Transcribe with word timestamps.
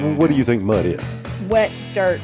What 0.00 0.30
do 0.30 0.36
you 0.36 0.44
think 0.44 0.62
mud 0.62 0.86
is? 0.86 1.14
Wet 1.48 1.70
dirt. 1.94 2.20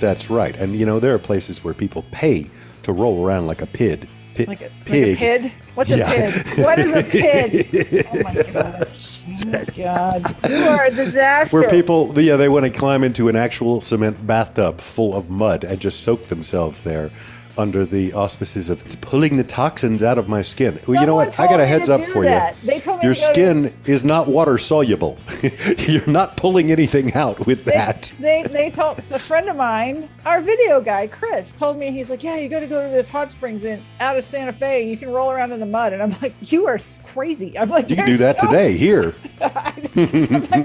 That's 0.00 0.28
right. 0.30 0.56
And 0.56 0.74
you 0.74 0.84
know, 0.86 0.98
there 0.98 1.14
are 1.14 1.18
places 1.18 1.62
where 1.62 1.74
people 1.74 2.04
pay 2.10 2.50
to 2.82 2.92
roll 2.92 3.24
around 3.24 3.46
like 3.46 3.62
a 3.62 3.66
pid. 3.66 4.08
Pi- 4.34 4.44
Like 4.48 4.60
a, 4.62 4.70
pig. 4.86 5.08
like 5.10 5.16
a 5.16 5.18
pid? 5.48 5.52
What's 5.74 5.90
Yeah. 5.90 6.10
a 6.10 6.30
pid? 6.32 6.64
What 6.64 6.78
is 6.78 6.94
a 6.94 7.02
pid? 7.10 8.06
oh 8.10 8.22
my 8.22 8.34
god. 8.34 8.88
Oh 8.88 9.50
my 9.50 9.64
god. 9.76 10.36
You 10.50 10.56
are 10.56 10.84
a 10.86 10.90
disaster. 10.90 11.60
Where 11.60 11.68
people, 11.68 12.12
yeah, 12.20 12.36
they 12.36 12.48
want 12.48 12.64
to 12.64 12.70
climb 12.72 13.04
into 13.04 13.28
an 13.28 13.36
actual 13.36 13.80
cement 13.80 14.26
bathtub 14.26 14.80
full 14.80 15.14
of 15.14 15.28
mud 15.30 15.62
and 15.64 15.78
just 15.80 16.02
soak 16.02 16.22
themselves 16.24 16.82
there 16.82 17.10
under 17.58 17.84
the 17.84 18.12
auspices 18.14 18.70
of 18.70 18.80
it's 18.82 18.94
pulling 18.94 19.36
the 19.36 19.44
toxins 19.44 20.02
out 20.02 20.18
of 20.18 20.28
my 20.28 20.40
skin. 20.42 20.78
Well, 20.88 21.00
you 21.00 21.06
know 21.06 21.14
what? 21.14 21.38
I 21.38 21.46
got 21.46 21.60
a 21.60 21.66
heads 21.66 21.90
up 21.90 22.08
for 22.08 22.24
that. 22.24 22.56
you. 22.62 22.66
They 22.70 22.80
told 22.80 23.00
me 23.00 23.04
Your 23.04 23.14
to 23.14 23.20
go 23.20 23.26
to- 23.26 23.32
skin 23.32 23.74
is 23.84 24.04
not 24.04 24.26
water 24.26 24.56
soluble. 24.58 25.18
You're 25.78 26.06
not 26.08 26.36
pulling 26.36 26.72
anything 26.72 27.12
out 27.14 27.46
with 27.46 27.64
they, 27.64 27.72
that. 27.72 28.12
they 28.18 28.42
they 28.44 28.70
told 28.70 28.98
a 28.98 29.18
friend 29.18 29.48
of 29.48 29.56
mine, 29.56 30.08
our 30.24 30.40
video 30.40 30.80
guy 30.80 31.06
Chris, 31.06 31.52
told 31.52 31.76
me 31.76 31.90
he's 31.90 32.08
like, 32.10 32.22
yeah, 32.22 32.36
you 32.36 32.48
got 32.48 32.60
to 32.60 32.66
go 32.66 32.82
to 32.82 32.88
this 32.88 33.08
hot 33.08 33.30
springs 33.30 33.64
in 33.64 33.82
out 34.00 34.16
of 34.16 34.24
Santa 34.24 34.52
Fe. 34.52 34.88
You 34.88 34.96
can 34.96 35.10
roll 35.10 35.30
around 35.30 35.52
in 35.52 35.60
the 35.60 35.66
mud, 35.66 35.92
and 35.92 36.02
I'm 36.02 36.14
like, 36.22 36.34
you 36.52 36.66
are 36.66 36.80
crazy. 37.06 37.58
I'm 37.58 37.68
like, 37.68 37.90
You 37.90 37.96
can 37.96 38.06
do 38.06 38.16
that 38.18 38.42
no- 38.42 38.48
today 38.50 38.72
here. 38.76 39.14
I'm 39.40 39.52
like, 39.54 39.92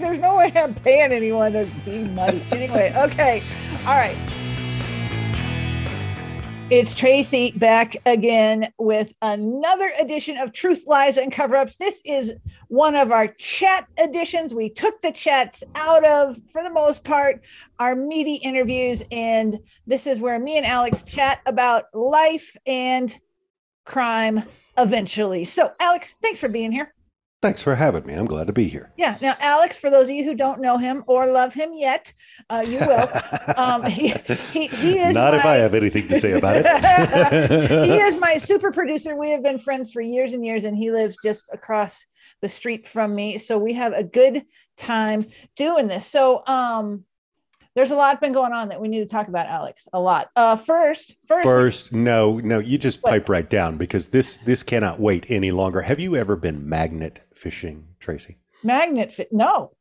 there's 0.02 0.20
no 0.20 0.38
way 0.38 0.52
I'm 0.55 0.74
paying 0.74 1.12
anyone 1.12 1.52
to 1.54 1.68
be 1.85 2.05
muddy. 2.05 2.46
Anyway, 2.52 2.94
okay, 2.96 3.44
all 3.85 3.96
right. 3.98 4.16
It's 6.70 6.94
Tracy 6.94 7.52
back 7.52 7.95
again 8.05 8.73
with 8.77 9.13
another 9.21 9.89
edition 10.02 10.35
of 10.38 10.52
Truth, 10.52 10.84
Lies, 10.85 11.16
and 11.16 11.31
Cover 11.31 11.55
Ups. 11.55 11.77
This 11.77 12.02
is 12.03 12.34
one 12.67 12.93
of 12.93 13.09
our 13.09 13.30
chat 13.30 13.88
editions. 13.98 14.53
We 14.53 14.70
took 14.70 14.99
the 14.99 15.13
chats 15.13 15.63
out 15.76 16.03
of, 16.03 16.38
for 16.52 16.62
the 16.63 16.70
most 16.70 17.05
part, 17.05 17.41
our 17.80 17.96
meaty 17.96 18.35
interviews. 18.35 19.01
And 19.13 19.59
this 19.85 20.07
is 20.07 20.20
where 20.20 20.37
me 20.40 20.57
and 20.57 20.65
Alex 20.65 21.04
chat 21.04 21.40
about 21.46 21.85
life 21.93 22.57
and 22.65 23.18
crime 23.85 24.43
eventually. 24.77 25.46
So, 25.46 25.70
Alex, 25.79 26.15
thanks 26.21 26.41
for 26.41 26.49
being 26.49 26.74
here. 26.74 26.93
Thanks 27.40 27.62
for 27.62 27.76
having 27.76 28.04
me. 28.07 28.16
I'm 28.16 28.26
glad 28.26 28.48
to 28.48 28.54
be 28.54 28.68
here. 28.68 28.91
Yeah. 28.98 29.16
Now, 29.21 29.35
Alex, 29.40 29.77
for 29.77 29.91
those 29.91 30.10
of 30.10 30.16
you 30.16 30.24
who 30.24 30.34
don't 30.34 30.60
know 30.60 30.80
him 30.80 31.04
or 31.05 31.32
love 31.32 31.54
him 31.54 31.70
yet, 31.74 32.12
uh, 32.49 32.63
you 32.68 32.80
will. 32.80 33.10
Um, 33.55 33.85
he, 33.85 34.10
he, 34.10 34.68
he 34.68 34.99
is 34.99 35.16
Not 35.16 35.34
if 35.34 35.46
I 35.46 35.55
have 35.55 35.74
anything 35.74 36.08
to 36.10 36.20
say 36.20 36.34
about 36.34 36.58
it. 36.58 36.65
he 37.90 37.98
is 37.98 38.18
my 38.18 38.38
super 38.38 38.71
producer. 38.71 39.15
We 39.15 39.32
have 39.32 39.41
been 39.41 39.58
friends 39.58 39.91
for 39.91 40.02
years 40.02 40.34
and 40.34 40.46
years, 40.46 40.65
and 40.65 40.77
he 40.77 40.91
lives 40.91 41.18
just 41.24 41.49
across 41.52 42.05
the 42.41 42.49
street 42.49 42.88
from 42.88 43.15
me. 43.15 43.38
So 43.38 43.58
we 43.58 43.74
have 43.74 43.93
a 43.93 44.04
good 44.04 44.43
time 44.77 45.26
doing 45.55 45.88
this. 45.88 46.05
So 46.05 46.46
um, 46.46 47.05
there's 47.74 47.91
a 47.91 47.96
lot 47.96 48.20
been 48.20 48.34
going 48.34 48.54
on 48.54 48.68
that 48.70 48.82
we 48.82 48.90
need 48.90 48.99
to 48.99 49.08
talk 49.08 49.27
about, 49.27 49.48
Alex. 49.48 49.88
A 49.93 49.99
lot. 49.99 50.30
Uh, 50.35 50.55
first, 50.55 51.15
first, 51.26 51.43
First, 51.43 51.93
no, 51.93 52.40
no, 52.40 52.60
you 52.60 52.77
just 52.77 53.02
What? 53.02 53.12
pipe 53.12 53.30
right 53.30 53.49
down 53.49 53.77
because 53.77 54.08
this 54.08 54.38
this 54.38 54.62
cannot 54.62 54.99
wait 54.99 55.26
any 55.30 55.52
longer. 55.52 55.82
Have 55.82 55.99
you 55.99 56.15
ever 56.15 56.35
been 56.35 56.68
magnet 56.68 57.21
fishing, 57.38 57.88
Tracy? 57.99 58.38
magnet 58.63 59.12
fit. 59.12 59.30
No. 59.32 59.71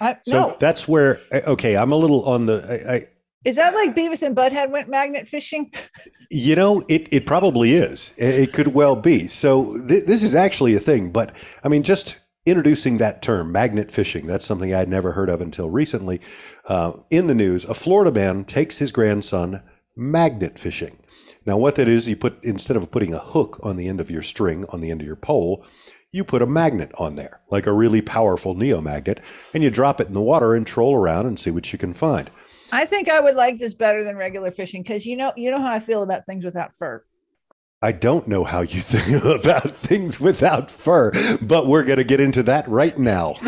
I, 0.00 0.16
So 0.24 0.40
no. 0.40 0.56
that's 0.58 0.88
where 0.88 1.20
okay, 1.32 1.76
I'm 1.76 1.92
a 1.92 1.96
little 1.96 2.24
on 2.24 2.46
the 2.46 2.64
I, 2.68 2.94
I 2.94 3.06
Is 3.44 3.56
that 3.56 3.74
like 3.74 3.94
Beavis 3.94 4.22
and 4.22 4.34
Butthead 4.36 4.70
went 4.70 4.88
magnet 4.88 5.28
fishing? 5.28 5.70
You 6.30 6.56
know, 6.56 6.82
it, 6.88 7.08
it 7.10 7.24
probably 7.24 7.72
is. 7.72 8.12
It, 8.18 8.34
it 8.34 8.52
could 8.52 8.74
well 8.74 8.96
be. 8.96 9.28
So 9.28 9.74
th- 9.88 10.04
this 10.04 10.22
is 10.22 10.34
actually 10.34 10.74
a 10.74 10.78
thing. 10.78 11.10
But 11.10 11.34
I 11.64 11.68
mean, 11.68 11.82
just 11.82 12.18
introducing 12.44 12.98
that 12.98 13.22
term, 13.22 13.50
magnet 13.50 13.90
fishing, 13.90 14.26
that's 14.26 14.44
something 14.44 14.74
I'd 14.74 14.88
never 14.90 15.12
heard 15.12 15.30
of 15.30 15.40
until 15.40 15.70
recently. 15.70 16.20
Uh, 16.66 16.92
in 17.08 17.28
the 17.28 17.34
news, 17.34 17.64
a 17.64 17.72
Florida 17.72 18.12
man 18.12 18.44
takes 18.44 18.76
his 18.76 18.92
grandson 18.92 19.62
magnet 19.96 20.58
fishing. 20.58 20.98
Now, 21.46 21.56
what 21.56 21.76
that 21.76 21.88
is, 21.88 22.06
you 22.10 22.16
put 22.16 22.44
instead 22.44 22.76
of 22.76 22.90
putting 22.90 23.14
a 23.14 23.18
hook 23.18 23.58
on 23.62 23.76
the 23.76 23.88
end 23.88 24.00
of 24.00 24.10
your 24.10 24.22
string 24.22 24.66
on 24.68 24.82
the 24.82 24.90
end 24.90 25.00
of 25.00 25.06
your 25.06 25.16
pole, 25.16 25.64
you 26.12 26.24
put 26.24 26.42
a 26.42 26.46
magnet 26.46 26.90
on 26.98 27.16
there, 27.16 27.40
like 27.50 27.66
a 27.66 27.72
really 27.72 28.00
powerful 28.00 28.54
neomagnet, 28.54 29.18
and 29.52 29.62
you 29.62 29.70
drop 29.70 30.00
it 30.00 30.06
in 30.08 30.14
the 30.14 30.22
water 30.22 30.54
and 30.54 30.66
troll 30.66 30.94
around 30.94 31.26
and 31.26 31.38
see 31.38 31.50
what 31.50 31.72
you 31.72 31.78
can 31.78 31.92
find. 31.92 32.30
I 32.72 32.84
think 32.86 33.08
I 33.08 33.20
would 33.20 33.34
like 33.34 33.58
this 33.58 33.74
better 33.74 34.04
than 34.04 34.16
regular 34.16 34.50
fishing 34.50 34.82
because 34.82 35.06
you 35.06 35.16
know 35.16 35.32
you 35.36 35.50
know 35.50 35.60
how 35.60 35.72
I 35.72 35.80
feel 35.80 36.02
about 36.02 36.24
things 36.26 36.44
without 36.44 36.76
fur. 36.76 37.02
I 37.80 37.92
don't 37.92 38.26
know 38.26 38.42
how 38.42 38.60
you 38.62 38.80
think 38.80 39.24
about 39.40 39.70
things 39.70 40.18
without 40.20 40.70
fur, 40.70 41.12
but 41.40 41.66
we're 41.68 41.84
going 41.84 41.98
to 41.98 42.04
get 42.04 42.18
into 42.20 42.42
that 42.44 42.66
right 42.68 42.98
now. 42.98 43.34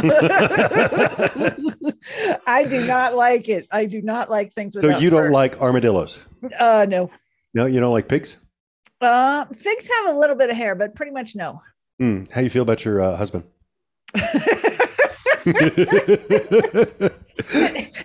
I 2.47 2.65
do 2.69 2.87
not 2.87 3.15
like 3.16 3.48
it. 3.48 3.66
I 3.71 3.87
do 3.87 4.00
not 4.03 4.31
like 4.31 4.53
things 4.53 4.75
without. 4.75 4.92
so 4.92 4.98
you 4.98 5.10
don't 5.10 5.25
fur. 5.25 5.32
like 5.32 5.60
armadillos? 5.60 6.25
Uh 6.59 6.87
no. 6.88 7.10
No, 7.54 7.66
you 7.66 7.81
don't 7.81 7.92
like 7.92 8.09
pigs? 8.09 8.37
Uh 9.00 9.47
figs 9.47 9.88
have 9.98 10.15
a 10.15 10.19
little 10.19 10.37
bit 10.37 10.50
of 10.50 10.56
hair, 10.56 10.75
but 10.75 10.94
pretty 10.94 11.12
much 11.12 11.34
no. 11.34 11.60
Hmm. 12.00 12.25
How 12.33 12.41
you 12.41 12.49
feel 12.49 12.62
about 12.62 12.83
your 12.84 13.03
uh, 13.03 13.15
husband? 13.16 13.44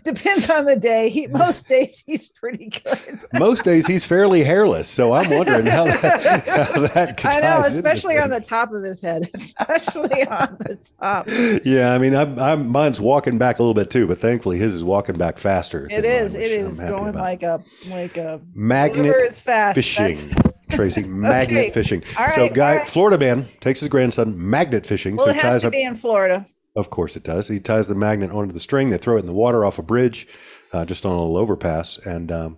Depends 0.03 0.50
on 0.50 0.66
the 0.66 0.75
day. 0.79 1.09
He 1.09 1.28
most 1.28 1.67
days 1.67 2.03
he's 2.05 2.28
pretty 2.28 2.67
good. 2.69 3.22
Most 3.34 3.63
days 3.63 3.88
he's 3.88 4.05
fairly 4.05 4.44
hairless, 4.44 4.88
so 4.88 5.13
I'm 5.13 5.29
wondering 5.29 5.66
how 5.66 5.85
that, 5.85 6.45
how 6.45 6.81
that 6.88 7.25
I 7.25 7.39
know, 7.39 7.61
especially 7.61 8.17
on 8.17 8.29
the 8.29 8.39
top 8.39 8.72
of 8.73 8.84
his 8.84 9.01
head. 9.01 9.29
Especially 9.34 10.28
on 10.28 10.57
the 10.59 10.78
top. 11.00 11.28
Yeah, 11.66 11.94
I 11.94 11.97
mean, 11.97 12.16
I'm, 12.16 12.38
I'm 12.39 12.67
mine's 12.69 13.01
walking 13.01 13.38
back 13.38 13.59
a 13.59 13.63
little 13.63 13.73
bit 13.73 13.89
too, 13.89 14.07
but 14.07 14.19
thankfully 14.19 14.57
his 14.57 14.73
is 14.75 14.84
walking 14.84 15.17
back 15.17 15.38
faster. 15.38 15.88
It 15.89 16.05
is. 16.05 16.34
mine, 16.34 16.41
It 16.44 16.51
is 16.51 16.78
going 16.78 17.09
about. 17.09 17.22
like 17.22 17.44
a 17.44 17.61
like 17.89 18.17
a 18.17 18.41
magnet 18.53 19.05
River 19.13 19.23
is 19.25 19.39
fast. 19.39 19.75
fishing. 19.75 20.31
Tracy, 20.75 21.03
magnet 21.08 21.58
Okay. 21.66 21.69
fishing. 21.72 22.03
All 22.19 22.30
so, 22.31 22.50
guy, 22.50 22.78
right. 22.78 22.88
Florida 22.88 23.18
man 23.18 23.47
takes 23.59 23.80
his 23.80 23.90
grandson 23.90 24.34
magnet 24.50 24.86
fishing. 24.86 25.16
well, 25.16 25.25
so 25.25 25.31
it 25.31 25.36
has 25.36 25.41
ties 25.41 25.62
to 25.62 25.68
up. 25.68 25.74
be 25.74 25.84
in 25.84 25.96
Florida. 25.96 26.46
Of 26.75 26.90
course 26.90 27.16
it 27.16 27.24
does. 27.24 27.47
He 27.47 27.59
ties 27.62 27.88
the 27.88 27.96
magnet 27.96 28.31
onto 28.31 28.53
the 28.53 28.59
string. 28.59 28.90
They 28.90 28.97
throw 28.97 29.16
it 29.16 29.22
in 29.22 29.28
the 29.28 29.34
water 29.34 29.64
off 29.64 29.80
a 29.80 29.84
bridge, 29.84 30.28
uh, 30.74 30.84
just 30.85 31.06
on 31.06 31.14
a 31.14 31.19
little 31.19 31.38
overpass. 31.38 31.97
And 32.06 32.31
um, 32.31 32.58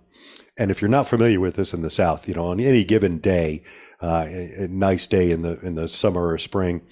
and 0.58 0.70
if 0.72 0.82
you're 0.82 0.90
not 0.90 1.06
familiar 1.06 1.38
with 1.38 1.54
this 1.54 1.72
in 1.72 1.82
the 1.82 1.90
South, 1.90 2.26
you 2.26 2.34
know, 2.34 2.46
on 2.46 2.58
any 2.58 2.84
given 2.84 3.18
day, 3.18 3.62
uh, 4.02 4.26
a, 4.28 4.64
a 4.64 4.68
nice 4.68 5.06
day 5.06 5.30
in 5.30 5.42
the 5.42 5.58
in 5.60 5.76
the 5.76 5.86
summer 5.86 6.26
or 6.32 6.36
spring, 6.38 6.82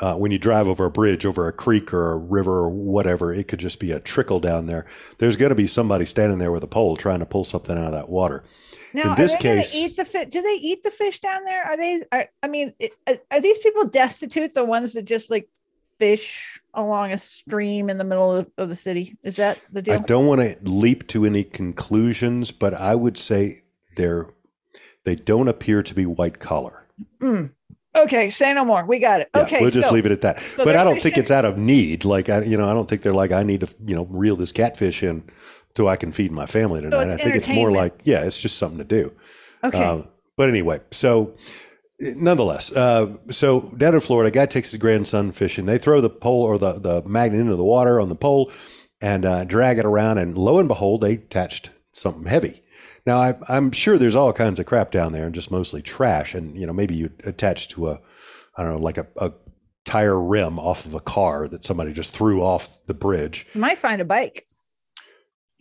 uh, 0.00 0.16
when 0.16 0.32
you 0.32 0.38
drive 0.40 0.66
over 0.66 0.84
a 0.86 0.90
bridge, 0.90 1.24
over 1.24 1.46
a 1.46 1.52
creek 1.52 1.94
or 1.94 2.10
a 2.10 2.16
river 2.18 2.58
or 2.64 2.70
whatever, 2.70 3.32
it 3.32 3.46
could 3.46 3.60
just 3.60 3.78
be 3.78 3.92
a 3.92 4.00
trickle 4.00 4.40
down 4.40 4.66
there. 4.66 4.84
There's 5.18 5.36
going 5.36 5.50
to 5.50 5.54
be 5.54 5.68
somebody 5.68 6.04
standing 6.04 6.38
there 6.40 6.50
with 6.50 6.64
a 6.64 6.68
pole 6.68 6.96
trying 6.96 7.20
to 7.20 7.26
pull 7.26 7.44
something 7.44 7.78
out 7.78 7.84
of 7.86 7.92
that 7.92 8.08
water. 8.08 8.42
Now, 8.94 9.10
In 9.10 9.16
this 9.16 9.34
are 9.34 9.38
they 9.38 9.48
gonna 9.48 9.60
case- 9.62 9.74
eat 9.74 9.96
the 9.96 10.04
fish? 10.04 10.28
Do 10.30 10.40
they 10.40 10.54
eat 10.54 10.82
the 10.84 10.90
fish 10.90 11.20
down 11.20 11.44
there? 11.44 11.64
Are 11.64 11.76
they? 11.76 12.02
Are, 12.12 12.28
I 12.42 12.46
mean, 12.48 12.72
are, 13.08 13.16
are 13.32 13.40
these 13.40 13.58
people 13.58 13.86
destitute? 13.86 14.54
The 14.54 14.64
ones 14.64 14.92
that 14.94 15.04
just 15.04 15.30
like 15.30 15.48
fish 15.98 16.60
along 16.74 17.12
a 17.12 17.18
stream 17.18 17.88
in 17.90 17.98
the 17.98 18.04
middle 18.04 18.32
of, 18.34 18.50
of 18.56 18.68
the 18.68 18.76
city? 18.76 19.16
Is 19.24 19.36
that 19.36 19.60
the 19.72 19.82
deal? 19.82 19.94
I 19.94 19.98
don't 19.98 20.26
want 20.26 20.40
to 20.42 20.56
leap 20.62 21.06
to 21.08 21.24
any 21.26 21.42
conclusions, 21.44 22.52
but 22.52 22.72
I 22.72 22.94
would 22.94 23.18
say 23.18 23.56
they're 23.96 24.28
they 25.04 25.16
don't 25.16 25.48
appear 25.48 25.82
to 25.82 25.94
be 25.94 26.06
white 26.06 26.38
collar. 26.38 26.86
Mm. 27.20 27.50
Okay, 27.96 28.28
say 28.30 28.52
no 28.54 28.64
more. 28.64 28.84
We 28.86 28.98
got 28.98 29.20
it. 29.20 29.28
Yeah, 29.34 29.42
okay, 29.42 29.60
we'll 29.60 29.70
just 29.70 29.88
so- 29.88 29.94
leave 29.94 30.06
it 30.06 30.12
at 30.12 30.22
that. 30.22 30.42
but 30.56 30.74
I 30.76 30.82
don't 30.82 31.00
think 31.00 31.16
it's 31.18 31.30
out 31.30 31.44
of 31.44 31.58
need. 31.58 32.04
Like 32.04 32.28
I, 32.28 32.42
you 32.42 32.56
know, 32.56 32.68
I 32.68 32.72
don't 32.74 32.88
think 32.88 33.02
they're 33.02 33.12
like 33.12 33.30
I 33.32 33.42
need 33.42 33.60
to, 33.60 33.74
you 33.84 33.94
know, 33.94 34.06
reel 34.06 34.34
this 34.36 34.50
catfish 34.52 35.02
in 35.02 35.24
so 35.76 35.88
I 35.88 35.96
can 35.96 36.12
feed 36.12 36.30
my 36.32 36.46
family 36.46 36.80
tonight. 36.80 37.04
it's 37.04 37.12
I 37.14 37.16
think 37.16 37.36
it's 37.36 37.48
more 37.48 37.72
like, 37.72 38.00
yeah, 38.04 38.22
it's 38.24 38.38
just 38.38 38.58
something 38.58 38.78
to 38.78 38.84
do. 38.84 39.12
Okay, 39.62 39.82
Uh, 39.82 40.02
but 40.36 40.48
anyway, 40.48 40.80
so 40.90 41.34
nonetheless, 42.00 42.74
uh, 42.76 43.16
so 43.30 43.72
down 43.76 43.94
in 43.94 44.00
Florida, 44.00 44.28
a 44.28 44.30
guy 44.32 44.46
takes 44.46 44.70
his 44.72 44.80
grandson 44.80 45.32
fishing. 45.32 45.66
They 45.66 45.78
throw 45.78 46.00
the 46.00 46.10
pole 46.10 46.42
or 46.42 46.58
the, 46.58 46.74
the 46.74 47.02
magnet 47.08 47.40
into 47.40 47.56
the 47.56 47.64
water 47.64 48.00
on 48.00 48.08
the 48.08 48.14
pole 48.14 48.50
and 49.00 49.24
uh, 49.24 49.44
drag 49.44 49.78
it 49.78 49.84
around. 49.84 50.18
And 50.18 50.36
lo 50.36 50.58
and 50.58 50.68
behold, 50.68 51.00
they 51.00 51.14
attached 51.14 51.70
something 51.92 52.26
heavy. 52.26 52.62
Now, 53.06 53.18
I, 53.20 53.34
I'm 53.48 53.70
sure 53.70 53.98
there's 53.98 54.16
all 54.16 54.32
kinds 54.32 54.58
of 54.58 54.66
crap 54.66 54.90
down 54.90 55.12
there 55.12 55.26
and 55.26 55.34
just 55.34 55.50
mostly 55.50 55.82
trash. 55.82 56.34
And, 56.34 56.54
you 56.56 56.66
know, 56.66 56.72
maybe 56.72 56.94
you 56.94 57.10
attach 57.24 57.68
to 57.70 57.88
a, 57.88 58.00
I 58.56 58.62
don't 58.62 58.72
know, 58.72 58.78
like 58.78 58.96
a, 58.98 59.06
a 59.18 59.32
tire 59.84 60.18
rim 60.18 60.58
off 60.58 60.86
of 60.86 60.94
a 60.94 61.00
car 61.00 61.46
that 61.48 61.64
somebody 61.64 61.92
just 61.92 62.14
threw 62.14 62.42
off 62.42 62.78
the 62.86 62.94
bridge. 62.94 63.46
you 63.54 63.60
might 63.60 63.76
find 63.78 64.00
a 64.00 64.04
bike. 64.04 64.46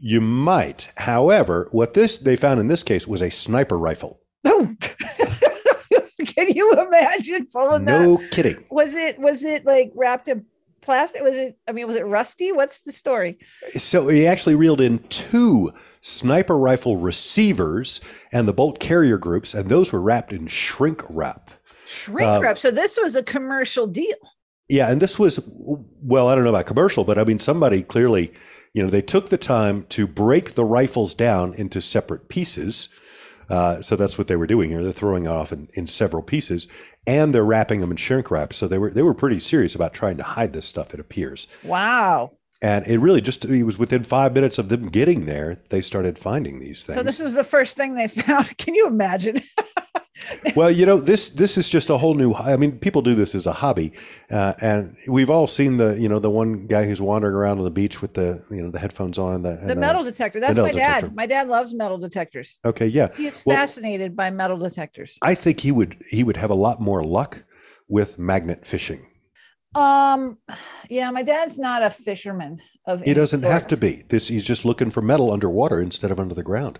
You 0.05 0.19
might. 0.19 0.91
However, 0.97 1.69
what 1.71 1.93
this 1.93 2.17
they 2.17 2.35
found 2.35 2.59
in 2.59 2.67
this 2.67 2.83
case 2.83 3.07
was 3.07 3.21
a 3.21 3.31
sniper 3.31 3.79
rifle. 3.79 4.19
Oh, 4.43 4.75
can 6.25 6.49
you 6.49 6.73
imagine 6.73 7.47
pulling 7.49 7.85
that? 7.85 8.01
No 8.01 8.21
kidding. 8.29 8.65
Was 8.69 8.95
it? 8.95 9.17
Was 9.17 9.45
it 9.45 9.65
like 9.65 9.93
wrapped 9.95 10.27
in 10.27 10.45
plastic? 10.81 11.21
Was 11.21 11.37
it? 11.37 11.57
I 11.69 11.71
mean, 11.71 11.87
was 11.87 11.95
it 11.95 12.05
rusty? 12.05 12.51
What's 12.51 12.81
the 12.81 12.91
story? 12.91 13.37
So 13.75 14.09
he 14.09 14.27
actually 14.27 14.55
reeled 14.55 14.81
in 14.81 14.99
two 15.07 15.71
sniper 16.01 16.57
rifle 16.57 16.97
receivers 16.97 18.01
and 18.33 18.45
the 18.45 18.51
bolt 18.53 18.81
carrier 18.81 19.17
groups, 19.17 19.53
and 19.53 19.69
those 19.69 19.93
were 19.93 20.01
wrapped 20.01 20.33
in 20.33 20.47
shrink 20.47 21.01
wrap. 21.09 21.49
Shrink 21.87 22.29
Uh, 22.29 22.39
wrap. 22.41 22.57
So 22.57 22.71
this 22.71 22.99
was 23.01 23.15
a 23.15 23.23
commercial 23.23 23.87
deal. 23.87 24.17
Yeah, 24.67 24.91
and 24.91 25.01
this 25.01 25.17
was 25.17 25.49
well, 25.55 26.27
I 26.27 26.35
don't 26.35 26.43
know 26.43 26.49
about 26.49 26.65
commercial, 26.65 27.05
but 27.05 27.17
I 27.17 27.23
mean 27.23 27.39
somebody 27.39 27.83
clearly 27.83 28.33
you 28.73 28.81
know, 28.81 28.89
they 28.89 29.01
took 29.01 29.29
the 29.29 29.37
time 29.37 29.83
to 29.89 30.07
break 30.07 30.55
the 30.55 30.65
rifles 30.65 31.13
down 31.13 31.53
into 31.53 31.79
separate 31.79 32.27
pieces. 32.27 32.89
Uh, 33.49 33.81
so 33.81 33.95
that's 33.95 34.17
what 34.17 34.27
they 34.27 34.35
were 34.35 34.47
doing 34.47 34.69
here. 34.69 34.83
They're 34.83 34.91
throwing 34.91 35.25
it 35.25 35.29
off 35.29 35.51
in, 35.51 35.69
in 35.73 35.85
several 35.85 36.23
pieces, 36.23 36.67
and 37.05 37.35
they're 37.35 37.43
wrapping 37.43 37.81
them 37.81 37.91
in 37.91 37.97
shrink 37.97 38.31
wrap. 38.31 38.53
So 38.53 38.67
they 38.67 38.79
were 38.79 38.91
they 38.91 39.03
were 39.03 39.13
pretty 39.13 39.39
serious 39.39 39.75
about 39.75 39.93
trying 39.93 40.17
to 40.17 40.23
hide 40.23 40.53
this 40.53 40.65
stuff. 40.65 40.93
It 40.93 40.99
appears. 40.99 41.45
Wow. 41.63 42.31
And 42.61 42.87
it 42.87 42.97
really 42.99 43.21
just 43.21 43.43
it 43.45 43.63
was 43.63 43.77
within 43.77 44.03
five 44.03 44.33
minutes 44.33 44.57
of 44.57 44.69
them 44.69 44.87
getting 44.87 45.25
there, 45.25 45.57
they 45.69 45.81
started 45.81 46.17
finding 46.17 46.59
these 46.59 46.83
things. 46.83 46.97
So 46.97 47.03
this 47.03 47.19
was 47.19 47.35
the 47.35 47.43
first 47.43 47.75
thing 47.77 47.93
they 47.93 48.07
found. 48.07 48.57
Can 48.57 48.73
you 48.73 48.87
imagine? 48.87 49.41
well, 50.55 50.69
you 50.69 50.85
know 50.85 50.97
this 50.97 51.29
this 51.29 51.57
is 51.57 51.69
just 51.69 51.89
a 51.89 51.97
whole 51.97 52.13
new. 52.13 52.33
I 52.33 52.55
mean, 52.57 52.77
people 52.79 53.01
do 53.01 53.15
this 53.15 53.33
as 53.35 53.47
a 53.47 53.51
hobby, 53.53 53.93
uh, 54.31 54.53
and 54.61 54.87
we've 55.09 55.29
all 55.29 55.47
seen 55.47 55.77
the 55.77 55.97
you 55.99 56.07
know 56.07 56.19
the 56.19 56.29
one 56.29 56.67
guy 56.67 56.85
who's 56.85 57.01
wandering 57.01 57.33
around 57.35 57.57
on 57.57 57.63
the 57.63 57.71
beach 57.71 58.01
with 58.01 58.13
the 58.13 58.39
you 58.51 58.61
know 58.63 58.69
the 58.69 58.79
headphones 58.79 59.17
on 59.17 59.35
and 59.35 59.45
the, 59.45 59.57
and 59.59 59.69
the 59.69 59.75
metal 59.75 60.03
detector. 60.03 60.39
That's 60.39 60.57
metal 60.57 60.65
my 60.65 60.71
dad. 60.79 60.95
detector. 60.95 61.15
My 61.15 61.25
dad 61.25 61.47
loves 61.47 61.73
metal 61.73 61.97
detectors. 61.97 62.59
Okay, 62.63 62.87
yeah. 62.87 63.09
he's 63.15 63.41
Well- 63.45 63.57
fascinated 63.57 64.15
by 64.15 64.29
metal 64.29 64.57
detectors. 64.57 65.17
I 65.21 65.33
think 65.35 65.59
he 65.61 65.71
would 65.71 65.97
he 66.09 66.23
would 66.23 66.37
have 66.37 66.51
a 66.51 66.55
lot 66.55 66.79
more 66.79 67.03
luck 67.03 67.43
with 67.87 68.19
magnet 68.19 68.65
fishing. 68.65 69.05
Um, 69.75 70.37
yeah, 70.89 71.09
my 71.09 71.23
dad's 71.23 71.57
not 71.57 71.81
a 71.81 71.89
fisherman. 71.89 72.61
Of 72.85 73.01
He 73.03 73.13
doesn't 73.13 73.39
sort. 73.39 73.51
have 73.51 73.65
to 73.67 73.77
be. 73.77 74.03
This 74.09 74.27
he's 74.27 74.45
just 74.45 74.65
looking 74.65 74.91
for 74.91 75.01
metal 75.01 75.31
underwater 75.31 75.81
instead 75.81 76.11
of 76.11 76.19
under 76.19 76.35
the 76.35 76.43
ground. 76.43 76.79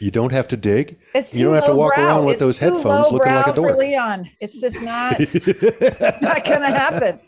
You 0.00 0.10
don't 0.12 0.30
have 0.32 0.46
to 0.48 0.56
dig. 0.56 0.98
It's 1.14 1.34
You 1.34 1.44
don't 1.46 1.54
have 1.56 1.66
to 1.66 1.74
walk 1.74 1.96
lowbrow. 1.96 2.04
around 2.06 2.24
with 2.26 2.34
It's 2.34 2.40
those 2.40 2.58
headphones 2.60 3.10
looking 3.10 3.34
like 3.34 3.46
a 3.46 3.50
lowbrow 3.50 3.72
for. 3.74 3.78
Leon, 3.80 4.30
it's 4.40 4.60
just 4.60 4.84
not 4.84 5.18
not 6.22 6.44
gonna 6.44 6.70
happen. 6.70 7.18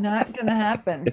Not 0.00 0.34
gonna 0.36 0.54
happen. 0.54 1.08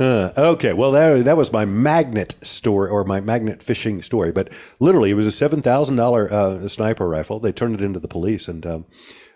Uh, 0.00 0.32
okay, 0.36 0.72
well 0.72 0.90
that 0.92 1.24
that 1.24 1.36
was 1.36 1.52
my 1.52 1.64
magnet 1.64 2.32
story 2.42 2.90
or 2.90 3.04
my 3.04 3.20
magnet 3.20 3.62
fishing 3.62 4.02
story, 4.02 4.32
but 4.32 4.52
literally 4.80 5.10
it 5.10 5.14
was 5.14 5.26
a 5.26 5.32
seven 5.32 5.60
thousand 5.62 5.96
dollar 5.96 6.32
uh, 6.32 6.66
sniper 6.68 7.08
rifle. 7.08 7.38
They 7.38 7.52
turned 7.52 7.74
it 7.74 7.82
into 7.82 8.00
the 8.00 8.08
police, 8.08 8.48
and 8.48 8.64
um, 8.66 8.86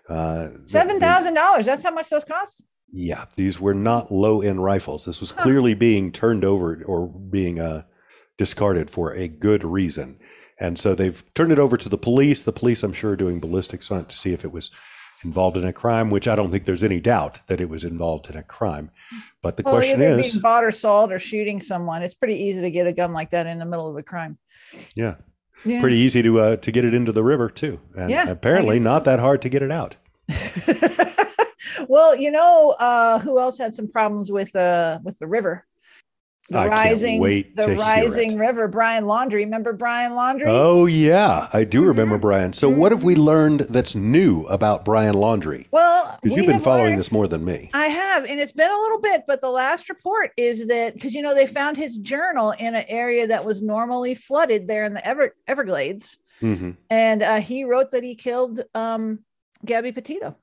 uh, 0.09 0.49
Seven 0.65 0.99
thousand 0.99 1.35
dollars. 1.35 1.65
That's 1.65 1.83
how 1.83 1.91
much 1.91 2.09
those 2.09 2.25
cost. 2.25 2.63
Yeah, 2.95 3.25
these 3.35 3.59
were 3.59 3.73
not 3.73 4.11
low 4.11 4.41
end 4.41 4.63
rifles. 4.63 5.05
This 5.05 5.19
was 5.21 5.31
clearly 5.31 5.73
being 5.73 6.11
turned 6.11 6.43
over 6.45 6.83
or 6.85 7.07
being 7.07 7.59
uh, 7.59 7.83
discarded 8.37 8.89
for 8.89 9.11
a 9.13 9.27
good 9.27 9.63
reason. 9.63 10.19
And 10.59 10.77
so 10.79 10.93
they've 10.95 11.23
turned 11.33 11.51
it 11.51 11.59
over 11.59 11.77
to 11.77 11.89
the 11.89 11.97
police. 11.97 12.41
The 12.41 12.51
police, 12.51 12.83
I'm 12.83 12.93
sure, 12.93 13.11
are 13.11 13.15
doing 13.15 13.39
ballistics 13.39 13.91
on 13.91 14.01
it 14.01 14.09
to 14.09 14.17
see 14.17 14.33
if 14.33 14.43
it 14.45 14.51
was 14.51 14.69
involved 15.23 15.55
in 15.57 15.65
a 15.65 15.73
crime, 15.73 16.09
which 16.09 16.27
I 16.27 16.35
don't 16.35 16.51
think 16.51 16.65
there's 16.65 16.83
any 16.83 16.99
doubt 16.99 17.39
that 17.47 17.61
it 17.61 17.69
was 17.69 17.83
involved 17.83 18.29
in 18.29 18.35
a 18.37 18.43
crime. 18.43 18.91
But 19.41 19.57
the 19.57 19.63
Well, 19.63 19.75
question 19.75 20.01
is, 20.01 20.31
being 20.33 20.41
bought 20.41 20.63
or 20.63 20.71
sold 20.71 21.11
or 21.11 21.19
shooting 21.19 21.61
someone. 21.61 22.03
It's 22.03 22.15
pretty 22.15 22.35
easy 22.35 22.61
to 22.61 22.69
get 22.71 22.87
a 22.87 22.93
gun 22.93 23.13
like 23.13 23.29
that 23.31 23.47
in 23.47 23.57
the 23.59 23.65
middle 23.65 23.89
of 23.89 23.95
a 23.97 24.03
crime. 24.03 24.37
yeah, 24.95 25.15
Yeah. 25.65 25.81
pretty 25.81 25.97
easy 25.97 26.21
to 26.23 26.39
uh, 26.39 26.55
to 26.57 26.71
get 26.71 26.83
it 26.85 26.93
into 26.93 27.11
the 27.11 27.23
river 27.23 27.49
too, 27.49 27.79
and 27.97 28.09
Yeah, 28.09 28.29
apparently 28.29 28.79
not 28.79 29.05
that 29.05 29.19
hard 29.19 29.41
to 29.43 29.49
get 29.49 29.61
it 29.63 29.71
out. 29.71 29.95
well, 31.87 32.15
you 32.15 32.31
know, 32.31 32.75
uh, 32.79 33.19
who 33.19 33.39
else 33.39 33.57
had 33.57 33.73
some 33.73 33.87
problems 33.87 34.31
with 34.31 34.55
uh 34.55 34.99
with 35.03 35.17
the 35.19 35.27
river? 35.27 35.65
The 36.49 36.59
I 36.59 36.67
rising, 36.67 37.21
the 37.21 37.75
rising 37.79 38.37
river. 38.37 38.67
Brian 38.67 39.05
Laundrie. 39.05 39.35
Remember 39.45 39.71
Brian 39.71 40.11
Laundrie? 40.11 40.43
Oh 40.45 40.85
yeah, 40.85 41.47
I 41.53 41.63
do 41.63 41.79
Mm-hmm. 41.79 41.87
remember 41.87 42.17
Brian. 42.17 42.51
So 42.51 42.69
what 42.69 42.91
have 42.91 43.03
we 43.03 43.15
learned 43.15 43.61
that's 43.61 43.95
new 43.95 44.43
about 44.47 44.83
Brian 44.83 45.15
Laundrie? 45.15 45.67
Well, 45.71 46.19
Because 46.21 46.35
we 46.35 46.41
you've 46.43 46.51
been 46.51 46.59
following 46.59 46.87
learned- 46.87 46.99
this 46.99 47.13
more 47.13 47.29
than 47.29 47.45
me. 47.45 47.69
I 47.73 47.85
have, 47.87 48.25
and 48.25 48.41
it's 48.41 48.51
been 48.51 48.69
a 48.69 48.77
little 48.77 48.99
bit, 48.99 49.23
but 49.25 49.39
the 49.39 49.49
last 49.49 49.87
report 49.87 50.31
is 50.35 50.67
that 50.67 50.95
because 50.95 51.13
you 51.13 51.21
know 51.21 51.33
they 51.33 51.47
found 51.47 51.77
his 51.77 51.95
journal 51.97 52.51
in 52.59 52.75
an 52.75 52.83
area 52.89 53.25
that 53.25 53.45
was 53.45 53.61
normally 53.61 54.13
flooded 54.13 54.67
there 54.67 54.83
in 54.83 54.93
the 54.95 55.07
Ever- 55.07 55.35
Everglades, 55.47 56.17
hmm 56.41 56.71
and 56.89 57.23
uh, 57.23 57.39
he 57.39 57.63
wrote 57.63 57.91
that 57.91 58.03
he 58.03 58.15
killed 58.15 58.59
um, 58.75 59.19
Gabby 59.65 59.93
Petito. 59.93 60.35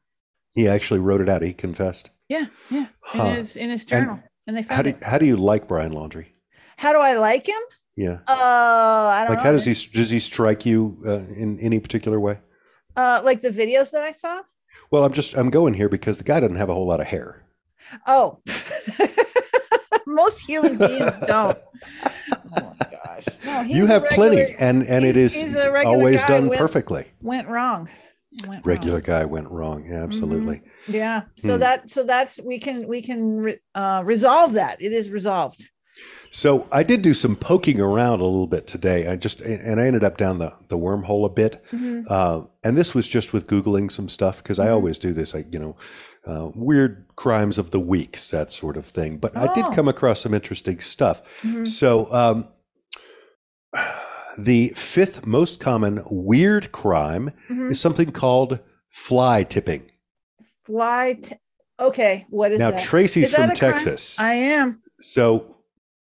He 0.54 0.66
actually 0.66 1.00
wrote 1.00 1.20
it 1.20 1.28
out. 1.28 1.42
He 1.42 1.52
confessed. 1.52 2.08
Yeah, 2.30 2.46
yeah, 2.70 2.86
Huh. 3.02 3.24
in 3.28 3.34
his 3.36 3.56
in 3.56 3.68
his 3.70 3.84
journal, 3.84 4.14
and, 4.14 4.22
they 4.54 4.62
How 4.62 4.82
do 4.82 4.90
it. 4.90 5.02
how 5.04 5.18
do 5.18 5.26
you 5.26 5.36
like 5.36 5.66
Brian 5.68 5.92
Laundrie? 5.92 6.28
How 6.76 6.92
do 6.92 6.98
I 6.98 7.14
like 7.14 7.46
him? 7.46 7.60
Yeah, 7.96 8.18
Uh, 8.28 8.32
I 8.34 9.24
don't 9.24 9.30
like 9.34 9.38
know. 9.38 9.44
how 9.44 9.52
does 9.52 9.64
he 9.66 9.74
does 9.92 10.10
he 10.10 10.18
strike 10.20 10.64
you 10.64 10.96
uh, 11.06 11.20
in 11.36 11.58
any 11.60 11.80
particular 11.80 12.18
way? 12.18 12.38
Uh, 12.96 13.20
like 13.24 13.40
the 13.42 13.50
videos 13.50 13.90
that 13.90 14.02
I 14.02 14.12
saw. 14.12 14.40
Well, 14.90 15.04
I'm 15.04 15.12
just 15.12 15.36
I'm 15.36 15.50
going 15.50 15.74
here 15.74 15.88
because 15.88 16.16
the 16.18 16.24
guy 16.24 16.40
doesn't 16.40 16.56
have 16.56 16.70
a 16.70 16.74
whole 16.74 16.86
lot 16.86 17.00
of 17.00 17.06
hair. 17.08 17.44
Oh, 18.06 18.40
most 20.06 20.40
human 20.40 20.76
beings 20.78 21.12
don't. 21.26 21.58
Oh 22.56 22.74
my 22.78 22.86
gosh! 22.90 23.26
No, 23.44 23.62
You 23.62 23.86
have 23.86 24.06
plenty, 24.10 24.54
and 24.58 24.82
and 24.84 25.04
it 25.04 25.16
is 25.16 25.44
regular 25.44 25.84
always 25.86 26.22
done 26.24 26.50
perfectly. 26.50 27.04
Went 27.20 27.48
wrong. 27.48 27.88
Regular 28.64 28.96
wrong. 28.98 29.02
guy 29.04 29.24
went 29.24 29.50
wrong. 29.50 29.84
Yeah, 29.86 30.02
absolutely. 30.04 30.62
Yeah. 30.88 31.22
So 31.36 31.54
Hmm. 31.54 31.60
that 31.60 31.90
so 31.90 32.04
that's 32.04 32.40
we 32.42 32.58
can 32.60 32.86
we 32.86 33.02
can 33.02 33.40
re, 33.40 33.58
uh, 33.74 34.02
resolve 34.04 34.52
that. 34.52 34.80
It 34.80 34.92
is 34.92 35.10
resolved. 35.10 35.64
So 36.30 36.68
I 36.70 36.84
did 36.84 37.02
do 37.02 37.12
some 37.12 37.34
poking 37.34 37.80
around 37.80 38.20
a 38.20 38.24
little 38.24 38.46
bit 38.46 38.66
today. 38.68 39.08
I 39.08 39.16
just 39.16 39.40
and 39.42 39.80
I 39.80 39.86
ended 39.86 40.04
up 40.04 40.16
down 40.16 40.38
the 40.38 40.52
the 40.68 40.78
wormhole 40.78 41.26
a 41.26 41.28
bit, 41.28 41.60
Mm-hmm. 41.72 42.02
uh, 42.08 42.42
and 42.62 42.76
this 42.76 42.94
was 42.94 43.08
just 43.08 43.32
with 43.32 43.48
googling 43.48 43.90
some 43.90 44.08
stuff 44.08 44.40
because 44.42 44.58
I 44.60 44.70
always 44.70 44.96
do 44.98 45.12
this. 45.12 45.34
I 45.34 45.44
you 45.50 45.58
know, 45.58 45.76
uh, 46.24 46.50
weird 46.54 47.06
crimes 47.16 47.58
of 47.58 47.72
the 47.72 47.80
weeks 47.80 48.30
that 48.30 48.50
sort 48.50 48.76
of 48.76 48.86
thing. 48.86 49.18
But 49.18 49.36
I 49.36 49.52
did 49.54 49.64
Oh. 49.64 49.70
come 49.72 49.88
across 49.88 50.20
some 50.20 50.32
interesting 50.32 50.78
stuff. 50.80 51.42
Mhm. 51.42 51.66
So 51.66 52.06
um, 52.12 52.46
the 54.38 54.68
fifth 54.76 55.26
most 55.26 55.60
common 55.60 56.00
weird 56.10 56.72
crime 56.72 57.30
Mhm. 57.48 57.70
is 57.70 57.80
something 57.80 58.12
called 58.12 58.58
fly 58.88 59.42
tipping. 59.44 59.90
Fly. 60.64 61.14
T- 61.14 61.34
okay. 61.78 62.26
What 62.30 62.52
is 62.52 62.58
now 62.58 62.70
that? 62.70 62.80
Tracy's 62.80 63.28
Is 63.28 63.30
that 63.32 63.36
from 63.36 63.56
crime? 63.56 63.72
Texas, 63.72 64.18
I 64.20 64.34
am 64.34 64.82
so 65.00 65.56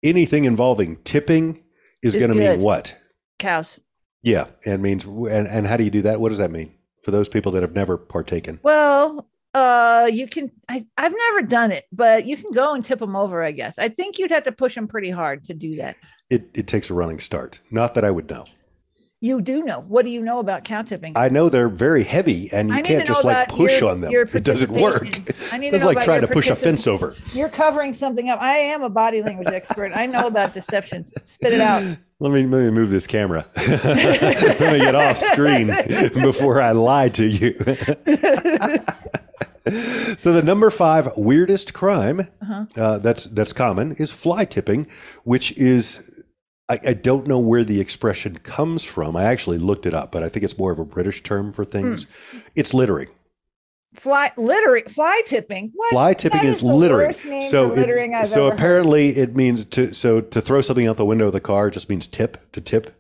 anything 0.03 0.45
involving 0.45 0.97
tipping 1.05 1.63
is 2.03 2.15
Is 2.15 2.21
going 2.21 2.33
to 2.33 2.37
mean 2.39 2.61
what? 2.61 2.97
cows. 3.39 3.79
Yeah, 4.23 4.49
and 4.67 4.83
means 4.83 5.05
and, 5.05 5.47
and 5.47 5.67
how 5.67 5.77
do 5.77 5.85
you 5.85 5.91
do 5.91 6.03
that? 6.03 6.21
What 6.21 6.29
does 6.31 6.39
that 6.39 6.51
mean 6.51 6.75
for 7.03 7.11
those 7.11 7.29
people 7.29 7.53
that 7.53 7.63
have 7.63 7.75
never 7.75 7.97
partaken? 7.97 8.61
Well, 8.63 9.27
uh, 9.55 10.09
you 10.13 10.29
can. 10.29 10.51
I 10.69 10.87
I've 10.97 11.13
never 11.13 11.47
done 11.47 11.73
it, 11.73 11.85
but 11.93 12.27
you 12.27 12.37
can 12.37 12.53
go 12.53 12.75
and 12.75 12.85
tip 12.85 12.99
them 12.99 13.17
over. 13.17 13.43
I 13.43 13.53
guess. 13.53 13.79
I 13.79 13.89
think 13.89 14.19
you'd 14.19 14.31
have 14.31 14.45
to 14.45 14.53
push 14.53 14.75
them 14.75 14.87
pretty 14.87 15.11
hard 15.11 15.45
to 15.47 15.55
do 15.55 15.77
that. 15.77 15.97
It 16.29 16.49
it 16.55 16.67
takes 16.67 16.91
a 16.91 16.95
running 16.95 17.19
start. 17.19 17.61
Not 17.71 17.95
that 17.95 18.05
I 18.05 18.11
would 18.11 18.31
know. 18.31 18.45
You 19.23 19.43
do 19.43 19.61
know. 19.63 19.81
What 19.81 20.07
do 20.07 20.11
you 20.11 20.23
know 20.23 20.39
about 20.39 20.65
cow 20.65 20.81
tipping? 20.81 21.13
I 21.15 21.29
know 21.29 21.51
they're 21.51 21.69
very 21.69 22.05
heavy, 22.05 22.49
and 22.53 22.71
you 22.71 22.83
can't 22.83 23.07
just 23.07 23.23
like 23.23 23.49
push 23.51 23.83
your- 23.83 23.91
on 23.91 24.01
them. 24.01 24.11
It 24.15 24.43
doesn't 24.45 24.71
work. 24.73 25.03
participation. 25.03 25.55
I 25.55 25.59
need 25.59 25.71
That's 25.75 25.85
like 25.85 26.01
trying 26.01 26.23
to 26.23 26.29
push 26.29 26.49
a 26.49 26.57
fence 26.57 26.87
over. 26.87 27.15
You're 27.35 27.51
covering 27.51 27.93
something 27.93 28.31
up. 28.31 28.41
I 28.41 28.57
am 28.57 28.83
a 28.83 28.89
body 28.89 29.21
language 29.23 29.49
expert. 29.53 29.93
I 29.95 30.07
know 30.07 30.27
about 30.27 30.55
deception. 30.55 31.05
Spit 31.25 31.53
it 31.53 31.61
out. 31.61 31.83
Let 32.23 32.33
me 32.33 32.47
let 32.47 32.65
me 32.65 32.71
move 32.71 32.91
this 32.91 33.07
camera. 33.07 33.47
let 33.57 34.61
me 34.73 34.79
get 34.79 34.95
off 34.95 35.17
screen 35.17 35.69
before 36.23 36.61
I 36.61 36.73
lie 36.73 37.09
to 37.09 37.25
you. 37.27 37.55
so 40.19 40.33
the 40.33 40.43
number 40.45 40.69
five 40.69 41.09
weirdest 41.17 41.73
crime 41.73 42.21
Uh-huh. 42.43 42.67
uh, 42.77 42.99
that's 42.99 43.25
that's 43.25 43.55
common 43.55 43.93
is 43.93 44.13
fly 44.13 44.45
tipping, 44.45 44.87
which 45.25 45.57
is 45.57 46.20
I, 46.71 46.79
I 46.87 46.93
don't 46.95 47.27
know 47.27 47.41
where 47.41 47.65
the 47.65 47.81
expression 47.81 48.37
comes 48.37 48.85
from. 48.85 49.17
I 49.17 49.25
actually 49.25 49.59
looked 49.59 49.87
it 49.87 49.93
up, 49.93 50.13
but 50.13 50.23
I 50.23 50.29
think 50.29 50.45
it's 50.45 50.57
more 50.57 50.71
of 50.71 50.79
a 50.79 50.85
British 50.85 51.23
term 51.23 51.53
for 51.53 51.65
things. 51.65 52.05
Hmm. 52.05 52.39
It's 52.55 52.73
littering. 52.73 53.09
Fly 53.95 54.31
littering, 54.37 54.85
fly 54.85 55.21
tipping. 55.27 55.73
What? 55.75 55.91
Fly 55.91 56.15
tipping 56.15 56.45
is 56.45 56.61
the 56.61 56.73
littering. 56.73 57.13
So, 57.43 57.67
littering 57.67 58.15
it, 58.15 58.25
so 58.27 58.43
ever 58.43 58.51
heard. 58.51 58.59
apparently 58.61 59.09
it 59.09 59.35
means 59.35 59.65
to 59.65 59.93
so 59.93 60.21
to 60.21 60.41
throw 60.41 60.61
something 60.61 60.87
out 60.87 60.97
the 60.97 61.05
window 61.05 61.27
of 61.27 61.33
the 61.33 61.41
car 61.41 61.71
just 61.71 61.91
means 61.91 62.07
tip 62.07 62.53
to 62.53 62.61
tip. 62.61 62.97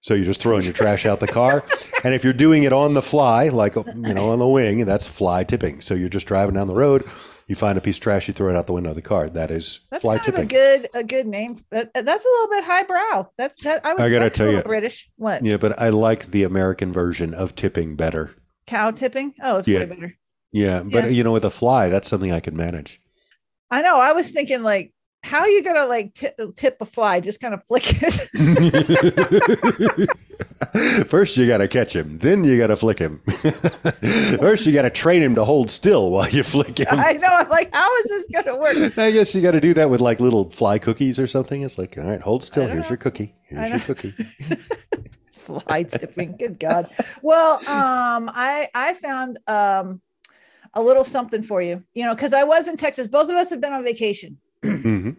So 0.00 0.14
you're 0.14 0.24
just 0.24 0.40
throwing 0.40 0.62
your 0.62 0.72
trash 0.72 1.06
out 1.06 1.18
the 1.18 1.26
car, 1.26 1.66
and 2.04 2.14
if 2.14 2.22
you're 2.22 2.32
doing 2.32 2.62
it 2.62 2.72
on 2.72 2.94
the 2.94 3.02
fly, 3.02 3.48
like 3.48 3.74
you 3.74 4.14
know 4.14 4.30
on 4.30 4.38
the 4.38 4.46
wing, 4.46 4.84
that's 4.84 5.08
fly 5.08 5.42
tipping. 5.42 5.80
So 5.80 5.94
you're 5.94 6.08
just 6.08 6.28
driving 6.28 6.54
down 6.54 6.68
the 6.68 6.74
road, 6.74 7.02
you 7.46 7.54
find 7.54 7.78
a 7.78 7.80
piece 7.80 7.96
of 7.98 8.02
trash, 8.02 8.28
you 8.28 8.34
throw 8.34 8.48
it 8.50 8.56
out 8.56 8.66
the 8.66 8.72
window 8.72 8.90
of 8.90 8.96
the 8.96 9.02
car. 9.02 9.28
That 9.30 9.50
is 9.50 9.80
That's 9.90 10.02
fly 10.02 10.16
kind 10.18 10.24
tipping. 10.26 10.40
of 10.44 10.46
a 10.46 10.48
good 10.52 10.88
a 10.94 11.04
good 11.04 11.26
name. 11.26 11.58
That, 11.70 11.92
that's 11.94 12.24
a 12.24 12.28
little 12.28 12.48
bit 12.48 12.64
highbrow. 12.64 13.30
That's 13.38 13.62
that. 13.62 13.84
I, 13.86 13.92
would, 13.92 14.00
I 14.02 14.10
gotta 14.10 14.30
tell 14.30 14.50
you- 14.50 14.62
British. 14.62 15.08
What 15.16 15.42
yeah, 15.44 15.56
but 15.56 15.78
I 15.80 15.90
like 15.90 16.26
the 16.26 16.42
American 16.44 16.92
version 16.92 17.34
of 17.34 17.54
tipping 17.54 17.96
better. 17.96 18.34
cow 18.66 18.90
tipping? 18.90 19.34
Oh, 19.42 19.58
it's 19.58 19.68
Yeah. 19.68 19.80
way 19.80 19.84
better. 19.86 20.14
Yeah, 20.52 20.82
but 20.84 21.04
Yeah. 21.04 21.10
you 21.10 21.22
know, 21.24 21.32
with 21.32 21.44
a 21.44 21.50
fly, 21.50 21.88
that's 21.88 22.08
something 22.08 22.32
I 22.32 22.40
can 22.40 22.56
manage. 22.56 23.00
I 23.70 23.82
know. 23.82 23.98
I 24.00 24.12
was 24.12 24.30
thinking 24.30 24.62
like, 24.62 24.92
how 25.26 25.40
are 25.40 25.48
you 25.48 25.62
gonna 25.62 25.86
like 25.86 26.14
tip, 26.14 26.38
tip 26.54 26.76
a 26.80 26.84
fly? 26.84 27.20
Just 27.20 27.40
kind 27.40 27.52
of 27.52 27.64
flick 27.64 27.84
it. 28.00 28.28
First, 31.06 31.36
you 31.36 31.46
got 31.46 31.58
to 31.58 31.68
catch 31.68 31.94
him. 31.94 32.18
Then 32.18 32.44
you 32.44 32.58
got 32.58 32.68
to 32.68 32.76
flick 32.76 32.98
him. 32.98 33.18
First, 34.38 34.66
you 34.66 34.72
got 34.72 34.82
to 34.82 34.90
train 34.90 35.22
him 35.22 35.34
to 35.34 35.44
hold 35.44 35.70
still 35.70 36.10
while 36.10 36.28
you 36.28 36.42
flick 36.42 36.78
him. 36.78 36.86
I 36.90 37.14
know. 37.14 37.28
I'm 37.28 37.48
like, 37.48 37.74
how 37.74 37.94
is 37.98 38.06
this 38.06 38.26
going 38.32 38.44
to 38.46 38.56
work? 38.56 38.98
I 38.98 39.10
guess 39.10 39.34
you 39.34 39.42
got 39.42 39.52
to 39.52 39.60
do 39.60 39.74
that 39.74 39.90
with 39.90 40.00
like 40.00 40.20
little 40.20 40.50
fly 40.50 40.78
cookies 40.78 41.18
or 41.18 41.26
something. 41.26 41.62
It's 41.62 41.78
like, 41.78 41.98
all 41.98 42.04
right, 42.04 42.20
hold 42.20 42.42
still. 42.42 42.66
Here's 42.66 42.84
know. 42.84 42.90
your 42.90 42.96
cookie. 42.96 43.34
Here's 43.44 43.70
your 43.70 43.80
cookie. 43.80 44.14
Fly 45.32 45.82
tipping. 45.84 46.36
Good 46.36 46.58
God. 46.58 46.86
Well, 47.22 47.56
um, 47.68 48.30
I 48.32 48.68
I 48.74 48.94
found 48.94 49.38
um 49.46 50.00
a 50.74 50.82
little 50.82 51.04
something 51.04 51.42
for 51.42 51.62
you. 51.62 51.82
You 51.94 52.04
know, 52.04 52.14
because 52.14 52.32
I 52.32 52.44
was 52.44 52.68
in 52.68 52.76
Texas. 52.76 53.08
Both 53.08 53.30
of 53.30 53.36
us 53.36 53.50
have 53.50 53.60
been 53.60 53.72
on 53.72 53.84
vacation, 53.84 54.38
hmm 54.64 55.10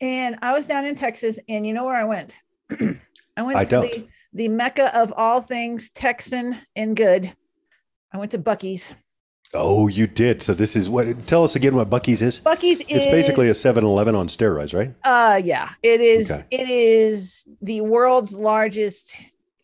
and 0.00 0.36
I 0.42 0.52
was 0.52 0.66
down 0.66 0.86
in 0.86 0.94
Texas, 0.94 1.38
and 1.48 1.66
you 1.66 1.74
know 1.74 1.84
where 1.84 1.96
I 1.96 2.04
went? 2.04 2.38
I 2.70 3.42
went 3.42 3.58
I 3.58 3.64
to 3.64 3.70
don't. 3.70 3.92
the 3.92 4.06
the 4.32 4.48
mecca 4.48 4.96
of 4.98 5.12
all 5.16 5.40
things 5.40 5.90
Texan 5.90 6.58
and 6.74 6.96
good. 6.96 7.32
I 8.12 8.18
went 8.18 8.30
to 8.32 8.38
Buc-ee's. 8.38 8.94
Oh, 9.52 9.86
you 9.88 10.06
did. 10.06 10.42
So 10.42 10.54
this 10.54 10.74
is 10.74 10.88
what? 10.88 11.26
Tell 11.26 11.44
us 11.44 11.54
again 11.56 11.76
what 11.76 11.90
Buc-ee's 11.90 12.22
is. 12.22 12.40
Buc-ee's 12.40 12.80
is 12.82 12.86
It's 12.88 13.06
basically 13.06 13.48
a 13.48 13.52
7-Eleven 13.52 14.14
on 14.14 14.26
steroids, 14.28 14.74
right? 14.74 14.94
Uh 15.04 15.40
yeah, 15.44 15.70
it 15.82 16.00
is 16.00 16.30
Okay. 16.30 16.44
it 16.50 16.68
is 16.68 17.46
the 17.62 17.80
world's 17.82 18.34
largest 18.34 19.14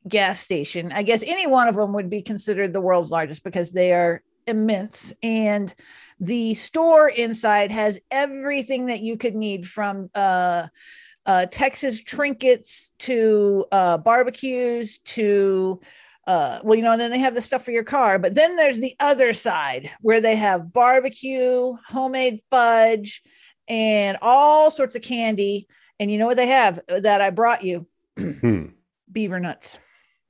gas 0.09 0.41
station. 0.41 0.93
I 0.93 1.03
guess 1.03 1.23
any 1.25 1.47
one 1.47 1.69
of 1.69 1.75
them 1.75 1.93
would 1.95 2.11
be 2.11 2.23
considered 2.23 2.73
the 2.73 2.81
world's 2.81 3.11
largest 3.11 3.43
because 3.45 3.73
they 3.73 3.93
are 3.93 4.23
immense 4.47 5.13
and 5.23 5.75
the 6.21 6.55
store 6.55 7.09
inside 7.09 7.73
has 7.73 7.99
everything 8.11 8.87
that 8.87 9.00
you 9.00 9.17
could 9.17 9.35
need 9.35 9.67
from 9.67 10.11
uh 10.15 10.69
uh 11.27 11.47
Texas 11.47 12.03
trinkets 12.03 12.93
to 12.99 13.65
uh 13.73 13.99
barbecues 13.99 14.99
to 14.99 15.81
uh, 16.27 16.61
well, 16.62 16.77
you 16.77 16.83
know, 16.83 16.93
and 16.93 17.00
then 17.00 17.11
they 17.11 17.19
have 17.19 17.35
the 17.35 17.41
stuff 17.41 17.65
for 17.65 17.73
your 17.73 17.83
car, 17.83 18.17
but 18.17 18.35
then 18.35 18.55
there's 18.55 18.79
the 18.79 18.95
other 19.00 19.33
side 19.33 19.91
where 20.00 20.21
they 20.21 20.37
have 20.37 20.73
barbecue, 20.73 21.75
homemade 21.89 22.39
fudge, 22.50 23.23
and 23.67 24.17
all 24.23 24.71
sorts 24.71 24.95
of 24.95 25.03
candy. 25.03 25.67
And 25.99 26.09
you 26.09 26.19
know 26.19 26.27
what 26.27 26.37
they 26.37 26.47
have 26.47 26.79
that 26.87 27.21
I 27.21 27.31
brought 27.31 27.65
you? 27.65 27.89
Hmm. 28.17 28.67
Beaver 29.11 29.41
nuts. 29.41 29.79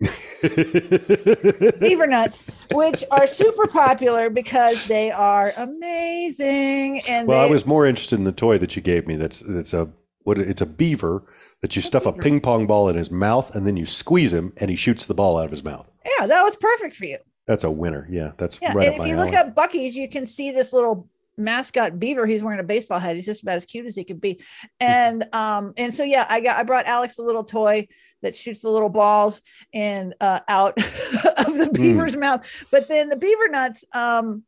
Beaver 1.80 2.07
nuts, 2.07 2.42
which 2.73 3.04
are 3.11 3.26
super 3.26 3.66
popular 3.66 4.30
because 4.30 4.87
they 4.87 5.11
are 5.11 5.52
amazing. 5.57 7.00
And 7.09 7.28
well, 7.28 7.40
I 7.40 7.47
was 7.47 7.66
more 7.66 7.87
interested 7.87 8.19
in 8.19 8.25
the 8.25 8.33
toy 8.33 8.59
that 8.59 8.76
you 8.76 8.83
gave 8.83 9.07
me. 9.07 9.16
That's 9.16 9.40
that's 9.40 9.75
a 9.75 9.90
what? 10.25 10.38
It's 10.38 10.62
a 10.62 10.66
beaver 10.66 11.25
that 11.61 11.76
you 11.76 11.83
stuff 11.83 12.07
a 12.07 12.12
ping 12.12 12.40
pong 12.40 12.66
ball 12.66 12.88
in 12.88 12.97
his 12.97 13.11
mouth, 13.11 13.54
and 13.54 13.66
then 13.66 13.76
you 13.76 13.85
squeeze 13.87 14.33
him, 14.33 14.52
and 14.59 14.71
he 14.71 14.76
shoots 14.76 15.07
the 15.07 15.14
ball 15.14 15.37
out 15.38 15.45
of 15.45 15.50
his 15.50 15.62
mouth. 15.64 15.90
yeah, 16.19 16.26
that 16.26 16.42
was 16.42 16.57
perfect 16.57 16.97
for 16.97 17.04
you. 17.04 17.19
That's 17.47 17.64
a 17.64 17.71
winner. 17.71 18.07
Yeah, 18.09 18.33
that's 18.37 18.59
Yeah, 18.62 18.73
right 18.75 18.88
and 18.88 19.00
if 19.02 19.07
you 19.09 19.16
alley. 19.16 19.26
look 19.30 19.35
up 19.35 19.54
Buc-ee's, 19.54 19.97
you 19.97 20.09
can 20.09 20.25
see 20.25 20.52
this 20.52 20.73
little 20.73 21.09
mascot 21.40 21.99
beaver. 21.99 22.26
He's 22.26 22.42
wearing 22.42 22.61
a 22.61 22.64
baseball 22.64 22.99
hat. 22.99 23.16
He's 23.16 23.26
just 23.26 23.42
about 23.42 23.56
as 23.56 23.64
cute 23.64 23.87
as 23.87 23.97
he 23.97 24.04
could 24.04 24.20
be. 24.20 24.40
And 24.78 25.25
um, 25.35 25.73
and 25.76 25.94
so 25.94 26.04
yeah, 26.04 26.26
I 26.28 26.40
got 26.40 26.56
I 26.56 26.62
brought 26.62 26.87
Alex 26.87 27.18
a 27.18 27.23
little 27.23 27.44
toy 27.44 27.88
that 28.23 28.37
shoots 28.37 28.62
the 28.62 28.70
little 28.70 28.88
balls 28.88 29.42
and 29.73 30.14
uh, 30.20 30.40
out 30.49 30.76
of 30.78 30.85
the 31.59 31.70
beaver's 31.73 32.16
mouth. 32.16 32.64
But 32.70 32.88
then 32.88 33.09
the 33.09 33.16
beaver 33.16 33.49
nuts, 33.49 33.85
um, 33.92 34.44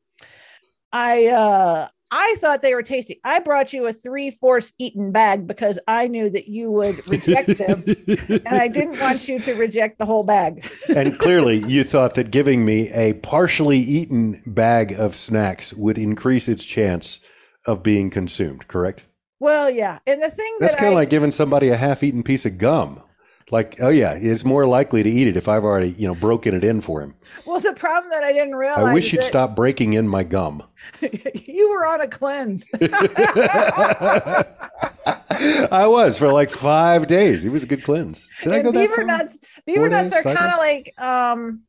I 0.92 1.28
uh 1.28 1.88
I 2.14 2.37
thought 2.40 2.61
they 2.61 2.75
were 2.75 2.83
tasty. 2.83 3.21
I 3.25 3.38
brought 3.38 3.73
you 3.73 3.87
a 3.87 3.92
three-fourths 3.92 4.75
eaten 4.78 5.12
bag 5.12 5.47
because 5.47 5.78
I 5.88 6.09
knew 6.09 6.28
that 6.28 6.47
you 6.47 6.71
would 6.71 7.04
reject 7.09 7.57
them, 7.57 7.83
and 8.28 8.61
I 8.61 8.69
didn't 8.69 9.00
want 9.00 9.26
you 9.26 9.38
to 9.38 9.54
reject 9.54 9.99
the 9.99 10.04
whole 10.04 10.23
bag. 10.23 10.71
and 10.95 11.19
clearly, 11.19 11.57
you 11.57 11.85
thought 11.85 12.14
that 12.16 12.31
giving 12.31 12.66
me 12.66 12.90
a 12.90 13.14
partially 13.14 13.78
eaten 13.78 14.37
bag 14.47 14.92
of 14.92 15.14
snacks 15.14 15.73
would 15.73 15.97
increase 15.97 16.49
its 16.49 16.66
chance 16.66 17.25
of 17.66 17.83
being 17.83 18.11
consumed. 18.11 18.69
Correct. 18.69 19.07
Well, 19.40 19.71
yeah, 19.71 19.99
and 20.07 20.23
the 20.23 20.31
thing 20.31 20.57
that 20.59 20.66
That's 20.66 20.75
that 20.75 20.81
kind 20.81 20.92
of 20.92 20.97
like 20.97 21.11
giving 21.11 21.31
somebody 21.31 21.71
a 21.71 21.76
half-eaten 21.78 22.23
piece 22.25 22.45
of 22.45 22.59
gum. 22.59 23.00
Like, 23.52 23.76
oh 23.82 23.90
yeah, 23.90 24.14
it's 24.18 24.47
more 24.47 24.66
likely 24.66 25.02
to 25.02 25.11
eat 25.11 25.28
it 25.28 25.37
if 25.37 25.47
I've 25.47 25.62
already, 25.62 25.90
you 25.90 26.09
know, 26.09 26.14
broken 26.14 26.54
it 26.54 26.64
in 26.64 26.80
for 26.80 27.02
him. 27.02 27.14
well, 27.47 27.61
the 27.61 27.75
problem 27.75 28.11
that 28.11 28.25
I 28.25 28.32
didn't 28.32 28.54
realize. 28.54 28.78
I 28.78 28.94
wish 28.94 29.12
you'd 29.12 29.21
that 29.21 29.26
stop 29.26 29.54
breaking 29.54 29.92
in 29.92 30.09
my 30.09 30.25
gum. 30.25 30.62
you 31.35 31.71
were 31.71 31.85
on 31.87 32.00
a 32.00 32.09
cleanse. 32.09 32.66
I 35.71 35.87
was 35.87 36.18
for 36.18 36.32
like 36.32 36.49
five 36.49 37.06
days. 37.06 37.44
It 37.44 37.50
was 37.50 37.64
a 37.64 37.66
good 37.66 37.85
cleanse. 37.85 38.26
Did 38.42 38.54
I 38.54 38.56
And 38.56 38.64
go 38.64 38.73
that 38.73 38.80
beaver 38.80 38.94
far? 38.94 39.04
nuts, 39.04 39.38
beaver 39.66 39.80
Four 39.80 39.88
nuts 39.90 40.11
days, 40.11 40.18
are 40.18 40.23
kind 40.23 40.52
of 40.52 40.59
like 40.59 40.99
um, 40.99 41.62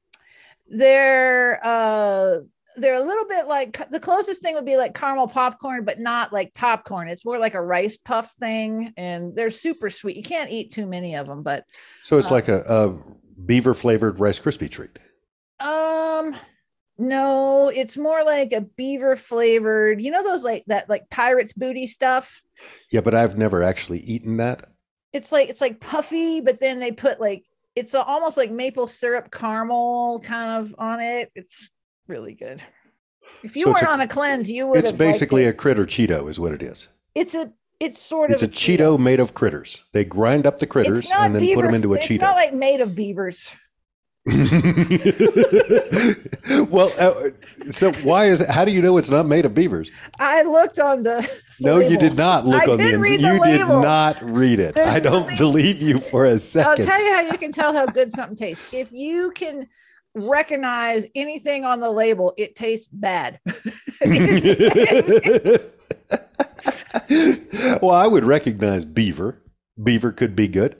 they're 0.69 1.59
uh, 1.65 2.37
they're 2.77 3.01
a 3.01 3.05
little 3.05 3.25
bit 3.25 3.47
like 3.47 3.89
the 3.91 3.99
closest 3.99 4.41
thing 4.41 4.55
would 4.55 4.65
be 4.65 4.77
like 4.77 4.93
caramel 4.95 5.27
popcorn, 5.27 5.85
but 5.85 5.99
not 5.99 6.33
like 6.33 6.53
popcorn. 6.53 7.07
It's 7.07 7.25
more 7.25 7.39
like 7.39 7.53
a 7.53 7.61
rice 7.61 7.97
puff 7.97 8.31
thing, 8.39 8.93
and 8.97 9.35
they're 9.35 9.51
super 9.51 9.89
sweet. 9.89 10.17
You 10.17 10.23
can't 10.23 10.51
eat 10.51 10.71
too 10.71 10.85
many 10.87 11.15
of 11.15 11.27
them, 11.27 11.43
but 11.43 11.65
So 12.01 12.17
it's 12.17 12.31
like 12.31 12.47
a, 12.47 12.61
a 12.67 12.97
beaver 13.45 13.73
flavored 13.73 14.19
Rice 14.19 14.39
Krispie 14.39 14.69
treat. 14.69 14.97
um. 15.59 16.35
No, 16.99 17.71
it's 17.73 17.97
more 17.97 18.23
like 18.23 18.53
a 18.53 18.61
beaver 18.61 19.15
flavored. 19.15 19.99
You 19.99 20.11
know 20.11 20.23
those 20.23 20.43
like 20.43 20.63
that 20.67 20.87
like 20.89 21.09
pirates 21.09 21.51
booty 21.53 21.87
stuff. 21.87 22.43
Yeah, 22.91 23.01
but 23.01 23.15
I've 23.15 23.35
never 23.35 23.63
actually 23.63 23.97
eaten 23.99 24.37
that. 24.37 24.65
it's 25.11 25.31
like 25.31 25.49
it's 25.49 25.59
like 25.59 25.79
puffy, 25.81 26.39
but 26.39 26.59
then 26.59 26.79
they 26.79 26.91
put 26.91 27.19
like 27.19 27.45
it's 27.75 27.95
almost 27.95 28.37
like 28.37 28.51
maple 28.51 28.85
syrup 28.85 29.31
caramel 29.31 30.19
kind 30.19 30.51
of 30.61 30.75
on 30.77 30.99
it. 31.01 31.31
It's 31.33 31.67
really 32.07 32.33
good. 32.33 32.63
If 33.43 33.55
you 33.55 33.63
So 33.63 33.69
weren't 33.71 33.83
a- 33.83 33.89
on 33.89 34.01
a 34.01 34.07
cleanse, 34.07 34.49
you 34.49 34.67
would. 34.67 34.77
It's 34.79 34.91
basically 34.91 35.45
a 35.45 35.53
critter 35.53 35.85
Cheeto, 35.85 36.29
is 36.29 36.39
what 36.39 36.51
it 36.51 36.61
is. 36.61 36.89
It's 37.15 37.33
a. 37.33 37.51
It's 37.79 37.99
sort 37.99 38.29
of. 38.31 38.35
It's 38.35 38.43
a 38.43 38.47
Cheeto 38.47 38.99
made 38.99 39.19
of 39.19 39.33
critters. 39.33 39.83
They 39.93 40.05
grind 40.05 40.45
up 40.45 40.59
the 40.59 40.67
critters 40.67 41.11
and 41.13 41.35
then 41.35 41.53
put 41.53 41.63
them 41.63 41.73
into 41.73 41.93
a 41.93 41.97
it's 41.97 42.07
Cheeto. 42.07 42.21
not 42.21 42.35
like 42.35 42.53
made 42.53 42.79
of 42.81 42.95
beavers. 42.95 43.49
well, 46.69 46.93
uh, 46.97 47.29
so 47.69 47.91
why 48.03 48.25
is 48.25 48.39
it? 48.41 48.49
How 48.49 48.63
do 48.63 48.71
you 48.71 48.81
know 48.81 48.97
it's 48.97 49.09
not 49.11 49.25
made 49.25 49.45
of 49.45 49.53
beavers? 49.53 49.91
I 50.19 50.43
looked 50.43 50.79
on 50.79 51.03
the. 51.03 51.29
No, 51.59 51.79
you 51.79 51.97
did 51.97 52.15
not 52.15 52.45
look 52.45 52.63
I 52.67 52.71
on 52.71 52.77
the 52.77 52.97
read 52.97 53.19
the 53.19 53.33
You 53.33 53.43
did 53.43 53.67
not 53.67 54.21
read 54.21 54.59
it. 54.59 54.75
There's 54.75 54.89
I 54.89 54.99
don't 54.99 55.37
believe 55.37 55.81
you 55.81 55.99
for 55.99 56.25
a 56.25 56.39
second. 56.39 56.69
I'll 56.69 56.87
tell 56.87 57.03
you 57.03 57.13
how 57.13 57.21
you 57.21 57.37
can 57.37 57.51
tell 57.51 57.73
how 57.73 57.85
good 57.85 58.11
something 58.11 58.35
tastes. 58.37 58.73
If 58.73 58.91
you 58.91 59.31
can 59.31 59.67
recognize 60.15 61.05
anything 61.15 61.65
on 61.65 61.79
the 61.79 61.91
label, 61.91 62.33
it 62.37 62.55
tastes 62.55 62.87
bad. 62.87 63.39
well, 67.81 67.91
I 67.91 68.07
would 68.07 68.25
recognize 68.25 68.85
beaver. 68.85 69.41
Beaver 69.81 70.11
could 70.11 70.35
be 70.35 70.47
good. 70.47 70.75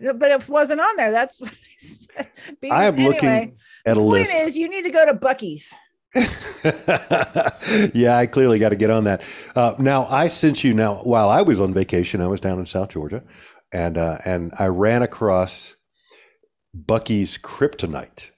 but 0.00 0.30
it 0.30 0.48
wasn't 0.48 0.80
on 0.80 0.96
there. 0.96 1.10
That's 1.10 1.40
what 1.40 1.52
I 1.52 1.56
said. 1.78 2.28
Beaver- 2.60 2.74
I 2.74 2.84
am 2.84 2.94
anyway, 2.94 3.12
looking 3.12 3.56
at 3.84 3.96
a 3.96 4.00
point 4.00 4.10
list. 4.10 4.34
is 4.34 4.56
you 4.56 4.68
need 4.68 4.82
to 4.82 4.90
go 4.90 5.04
to 5.04 5.14
Buc-ee's. 5.14 5.74
yeah, 7.94 8.16
I 8.16 8.26
clearly 8.26 8.58
got 8.58 8.70
to 8.70 8.76
get 8.76 8.88
on 8.88 9.04
that. 9.04 9.22
Uh, 9.54 9.74
now, 9.78 10.06
I 10.06 10.28
sent 10.28 10.64
you. 10.64 10.72
Now, 10.72 10.96
while 11.02 11.28
I 11.28 11.42
was 11.42 11.60
on 11.60 11.74
vacation, 11.74 12.22
I 12.22 12.28
was 12.28 12.40
down 12.40 12.58
in 12.58 12.64
South 12.64 12.88
Georgia, 12.88 13.22
and 13.72 13.98
uh, 13.98 14.16
and 14.24 14.52
I 14.58 14.68
ran 14.68 15.02
across 15.02 15.76
Buc-ee's 16.74 17.36
Kryptonite, 17.36 18.30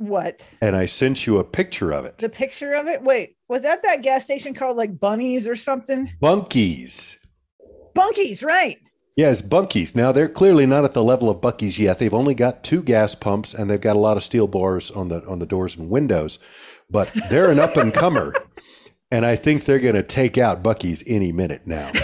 What? 0.00 0.48
and 0.62 0.74
I 0.74 0.86
sent 0.86 1.26
you 1.26 1.38
a 1.38 1.44
picture 1.44 1.92
of 1.92 2.06
it. 2.06 2.16
The 2.16 2.30
picture 2.30 2.72
of 2.72 2.86
it? 2.86 3.02
Wait, 3.02 3.36
was 3.48 3.64
that 3.64 3.82
that 3.82 4.00
gas 4.02 4.24
station 4.24 4.54
called 4.54 4.78
like 4.78 4.98
Bunnies 4.98 5.46
or 5.46 5.54
something? 5.54 6.10
Bunkies. 6.22 7.18
Bunkies, 7.94 8.42
right. 8.42 8.78
Yes, 9.14 9.42
Bunkies. 9.42 9.94
Now 9.94 10.10
they're 10.10 10.28
clearly 10.28 10.64
not 10.64 10.86
at 10.86 10.94
the 10.94 11.04
level 11.04 11.28
of 11.28 11.42
Buc-ee's 11.42 11.78
yet. 11.78 11.98
They've 11.98 12.14
only 12.14 12.34
got 12.34 12.64
two 12.64 12.82
gas 12.82 13.14
pumps 13.14 13.52
and 13.52 13.68
they've 13.68 13.78
got 13.78 13.96
a 13.96 13.98
lot 13.98 14.16
of 14.16 14.22
steel 14.22 14.46
bars 14.48 14.90
on 14.90 15.08
the 15.08 15.22
on 15.28 15.38
the 15.38 15.44
doors 15.46 15.76
and 15.76 15.90
windows, 15.90 16.38
but 16.88 17.12
they're 17.28 17.50
an 17.50 17.58
up 17.58 17.76
and 17.76 17.92
comer, 17.92 18.32
and 19.10 19.26
I 19.26 19.36
think 19.36 19.64
they're 19.66 19.78
going 19.80 19.96
to 19.96 20.02
take 20.02 20.38
out 20.38 20.62
Buc-ee's 20.62 21.04
any 21.06 21.30
minute 21.32 21.60
now. 21.66 21.90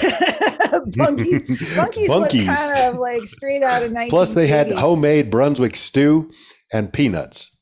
Bunkies. 0.98 1.46
Bunkies, 1.76 2.08
Bunkies. 2.08 2.68
kind 2.74 2.94
of 2.94 3.00
like 3.00 3.22
straight 3.22 3.62
out 3.62 3.82
of 3.82 3.92
19. 3.92 4.10
Plus, 4.10 4.34
they 4.34 4.48
had 4.48 4.70
homemade 4.70 5.30
Brunswick 5.30 5.76
stew 5.76 6.30
and 6.72 6.92
peanuts, 6.92 7.55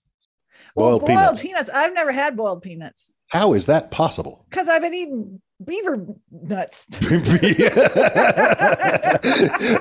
well, 0.74 0.98
boiled 0.98 1.06
boiled 1.06 1.08
peanuts. 1.08 1.42
peanuts. 1.42 1.70
I've 1.70 1.94
never 1.94 2.12
had 2.12 2.36
boiled 2.36 2.62
peanuts 2.62 3.10
How 3.28 3.54
is 3.54 3.66
that 3.66 3.90
possible? 3.90 4.46
because 4.50 4.68
I've 4.68 4.82
been 4.82 4.94
eating 4.94 5.40
beaver 5.64 6.06
nuts. 6.30 6.84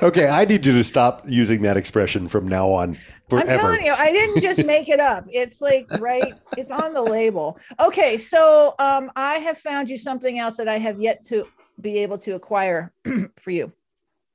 okay, 0.02 0.28
I 0.28 0.44
need 0.44 0.64
you 0.64 0.72
to 0.72 0.84
stop 0.84 1.22
using 1.26 1.62
that 1.62 1.76
expression 1.76 2.28
from 2.28 2.48
now 2.48 2.70
on 2.70 2.96
forever. 3.28 3.50
I'm 3.50 3.58
telling 3.58 3.84
you, 3.84 3.92
I 3.92 4.12
didn't 4.12 4.40
just 4.40 4.64
make 4.66 4.88
it 4.88 5.00
up. 5.00 5.26
It's 5.28 5.60
like 5.60 5.86
right, 6.00 6.32
it's 6.56 6.70
on 6.70 6.94
the 6.94 7.02
label. 7.02 7.58
Okay, 7.80 8.18
so 8.18 8.74
um, 8.78 9.10
I 9.16 9.34
have 9.34 9.58
found 9.58 9.90
you 9.90 9.98
something 9.98 10.38
else 10.38 10.56
that 10.56 10.68
I 10.68 10.78
have 10.78 11.00
yet 11.00 11.24
to 11.26 11.44
be 11.80 11.98
able 11.98 12.18
to 12.18 12.34
acquire 12.36 12.92
for 13.36 13.50
you 13.50 13.72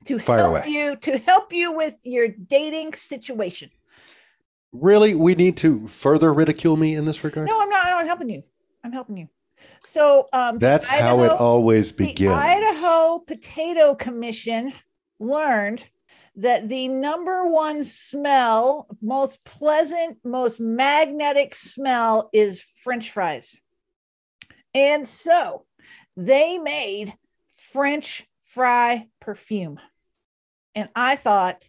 to 0.04 0.18
Fire 0.18 0.38
help 0.38 0.50
away. 0.50 0.64
you 0.66 0.96
to 0.96 1.18
help 1.18 1.52
you 1.52 1.74
with 1.74 1.96
your 2.02 2.28
dating 2.28 2.94
situation. 2.94 3.70
Really, 4.72 5.14
we 5.14 5.34
need 5.34 5.56
to 5.58 5.86
further 5.88 6.32
ridicule 6.32 6.76
me 6.76 6.94
in 6.94 7.04
this 7.04 7.24
regard. 7.24 7.48
No, 7.48 7.60
I'm 7.60 7.68
not. 7.68 7.86
I'm 7.86 8.06
helping 8.06 8.30
you. 8.30 8.42
I'm 8.84 8.92
helping 8.92 9.16
you. 9.16 9.28
So 9.84 10.28
um, 10.32 10.54
the 10.54 10.60
That's 10.60 10.90
how 10.90 11.20
it 11.20 11.26
Idaho- 11.26 11.36
always 11.36 11.92
The 11.92 12.06
begins. 12.06 12.34
Idaho 12.34 13.18
Potato 13.18 13.94
Commission 13.94 14.72
learned 15.18 15.86
that 16.36 16.68
the 16.68 16.88
number 16.88 17.46
one 17.46 17.82
smell, 17.84 18.86
most 19.02 19.44
pleasant, 19.44 20.18
most 20.24 20.60
magnetic 20.60 21.54
smell 21.54 22.30
is 22.32 22.62
French 22.62 23.10
fries. 23.10 23.58
And 24.72 25.06
so 25.06 25.66
they 26.16 26.56
made 26.58 27.14
French 27.54 28.26
fry 28.42 29.08
perfume. 29.20 29.80
And 30.74 30.88
I 30.94 31.16
thought, 31.16 31.68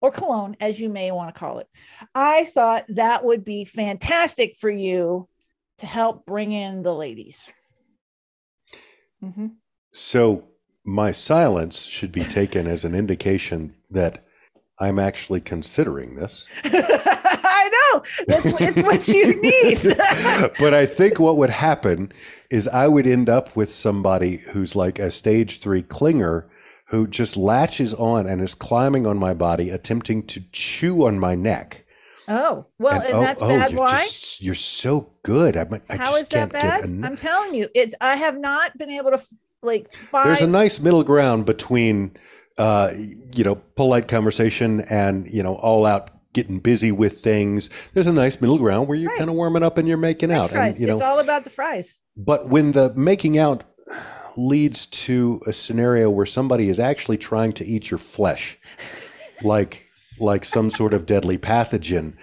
or 0.00 0.10
cologne, 0.10 0.56
as 0.60 0.78
you 0.78 0.88
may 0.88 1.10
want 1.10 1.34
to 1.34 1.38
call 1.38 1.58
it, 1.58 1.68
I 2.14 2.44
thought 2.44 2.84
that 2.88 3.24
would 3.24 3.44
be 3.44 3.64
fantastic 3.64 4.56
for 4.56 4.70
you 4.70 5.28
to 5.78 5.86
help 5.86 6.26
bring 6.26 6.52
in 6.52 6.82
the 6.82 6.94
ladies. 6.94 7.48
Mhm. 9.22 9.52
So 9.92 10.48
my 10.84 11.10
silence 11.10 11.86
should 11.86 12.12
be 12.12 12.22
taken 12.22 12.66
as 12.66 12.84
an 12.84 12.94
indication 12.94 13.74
that 13.90 14.24
I'm 14.78 14.98
actually 14.98 15.40
considering 15.40 16.16
this. 16.16 16.48
I 16.64 17.70
know. 17.92 18.02
That's, 18.28 18.60
it's 18.60 18.82
what 18.82 19.08
you 19.08 19.40
need. 19.40 19.78
but 20.60 20.74
I 20.74 20.86
think 20.86 21.18
what 21.18 21.36
would 21.38 21.50
happen 21.50 22.12
is 22.50 22.68
I 22.68 22.86
would 22.86 23.06
end 23.06 23.28
up 23.28 23.56
with 23.56 23.72
somebody 23.72 24.38
who's 24.52 24.76
like 24.76 24.98
a 24.98 25.10
stage 25.10 25.60
three 25.60 25.82
clinger 25.82 26.44
who 26.90 27.06
just 27.06 27.36
latches 27.36 27.94
on 27.94 28.26
and 28.26 28.40
is 28.40 28.54
climbing 28.54 29.06
on 29.06 29.18
my 29.18 29.34
body, 29.34 29.70
attempting 29.70 30.22
to 30.28 30.40
chew 30.52 31.06
on 31.06 31.18
my 31.18 31.34
neck. 31.34 31.84
oh, 32.28 32.64
well, 32.78 33.00
and, 33.02 33.22
that's 33.24 33.40
bad. 33.40 33.70
you're 33.72 33.80
Why? 33.80 33.98
just 33.98 34.42
you're 34.42 34.54
so 34.54 35.12
good. 35.22 35.56
I, 35.56 35.66
I 35.90 35.96
How 35.96 36.14
is 36.16 36.28
that 36.30 36.52
bad? 36.52 36.84
enough. 36.84 37.10
I'm 37.10 37.16
telling 37.16 37.54
you, 37.54 37.68
it's. 37.74 37.94
I 38.00 38.16
have 38.16 38.38
not 38.38 38.76
been 38.78 38.90
able 38.90 39.10
to 39.12 39.22
like 39.62 39.92
find. 39.92 40.28
There's 40.28 40.42
a 40.42 40.46
nice 40.46 40.80
middle 40.80 41.02
ground 41.04 41.46
between, 41.46 42.16
uh, 42.58 42.90
you 43.32 43.44
know, 43.44 43.54
polite 43.76 44.08
conversation 44.08 44.80
and 44.82 45.26
you 45.26 45.42
know, 45.42 45.54
all 45.54 45.86
out 45.86 46.10
getting 46.32 46.58
busy 46.58 46.92
with 46.92 47.18
things. 47.20 47.70
There's 47.94 48.06
a 48.06 48.12
nice 48.12 48.40
middle 48.40 48.58
ground 48.58 48.88
where 48.88 48.96
you're 48.98 49.08
Right. 49.10 49.18
kind 49.18 49.30
of 49.30 49.36
warming 49.36 49.62
up 49.62 49.78
and 49.78 49.88
you're 49.88 49.96
making 49.96 50.30
out, 50.30 50.50
fries. 50.50 50.74
and 50.74 50.80
you 50.80 50.86
know, 50.88 50.92
it's 50.94 51.02
all 51.02 51.18
about 51.20 51.44
the 51.44 51.50
fries. 51.50 51.96
But 52.16 52.48
when 52.48 52.72
the 52.72 52.92
making 52.94 53.38
out 53.38 53.64
leads 54.36 54.86
to 54.86 55.40
a 55.46 55.52
scenario 55.52 56.10
where 56.10 56.26
somebody 56.26 56.68
is 56.68 56.78
actually 56.78 57.18
trying 57.18 57.52
to 57.52 57.64
eat 57.64 57.90
your 57.90 57.98
flesh, 57.98 58.58
like 59.42 59.86
like 60.18 60.44
some 60.44 60.70
sort 60.70 60.94
of 60.94 61.06
deadly 61.06 61.38
pathogen, 61.38 62.14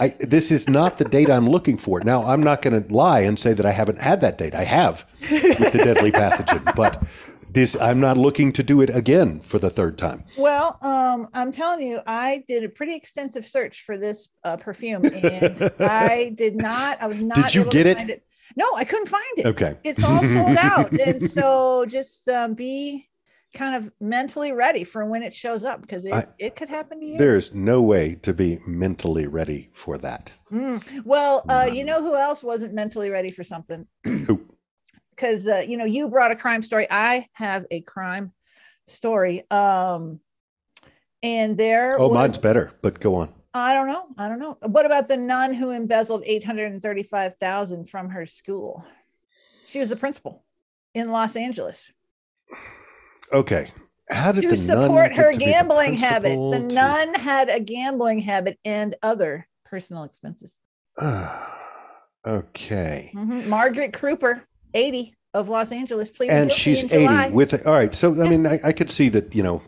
I, 0.00 0.08
this 0.20 0.50
is 0.50 0.68
not 0.68 0.98
the 0.98 1.04
date 1.04 1.30
I'm 1.30 1.48
looking 1.48 1.76
for. 1.76 2.00
Now, 2.02 2.24
I'm 2.24 2.42
not 2.42 2.62
going 2.62 2.82
to 2.82 2.92
lie 2.94 3.20
and 3.20 3.38
say 3.38 3.52
that 3.52 3.66
I 3.66 3.72
haven't 3.72 4.00
had 4.00 4.20
that 4.22 4.38
date. 4.38 4.54
I 4.54 4.64
have 4.64 5.04
with 5.30 5.72
the 5.72 5.82
deadly 5.84 6.12
pathogen, 6.12 6.74
but 6.74 7.02
this 7.50 7.78
I'm 7.80 8.00
not 8.00 8.16
looking 8.16 8.52
to 8.52 8.62
do 8.62 8.80
it 8.80 8.90
again 8.90 9.40
for 9.40 9.58
the 9.58 9.68
third 9.68 9.98
time. 9.98 10.24
Well, 10.38 10.78
um, 10.80 11.28
I'm 11.34 11.52
telling 11.52 11.86
you, 11.86 12.00
I 12.06 12.42
did 12.48 12.64
a 12.64 12.68
pretty 12.68 12.94
extensive 12.94 13.46
search 13.46 13.82
for 13.84 13.98
this 13.98 14.28
uh, 14.44 14.56
perfume, 14.56 15.04
and 15.04 15.70
I 15.80 16.32
did 16.34 16.56
not. 16.56 17.00
I 17.00 17.06
was 17.06 17.20
not. 17.20 17.36
Did 17.36 17.54
you 17.54 17.64
get 17.66 17.86
it? 17.86 17.98
find 17.98 18.10
No, 18.56 18.66
I 18.76 18.84
couldn't 18.84 19.08
find 19.08 19.38
it. 19.38 19.46
Okay. 19.46 19.78
It's 19.84 20.04
all 20.04 20.22
sold 20.22 20.56
out, 20.58 20.92
and 21.06 21.22
so 21.30 21.84
just 21.88 22.28
um, 22.28 22.54
be 22.54 23.08
kind 23.54 23.74
of 23.76 23.92
mentally 24.00 24.52
ready 24.52 24.82
for 24.82 25.04
when 25.04 25.22
it 25.22 25.34
shows 25.34 25.62
up 25.64 25.82
because 25.82 26.04
it, 26.06 26.12
I- 26.14 26.24
it 26.38 26.56
could 26.56 26.68
happen 26.70 27.00
to 27.00 27.06
you. 27.06 27.18
There's 27.18 27.54
no 27.54 27.82
way 27.82 28.14
to 28.22 28.32
be 28.32 28.58
mentally 28.66 29.26
ready 29.26 29.68
for 29.74 29.98
that. 29.98 30.32
Mm. 30.50 31.04
Well, 31.04 31.44
uh, 31.48 31.68
you 31.72 31.84
know 31.84 32.00
who 32.02 32.16
else 32.16 32.42
wasn't 32.42 32.72
mentally 32.74 33.10
ready 33.10 33.30
for 33.30 33.44
something? 33.44 33.86
Who? 34.04 34.46
Because 35.10 35.46
uh, 35.46 35.64
you 35.68 35.76
know 35.76 35.84
you 35.84 36.08
brought 36.08 36.30
a 36.32 36.36
crime 36.36 36.62
story. 36.62 36.86
I 36.90 37.28
have 37.34 37.66
a 37.70 37.80
crime 37.82 38.32
story. 38.86 39.42
Um, 39.50 40.20
and 41.22 41.56
there. 41.56 41.98
Oh, 42.00 42.08
was- 42.08 42.14
mine's 42.14 42.38
better, 42.38 42.72
but 42.82 43.00
go 43.00 43.14
on. 43.16 43.32
I 43.54 43.74
don't 43.74 43.86
know. 43.86 44.06
I 44.16 44.28
don't 44.28 44.38
know. 44.38 44.56
What 44.62 44.86
about 44.86 45.08
the 45.08 45.16
nun 45.16 45.52
who 45.54 45.70
embezzled 45.70 46.22
eight 46.24 46.44
hundred 46.44 46.72
and 46.72 46.82
thirty-five 46.82 47.36
thousand 47.38 47.88
from 47.88 48.10
her 48.10 48.24
school? 48.26 48.84
She 49.66 49.78
was 49.78 49.90
the 49.90 49.96
principal 49.96 50.44
in 50.94 51.10
Los 51.10 51.36
Angeles. 51.36 51.90
Okay. 53.32 53.68
How 54.10 54.32
did 54.32 54.42
to 54.42 54.48
the 54.48 54.56
nun 54.56 54.84
support 54.86 55.16
her 55.16 55.30
be 55.32 55.38
the 55.38 55.44
gambling 55.44 55.94
habit. 55.94 56.36
The 56.36 56.66
to- 56.68 56.74
nun 56.74 57.14
had 57.14 57.48
a 57.48 57.60
gambling 57.60 58.20
habit 58.20 58.58
and 58.64 58.94
other 59.02 59.46
personal 59.64 60.04
expenses. 60.04 60.56
okay. 62.26 63.10
Mhm. 63.14 63.48
Margaret 63.48 63.92
Kreuper, 63.92 64.42
80 64.74 65.14
of 65.34 65.48
Los 65.48 65.72
Angeles, 65.72 66.10
please. 66.10 66.30
And 66.30 66.52
she's 66.52 66.84
80 66.84 66.88
July. 67.06 67.28
with 67.30 67.66
all 67.66 67.72
right. 67.72 67.92
So 67.94 68.20
I 68.22 68.28
mean 68.28 68.46
I, 68.46 68.60
I 68.64 68.72
could 68.72 68.90
see 68.90 69.08
that, 69.10 69.34
you 69.34 69.42
know, 69.42 69.62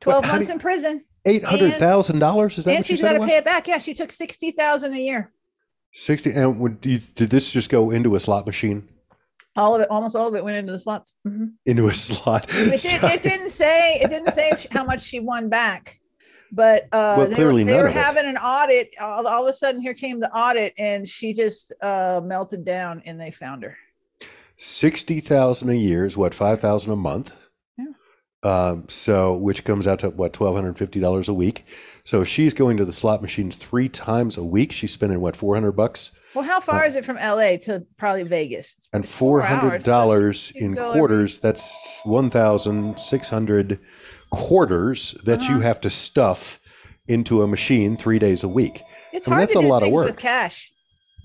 12 0.00 0.26
months 0.26 0.48
you- 0.48 0.54
in 0.54 0.58
prison. 0.60 1.04
Eight 1.26 1.44
hundred 1.44 1.74
thousand 1.74 2.18
dollars. 2.18 2.58
Is 2.58 2.64
that 2.64 2.76
And 2.76 2.86
she's 2.86 3.00
got 3.02 3.12
to 3.14 3.26
pay 3.26 3.36
it 3.36 3.44
back. 3.44 3.66
Yeah, 3.68 3.78
she 3.78 3.94
took 3.94 4.12
60,000 4.12 4.92
a 4.92 4.98
year. 4.98 5.32
Sixty 5.92 6.32
and 6.32 6.58
would 6.60 6.80
did 6.80 7.00
this 7.14 7.52
just 7.52 7.70
go 7.70 7.90
into 7.90 8.16
a 8.16 8.20
slot 8.20 8.46
machine? 8.46 8.88
All 9.56 9.76
of 9.76 9.80
it, 9.80 9.88
almost 9.90 10.16
all 10.16 10.26
of 10.26 10.34
it 10.34 10.42
went 10.42 10.56
into 10.56 10.72
the 10.72 10.78
slots. 10.78 11.14
Mhm. 11.26 11.52
Into 11.66 11.86
a 11.86 11.92
slot. 11.92 12.46
It, 12.48 12.82
did, 12.82 13.04
it 13.04 13.22
didn't 13.22 13.50
say 13.50 14.00
it 14.00 14.08
didn't 14.10 14.32
say 14.32 14.50
how 14.72 14.82
much 14.82 15.02
she 15.02 15.20
won 15.20 15.48
back, 15.48 16.00
but 16.50 16.84
uh, 16.90 17.14
Well, 17.18 17.28
they 17.28 17.34
clearly 17.34 17.62
were, 17.62 17.70
they 17.70 17.76
were 17.76 17.86
of 17.86 17.94
it. 17.94 18.04
having 18.04 18.24
an 18.26 18.36
audit. 18.36 18.90
All, 19.00 19.24
all 19.28 19.44
of 19.44 19.48
a 19.48 19.52
sudden, 19.52 19.80
here 19.80 19.94
came 19.94 20.18
the 20.18 20.30
audit, 20.32 20.74
and 20.78 21.06
she 21.08 21.32
just 21.32 21.72
uh, 21.80 22.20
melted 22.24 22.64
down, 22.64 23.00
and 23.06 23.20
they 23.20 23.30
found 23.30 23.62
her. 23.62 23.76
Sixty 24.56 25.20
thousand 25.20 25.68
a 25.68 25.74
year 25.76 26.04
is 26.04 26.16
what 26.16 26.34
five 26.34 26.58
thousand 26.60 26.92
a 26.92 26.96
month. 26.96 27.38
Um, 28.44 28.84
so 28.88 29.36
which 29.36 29.64
comes 29.64 29.86
out 29.86 30.00
to 30.00 30.10
what 30.10 30.32
twelve 30.32 30.54
hundred 30.54 30.76
fifty 30.76 31.00
dollars 31.00 31.28
a 31.28 31.34
week. 31.34 31.64
So 32.04 32.20
if 32.20 32.28
she's 32.28 32.52
going 32.52 32.76
to 32.76 32.84
the 32.84 32.92
slot 32.92 33.22
machines 33.22 33.56
three 33.56 33.88
times 33.88 34.36
a 34.36 34.44
week, 34.44 34.70
she's 34.72 34.92
spending 34.92 35.20
what 35.20 35.34
four 35.36 35.54
hundred 35.54 35.72
bucks 35.72 36.12
Well, 36.34 36.44
how 36.44 36.60
far 36.60 36.84
is 36.84 36.94
it 36.94 37.04
from 37.06 37.16
LA 37.16 37.56
to 37.62 37.86
probably 37.96 38.24
Vegas? 38.24 38.74
It's 38.76 38.88
and 38.92 39.06
four 39.06 39.40
hundred 39.40 39.84
dollars 39.84 40.52
in 40.54 40.74
quarters. 40.76 41.38
That's 41.40 42.02
one 42.04 42.28
thousand 42.28 42.98
six 43.00 43.30
hundred 43.30 43.78
quarters 44.30 45.12
that 45.24 45.42
you 45.48 45.54
Uh-huh. 45.56 45.60
have 45.62 45.80
to 45.82 45.90
stuff 45.90 46.60
into 47.08 47.42
a 47.42 47.46
machine 47.46 47.96
three 47.96 48.18
days 48.18 48.42
a 48.42 48.48
week. 48.48 48.82
It's 49.12 49.26
I 49.28 49.30
mean, 49.30 49.34
hard 49.36 49.42
that's 49.42 49.52
to 49.54 49.58
a 49.60 49.62
do 49.62 49.68
lot 49.68 49.82
of 49.82 49.90
work. 49.92 50.06
with 50.06 50.18
cash. 50.18 50.70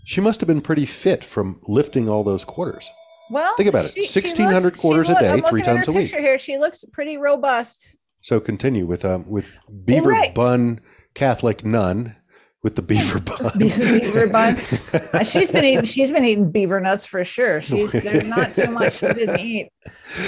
She 0.06 0.22
must 0.22 0.40
have 0.42 0.48
been 0.48 0.62
pretty 0.62 0.86
fit 0.86 1.24
from 1.24 1.60
lifting 1.68 2.08
all 2.10 2.24
those 2.24 2.44
quarters. 2.46 2.90
Well, 3.30 3.54
Think 3.58 3.70
about 3.70 3.86
it. 3.86 3.92
she- 3.94 4.02
she 4.04 4.20
1,600 4.20 4.64
looks- 4.64 4.80
quarters 4.80 5.10
a 5.10 5.20
day, 5.20 5.40
three 5.42 5.62
times 5.62 5.88
a 5.88 5.92
week. 5.92 6.10
Here, 6.14 6.38
she 6.40 6.58
looks 6.58 6.84
pretty 6.92 7.18
robust. 7.18 7.96
So 8.22 8.40
continue 8.40 8.86
with 8.86 9.06
um 9.06 9.30
with 9.30 9.50
beaver 9.86 10.10
right. 10.10 10.34
bun 10.36 10.82
Catholic 11.14 11.64
nun 11.64 12.16
with 12.64 12.76
the 12.76 12.82
beaver 12.82 13.20
bun. 13.42 13.52
beaver 13.58 14.28
bun. 14.28 14.58
She's 15.24 15.52
been 15.52 15.64
eating. 15.64 15.86
She's 15.86 16.12
been 16.12 16.26
eating 16.26 16.52
beaver 16.52 16.82
nuts 16.82 17.06
for 17.06 17.24
sure. 17.24 17.62
She's 17.70 17.92
there's 17.94 18.26
not 18.26 18.54
too 18.56 18.72
much 18.72 18.96
she 19.00 19.08
didn't 19.08 19.40
eat. 19.40 19.70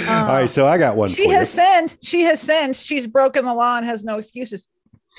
Uh, 0.08 0.12
All 0.12 0.26
right, 0.40 0.48
so 0.48 0.66
I 0.66 0.78
got 0.78 0.96
one 0.96 1.12
she 1.12 1.28
has 1.28 1.54
you. 1.54 1.62
sinned. 1.62 1.96
She 2.02 2.22
has 2.22 2.40
sinned. 2.40 2.76
She's 2.78 3.06
broken 3.06 3.44
the 3.44 3.52
law 3.54 3.76
and 3.76 3.84
has 3.84 4.04
no 4.04 4.16
excuses. 4.16 4.66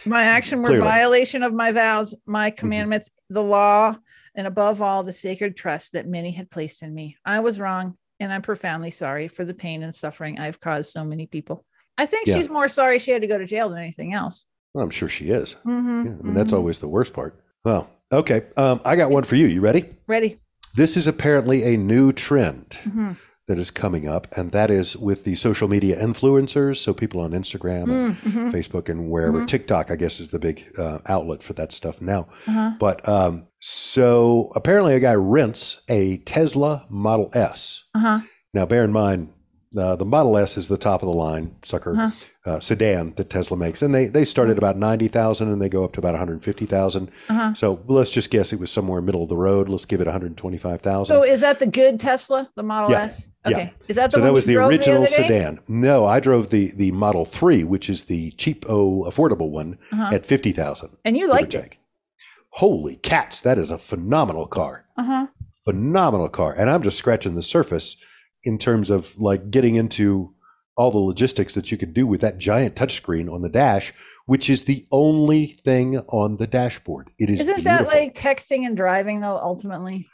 My 0.07 0.23
action 0.23 0.59
were 0.63 0.69
Clearly. 0.69 0.87
violation 0.87 1.43
of 1.43 1.53
my 1.53 1.71
vows, 1.71 2.15
my 2.25 2.49
Mm-hmm. 2.49 2.57
commandments, 2.57 3.11
the 3.29 3.43
law, 3.43 3.95
and 4.35 4.47
above 4.47 4.81
all, 4.81 5.03
the 5.03 5.13
sacred 5.13 5.55
trust 5.55 5.93
that 5.93 6.07
many 6.07 6.31
had 6.31 6.49
placed 6.49 6.83
in 6.83 6.93
me. 6.93 7.17
I 7.25 7.39
was 7.39 7.59
wrong, 7.59 7.97
and 8.19 8.31
I'm 8.31 8.41
profoundly 8.41 8.91
sorry 8.91 9.27
for 9.27 9.45
the 9.45 9.53
pain 9.53 9.83
and 9.83 9.93
suffering 9.93 10.39
I've 10.39 10.59
caused 10.59 10.91
so 10.91 11.03
many 11.03 11.27
people. 11.27 11.65
I 11.97 12.05
think 12.05 12.27
Yeah. 12.27 12.37
she's 12.37 12.49
more 12.49 12.69
sorry 12.69 12.99
she 12.99 13.11
had 13.11 13.21
to 13.21 13.27
go 13.27 13.37
to 13.37 13.45
jail 13.45 13.69
than 13.69 13.77
anything 13.79 14.13
else. 14.13 14.45
Well, 14.73 14.83
I'm 14.83 14.89
sure 14.89 15.07
she 15.09 15.29
is. 15.29 15.55
Mhm, 15.65 16.05
Yeah, 16.05 16.11
I 16.11 16.23
mean, 16.23 16.33
that's 16.33 16.51
mhm. 16.51 16.57
always 16.57 16.79
the 16.79 16.87
worst 16.87 17.13
part. 17.13 17.39
Well, 17.63 17.89
okay. 18.11 18.41
Um, 18.57 18.81
I 18.83 18.95
got 18.95 19.11
one 19.11 19.23
for 19.23 19.35
you. 19.35 19.45
You 19.45 19.61
ready? 19.61 19.85
ready. 20.07 20.39
This 20.75 20.97
is 20.97 21.05
apparently 21.07 21.63
a 21.75 21.77
new 21.77 22.11
trend 22.11 22.69
Mhm. 22.83 23.15
that 23.47 23.59
is 23.59 23.69
coming 23.69 24.07
up, 24.07 24.25
and 24.35 24.51
that 24.51 24.71
is 24.71 24.97
with 24.97 25.23
the 25.25 25.35
social 25.35 25.67
media 25.67 26.01
influencers. 26.03 26.77
So 26.77 26.93
people 26.95 27.21
on 27.21 27.31
Instagram 27.31 27.83
and 27.91 28.13
Mhm. 28.15 28.51
Facebook 28.51 28.89
and 28.89 29.09
wherever. 29.11 29.45
TikTok, 29.45 29.91
I 29.91 29.95
guess, 29.95 30.19
is 30.19 30.29
the 30.29 30.39
big 30.39 30.65
uh, 30.79 30.97
outlet 31.05 31.43
for 31.43 31.53
that 31.53 31.71
stuff 31.71 32.01
now. 32.01 32.27
Uh-huh. 32.47 32.71
But 32.79 33.07
um, 33.07 33.47
so 33.93 34.51
apparently, 34.55 34.95
a 34.95 34.99
guy 34.99 35.13
rents 35.15 35.81
a 35.89 36.17
Tesla 36.17 36.83
Model 36.89 37.29
S. 37.33 37.83
Uh-huh. 37.93 38.19
Now, 38.53 38.65
bear 38.65 38.83
in 38.83 38.91
mind, 38.91 39.29
uh, 39.77 39.95
the 39.95 40.05
Model 40.05 40.37
S 40.37 40.57
is 40.57 40.67
the 40.67 40.77
top 40.77 41.01
of 41.03 41.07
the 41.07 41.13
line 41.15 41.51
sucker 41.63 41.95
Uh-huh. 41.99 42.11
uh, 42.51 42.59
sedan 42.59 43.13
that 43.17 43.29
Tesla 43.29 43.57
makes, 43.57 43.81
and 43.81 43.93
they 43.93 44.05
they 44.05 44.25
start 44.25 44.49
at 44.49 44.57
about 44.57 44.77
ninety 44.77 45.07
thousand, 45.07 45.51
and 45.51 45.59
they 45.61 45.69
go 45.69 45.83
up 45.83 45.93
to 45.93 45.99
about 45.99 46.13
one 46.13 46.19
hundred 46.19 46.41
fifty 46.43 46.65
thousand. 46.65 47.09
Uh-huh. 47.29 47.53
So 47.55 47.83
let's 47.87 48.11
just 48.11 48.29
guess 48.31 48.51
it 48.53 48.59
was 48.59 48.71
somewhere 48.71 49.01
middle 49.01 49.23
of 49.23 49.29
the 49.29 49.37
road. 49.37 49.69
Let's 49.69 49.85
give 49.85 49.99
it 50.01 50.07
one 50.07 50.11
hundred 50.13 50.37
twenty 50.37 50.57
five 50.59 50.81
thousand. 50.81 51.15
So 51.15 51.23
is 51.23 51.41
that 51.41 51.57
the 51.59 51.65
good 51.67 51.99
Tesla, 51.99 52.49
the 52.55 52.63
Model 52.63 52.91
Yeah. 52.91 53.03
S? 53.05 53.27
Yeah. 53.47 53.57
Okay. 53.57 53.73
Is 53.89 53.95
that 53.97 54.11
the 54.11 54.17
So 54.19 54.21
that 54.21 54.31
was 54.33 54.45
the 54.45 54.55
original 54.57 55.01
day? 55.01 55.07
sedan. 55.07 55.59
No, 55.67 56.05
I 56.05 56.19
drove 56.19 56.49
the 56.49 56.71
the 56.77 56.91
Model 56.91 57.25
Three, 57.25 57.63
which 57.63 57.89
is 57.89 58.05
the 58.05 58.31
cheap, 58.31 58.65
oh, 58.69 59.05
affordable 59.09 59.49
one 59.49 59.77
Uh-huh. 59.91 60.13
at 60.15 60.25
fifty 60.25 60.51
thousand. 60.51 60.89
And 61.03 61.17
you 61.17 61.27
liked 61.27 61.53
it. 61.55 61.77
Holy 62.53 62.95
cats, 62.97 63.41
that 63.41 63.57
is 63.57 63.71
a 63.71 63.77
phenomenal 63.77 64.47
car. 64.47 64.85
Uh 64.97 65.03
huh. 65.03 65.27
Phenomenal 65.63 66.29
car. 66.29 66.53
And 66.53 66.69
I'm 66.69 66.83
just 66.83 66.97
scratching 66.97 67.35
the 67.35 67.41
surface 67.41 68.03
in 68.43 68.57
terms 68.57 68.91
of 68.91 69.17
like 69.17 69.49
getting 69.49 69.75
into 69.75 70.33
all 70.75 70.91
the 70.91 70.97
logistics 70.97 71.55
that 71.55 71.71
you 71.71 71.77
could 71.77 71.93
do 71.93 72.05
with 72.05 72.21
that 72.21 72.39
giant 72.39 72.75
touchscreen 72.75 73.31
on 73.31 73.41
the 73.41 73.49
dash, 73.49 73.93
which 74.25 74.49
is 74.49 74.65
the 74.65 74.85
only 74.91 75.45
thing 75.45 75.97
on 76.09 76.37
the 76.37 76.47
dashboard. 76.47 77.11
It 77.19 77.29
is 77.29 77.41
Isn't 77.41 77.63
that 77.63 77.87
like 77.87 78.15
texting 78.15 78.65
and 78.65 78.75
driving 78.75 79.21
though? 79.21 79.37
Ultimately, 79.37 80.07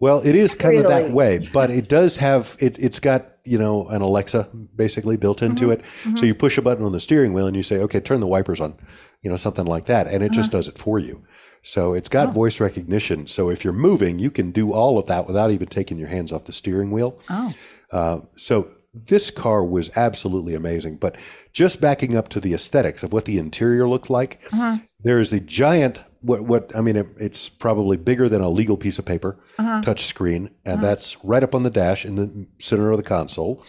Well, 0.00 0.20
it 0.24 0.34
is 0.34 0.54
kind 0.54 0.78
of 0.78 0.84
that 0.84 1.12
way, 1.12 1.48
but 1.52 1.70
it 1.70 1.88
does 1.88 2.18
have 2.18 2.56
it. 2.60 2.78
It's 2.78 3.00
got 3.00 3.28
you 3.44 3.58
know 3.58 3.88
an 3.88 4.02
Alexa 4.02 4.48
basically 4.76 5.16
built 5.16 5.38
mm-hmm. 5.38 5.50
into 5.50 5.70
it. 5.70 5.84
So 5.84 6.10
mm-hmm. 6.10 6.26
you 6.26 6.34
push 6.34 6.58
a 6.58 6.62
button 6.62 6.84
on 6.84 6.92
the 6.92 7.00
steering 7.00 7.32
wheel 7.32 7.46
and 7.46 7.56
you 7.56 7.62
say, 7.62 7.78
"Okay, 7.80 8.00
turn 8.00 8.20
the 8.20 8.26
wipers 8.26 8.60
on," 8.60 8.76
you 9.22 9.30
know, 9.30 9.36
something 9.36 9.66
like 9.66 9.86
that, 9.86 10.06
and 10.06 10.22
it 10.22 10.26
uh-huh. 10.26 10.34
just 10.34 10.52
does 10.52 10.68
it 10.68 10.76
for 10.76 10.98
you. 10.98 11.22
So 11.62 11.94
it's 11.94 12.08
got 12.08 12.34
voice 12.34 12.60
recognition. 12.60 13.28
So 13.28 13.48
if 13.48 13.64
you're 13.64 13.72
moving, 13.72 14.18
you 14.18 14.30
can 14.30 14.50
do 14.50 14.72
all 14.72 14.98
of 14.98 15.06
that 15.06 15.26
without 15.26 15.52
even 15.52 15.68
taking 15.68 15.96
your 15.96 16.08
hands 16.08 16.32
off 16.32 16.44
the 16.44 16.52
steering 16.52 16.90
wheel. 16.90 17.18
oh, 17.30 17.52
Uh, 17.92 18.20
so 18.36 18.66
this 18.94 19.30
car 19.30 19.64
was 19.64 19.94
absolutely 19.96 20.54
amazing. 20.54 20.96
But 20.96 21.16
just 21.52 21.80
backing 21.80 22.16
up 22.16 22.28
to 22.30 22.40
the 22.40 22.54
aesthetics 22.54 23.02
of 23.02 23.12
what 23.12 23.26
the 23.26 23.38
interior 23.38 23.88
looked 23.88 24.10
like, 24.10 24.40
uh-huh. 24.52 24.78
there 25.00 25.20
is 25.20 25.32
a 25.32 25.40
giant. 25.40 26.02
What? 26.22 26.42
What? 26.42 26.74
I 26.76 26.80
mean, 26.80 26.96
it, 26.96 27.06
it's 27.18 27.48
probably 27.48 27.96
bigger 27.96 28.28
than 28.28 28.40
a 28.40 28.48
legal 28.48 28.76
piece 28.76 28.98
of 28.98 29.06
paper 29.06 29.38
uh-huh. 29.58 29.82
touch 29.82 30.00
screen, 30.00 30.50
and 30.64 30.78
uh-huh. 30.78 30.86
that's 30.86 31.24
right 31.24 31.44
up 31.44 31.54
on 31.54 31.62
the 31.62 31.70
dash 31.70 32.04
in 32.04 32.16
the 32.16 32.48
center 32.58 32.90
of 32.90 32.96
the 32.96 33.02
console. 33.02 33.62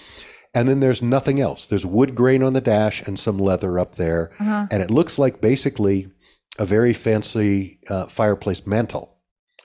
And 0.55 0.69
then 0.69 0.81
there's 0.81 1.01
nothing 1.01 1.39
else. 1.39 1.65
There's 1.65 1.85
wood 1.85 2.13
grain 2.13 2.43
on 2.43 2.53
the 2.53 2.61
dash 2.61 3.01
and 3.07 3.17
some 3.17 3.39
leather 3.39 3.79
up 3.79 3.95
there, 3.95 4.31
and 4.69 4.83
it 4.83 4.91
looks 4.91 5.17
like 5.17 5.41
basically 5.41 6.11
a 6.59 6.65
very 6.65 6.93
fancy 6.93 7.79
uh, 7.89 8.05
fireplace 8.05 8.65
mantle 8.67 9.17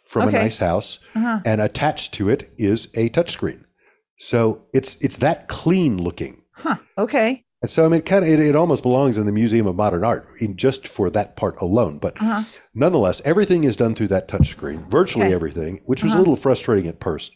from 0.04 0.28
Okay. 0.28 0.36
a 0.38 0.40
nice 0.42 0.58
house, 0.58 0.98
and 1.14 1.60
attached 1.60 2.14
to 2.14 2.28
it 2.30 2.50
is 2.56 2.86
a 2.94 3.08
touchscreen. 3.10 3.64
So 4.16 4.66
it's 4.72 4.96
it's 5.02 5.18
that 5.18 5.48
clean 5.48 6.02
looking. 6.02 6.42
huh. 6.54 6.76
Okay. 6.96 7.44
And 7.60 7.68
so 7.68 7.84
I 7.84 7.88
mean, 7.88 7.98
it 7.98 8.06
kind 8.06 8.24
of 8.24 8.30
it, 8.30 8.38
it 8.40 8.54
almost 8.56 8.82
belongs 8.84 9.18
in 9.18 9.26
the 9.26 9.32
Museum 9.32 9.66
of 9.66 9.74
Modern 9.76 10.04
Art, 10.04 10.24
in 10.40 10.56
just 10.56 10.86
for 10.88 11.10
that 11.10 11.36
part 11.36 11.60
alone. 11.60 11.98
But 11.98 12.16
Uh-huh. 12.22 12.42
nonetheless, 12.74 13.20
everything 13.24 13.64
is 13.64 13.76
done 13.76 13.94
through 13.94 14.08
that 14.08 14.28
touchscreen, 14.28 14.88
virtually 14.90 15.26
Okay. 15.26 15.34
everything, 15.34 15.80
which 15.86 16.02
was 16.04 16.14
a 16.14 16.18
little 16.18 16.36
frustrating 16.36 16.88
at 16.88 17.02
first. 17.02 17.34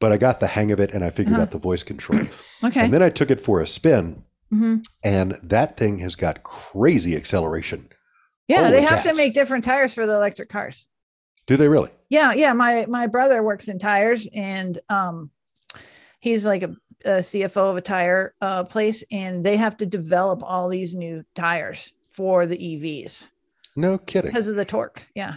But 0.00 0.12
I 0.12 0.16
got 0.16 0.40
the 0.40 0.48
hang 0.48 0.72
of 0.72 0.80
it, 0.80 0.90
and 0.92 1.04
I 1.04 1.10
figured 1.10 1.38
out 1.40 1.52
the 1.52 1.58
voice 1.58 1.82
control. 1.82 2.20
Okay. 2.64 2.80
And 2.84 2.92
then 2.92 3.02
I 3.02 3.08
took 3.08 3.30
it 3.30 3.40
for 3.40 3.60
a 3.60 3.66
spin, 3.66 4.24
Mhm. 4.52 4.82
and 5.02 5.32
that 5.42 5.76
thing 5.78 6.00
has 6.00 6.14
got 6.16 6.42
crazy 6.42 7.16
acceleration. 7.16 7.88
Yeah, 8.50 8.64
Holy 8.64 8.72
they 8.72 8.82
have 8.82 9.02
cats. 9.02 9.16
to 9.16 9.22
make 9.22 9.32
different 9.34 9.64
tires 9.64 9.94
for 9.94 10.06
the 10.06 10.14
electric 10.14 10.48
cars. 10.48 10.88
Do 11.46 11.56
they 11.56 11.68
really? 11.68 11.90
Yeah, 12.08 12.32
yeah. 12.32 12.52
My 12.52 12.86
my 12.88 13.06
brother 13.06 13.42
works 13.42 13.68
in 13.68 13.78
tires, 13.78 14.28
and 14.34 14.78
um, 14.88 15.30
he's 16.20 16.44
like 16.46 16.62
a, 16.62 16.74
a 17.04 17.10
CFO 17.20 17.70
of 17.70 17.76
a 17.76 17.80
tire 17.80 18.34
uh, 18.40 18.64
place, 18.64 19.04
and 19.10 19.44
they 19.44 19.56
have 19.56 19.76
to 19.78 19.86
develop 19.86 20.42
all 20.42 20.68
these 20.68 20.94
new 20.94 21.24
tires 21.34 21.92
for 22.14 22.46
the 22.46 22.56
EVs 22.56 23.22
No 23.76 23.98
kidding. 23.98 24.30
because 24.30 24.48
of 24.48 24.56
the 24.56 24.64
torque. 24.64 25.04
Yeah, 25.14 25.36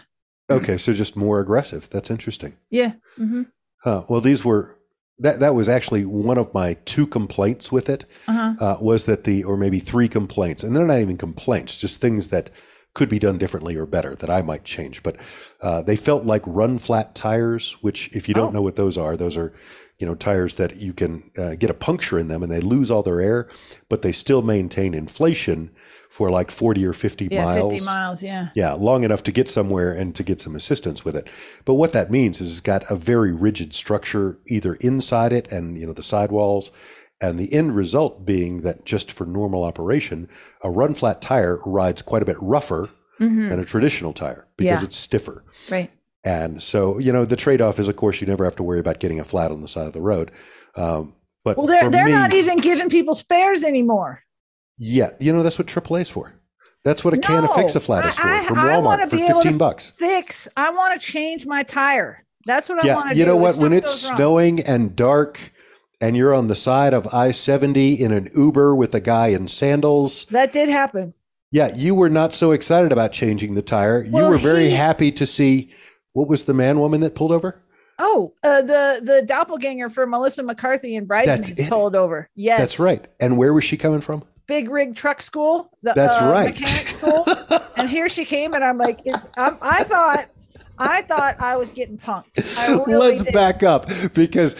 Okay, 0.49 0.77
so 0.77 0.91
just 0.93 1.15
more 1.15 1.39
aggressive. 1.39 1.89
That's 1.89 2.09
interesting. 2.11 2.57
yeah. 2.69 2.93
hmm 3.17 3.43
Huh. 3.83 4.03
Well, 4.09 4.21
these 4.21 4.43
were 4.45 4.77
that 5.19 5.39
that 5.39 5.53
was 5.53 5.67
actually 5.69 6.03
one 6.05 6.37
of 6.39 6.53
my 6.53 6.75
two 6.85 7.05
complaints 7.05 7.71
with 7.71 7.89
it 7.89 8.05
Uh-huh. 8.27 8.55
uh, 8.59 8.77
was 8.81 9.05
that 9.05 9.23
the 9.25 9.43
or 9.43 9.57
maybe 9.57 9.79
three 9.79 10.07
complaints, 10.07 10.63
and 10.63 10.75
they're 10.75 10.85
not 10.87 10.99
even 11.01 11.17
complaints, 11.17 11.79
just 11.79 12.01
things 12.01 12.29
that 12.29 12.49
could 12.93 13.09
be 13.09 13.19
done 13.19 13.37
differently 13.39 13.75
or 13.75 13.85
better 13.87 14.13
that 14.15 14.29
I 14.29 14.41
might 14.43 14.63
change. 14.63 15.01
But 15.01 15.15
uh, 15.61 15.81
they 15.81 15.95
felt 15.95 16.25
like 16.25 16.43
run 16.45 16.77
flat 16.77 17.15
tires, 17.15 17.73
which 17.81 18.09
if 18.15 18.27
you 18.27 18.35
don't 18.35 18.49
Oh. 18.49 18.51
know 18.57 18.61
what 18.61 18.75
those 18.75 18.97
are, 18.97 19.17
those 19.17 19.37
are 19.37 19.51
you 19.99 20.07
know 20.07 20.15
tires 20.15 20.55
that 20.55 20.75
you 20.77 20.91
can 20.93 21.23
uh, 21.37 21.55
get 21.55 21.69
a 21.69 21.73
puncture 21.73 22.19
in 22.19 22.27
them 22.27 22.43
and 22.43 22.51
they 22.51 22.59
lose 22.59 22.91
all 22.91 23.03
their 23.03 23.21
air, 23.21 23.47
but 23.89 24.01
they 24.01 24.11
still 24.11 24.41
maintain 24.41 24.93
inflation 24.93 25.71
for 26.09 26.29
like 26.29 26.51
forty 26.51 26.85
or 26.85 26.93
fifty 26.93 27.27
Yeah, 27.31 27.45
miles. 27.45 27.73
fifty 27.73 27.85
miles. 27.85 28.21
Yeah. 28.21 28.49
Yeah, 28.53 28.73
long 28.73 29.03
enough 29.03 29.23
to 29.23 29.31
get 29.31 29.49
somewhere 29.49 29.91
and 29.93 30.15
to 30.15 30.23
get 30.23 30.39
some 30.41 30.55
assistance 30.55 31.03
with 31.03 31.15
it. 31.15 31.29
But 31.65 31.75
what 31.75 31.93
that 31.93 32.11
means 32.11 32.41
is 32.41 32.51
it's 32.51 32.59
got 32.61 32.83
a 32.91 32.95
very 32.95 33.33
rigid 33.33 33.73
structure 33.73 34.37
either 34.47 34.75
inside 34.75 35.33
it 35.33 35.51
and 35.51 35.77
you 35.79 35.87
know 35.87 35.93
the 35.93 36.03
sidewalls, 36.03 36.69
and 37.23 37.39
the 37.39 37.51
end 37.53 37.75
result 37.75 38.25
being 38.25 38.61
that 38.61 38.83
just 38.85 39.11
for 39.11 39.25
normal 39.25 39.63
operation, 39.63 40.27
a 40.61 40.69
run 40.69 40.93
flat 40.93 41.21
tire 41.21 41.59
rides 41.65 42.01
quite 42.01 42.21
a 42.21 42.25
bit 42.25 42.35
rougher 42.41 42.89
Mhm. 43.19 43.49
than 43.49 43.59
a 43.59 43.65
traditional 43.65 44.11
tire 44.13 44.47
because 44.57 44.81
Yeah. 44.81 44.87
it's 44.87 44.97
stiffer. 44.97 45.43
Right. 45.71 45.89
And 46.25 46.61
so 46.61 46.99
you 46.99 47.11
know 47.13 47.25
the 47.25 47.35
trade 47.35 47.61
off 47.61 47.79
is 47.79 47.87
of 47.87 47.95
course 47.95 48.19
you 48.21 48.27
never 48.27 48.43
have 48.43 48.55
to 48.57 48.63
worry 48.63 48.79
about 48.79 48.99
getting 48.99 49.19
a 49.19 49.23
flat 49.23 49.51
on 49.51 49.61
the 49.61 49.67
side 49.67 49.87
of 49.87 49.93
the 49.93 50.01
road. 50.01 50.31
Um, 50.75 51.15
but 51.45 51.57
Well, 51.57 51.67
they're 51.67 51.89
they're 51.89 52.05
me, 52.05 52.11
not 52.11 52.33
even 52.33 52.57
giving 52.59 52.89
people 52.89 53.15
spares 53.15 53.63
anymore. 53.63 54.21
yeah, 54.77 55.11
you 55.19 55.31
know 55.33 55.43
that's 55.43 55.57
what 55.59 55.67
AAA's 55.67 56.09
for. 56.09 56.33
That's 56.83 57.05
what 57.05 57.13
a 57.13 57.17
can 57.17 57.45
of 57.45 57.53
fix 57.55 57.75
a 57.75 57.79
flat 57.79 58.05
is 58.05 58.17
for 58.17 58.27
I- 58.27 58.39
I- 58.39 58.43
from 58.43 58.59
I 58.59 58.63
Walmart 58.75 59.07
for 59.09 59.15
be 59.15 59.23
able 59.23 59.35
to 59.35 59.41
fifteen 59.41 59.57
bucks. 59.57 59.93
Fix. 59.97 60.47
I 60.57 60.69
want 60.71 60.99
to 60.99 61.05
change 61.11 61.45
my 61.45 61.63
tire. 61.63 62.25
That's 62.45 62.67
what 62.67 62.83
I 62.83 62.87
Yeah, 62.87 62.95
want 62.95 63.07
to 63.09 63.13
do. 63.13 63.19
you 63.21 63.25
know 63.25 63.37
what? 63.37 63.55
When 63.55 63.71
it's 63.71 63.87
goes 64.01 64.09
wrong. 64.09 64.17
snowing 64.17 64.59
and 64.61 64.93
dark, 64.95 65.39
and 66.03 66.17
you're 66.17 66.33
on 66.33 66.47
the 66.47 66.55
side 66.55 66.93
of 66.93 67.07
I 67.13 67.31
seventy 67.31 67.93
in 67.93 68.11
an 68.11 68.27
Uber 68.35 68.75
with 68.75 68.93
a 68.93 68.99
guy 68.99 69.27
in 69.27 69.47
sandals, 69.47 70.25
that 70.25 70.51
did 70.53 70.69
happen. 70.69 71.13
yeah, 71.51 71.71
you 71.75 71.95
were 71.95 72.09
not 72.09 72.33
so 72.33 72.51
excited 72.51 72.91
about 72.91 73.11
changing 73.11 73.55
the 73.55 73.61
tire. 73.61 74.03
You 74.03 74.25
were 74.25 74.37
very 74.37 74.69
he- 74.69 74.75
happy 74.75 75.11
to 75.13 75.25
see 75.25 75.71
what 76.13 76.27
was 76.27 76.45
the 76.45 76.53
man 76.53 76.79
woman 76.79 77.01
that 77.01 77.15
pulled 77.15 77.31
over. 77.31 77.61
Oh, 77.99 78.33
uh, 78.43 78.61
the 78.63 79.01
the 79.03 79.23
doppelganger 79.25 79.89
for 79.89 80.05
Melissa 80.05 80.43
McCarthy 80.43 80.95
and 80.95 81.07
Bridesmaids 81.07 81.67
pulled 81.69 81.95
over. 81.95 82.27
Yes, 82.35 82.59
That's 82.59 82.79
right. 82.79 83.05
And 83.19 83.37
where 83.37 83.53
was 83.53 83.63
she 83.63 83.77
coming 83.77 84.01
from? 84.01 84.23
Big 84.45 84.69
rig 84.69 84.95
truck 84.95 85.21
school. 85.21 85.69
The, 85.83 85.93
That's 85.95 86.17
uh, 86.17 86.25
right. 86.29 86.57
School. 86.59 87.25
and 87.77 87.89
here 87.89 88.09
she 88.09 88.25
came, 88.25 88.53
and 88.53 88.63
I'm 88.63 88.77
like, 88.77 88.99
"Is 89.05 89.29
I'm, 89.37 89.57
I 89.61 89.83
thought, 89.83 90.25
I 90.77 91.01
thought 91.03 91.35
I 91.39 91.55
was 91.55 91.71
getting 91.71 91.97
punked. 91.97 92.57
I 92.59 92.83
really 92.87 93.09
Let's 93.11 93.21
did. 93.21 93.33
back 93.33 93.63
up 93.63 93.87
because 94.13 94.57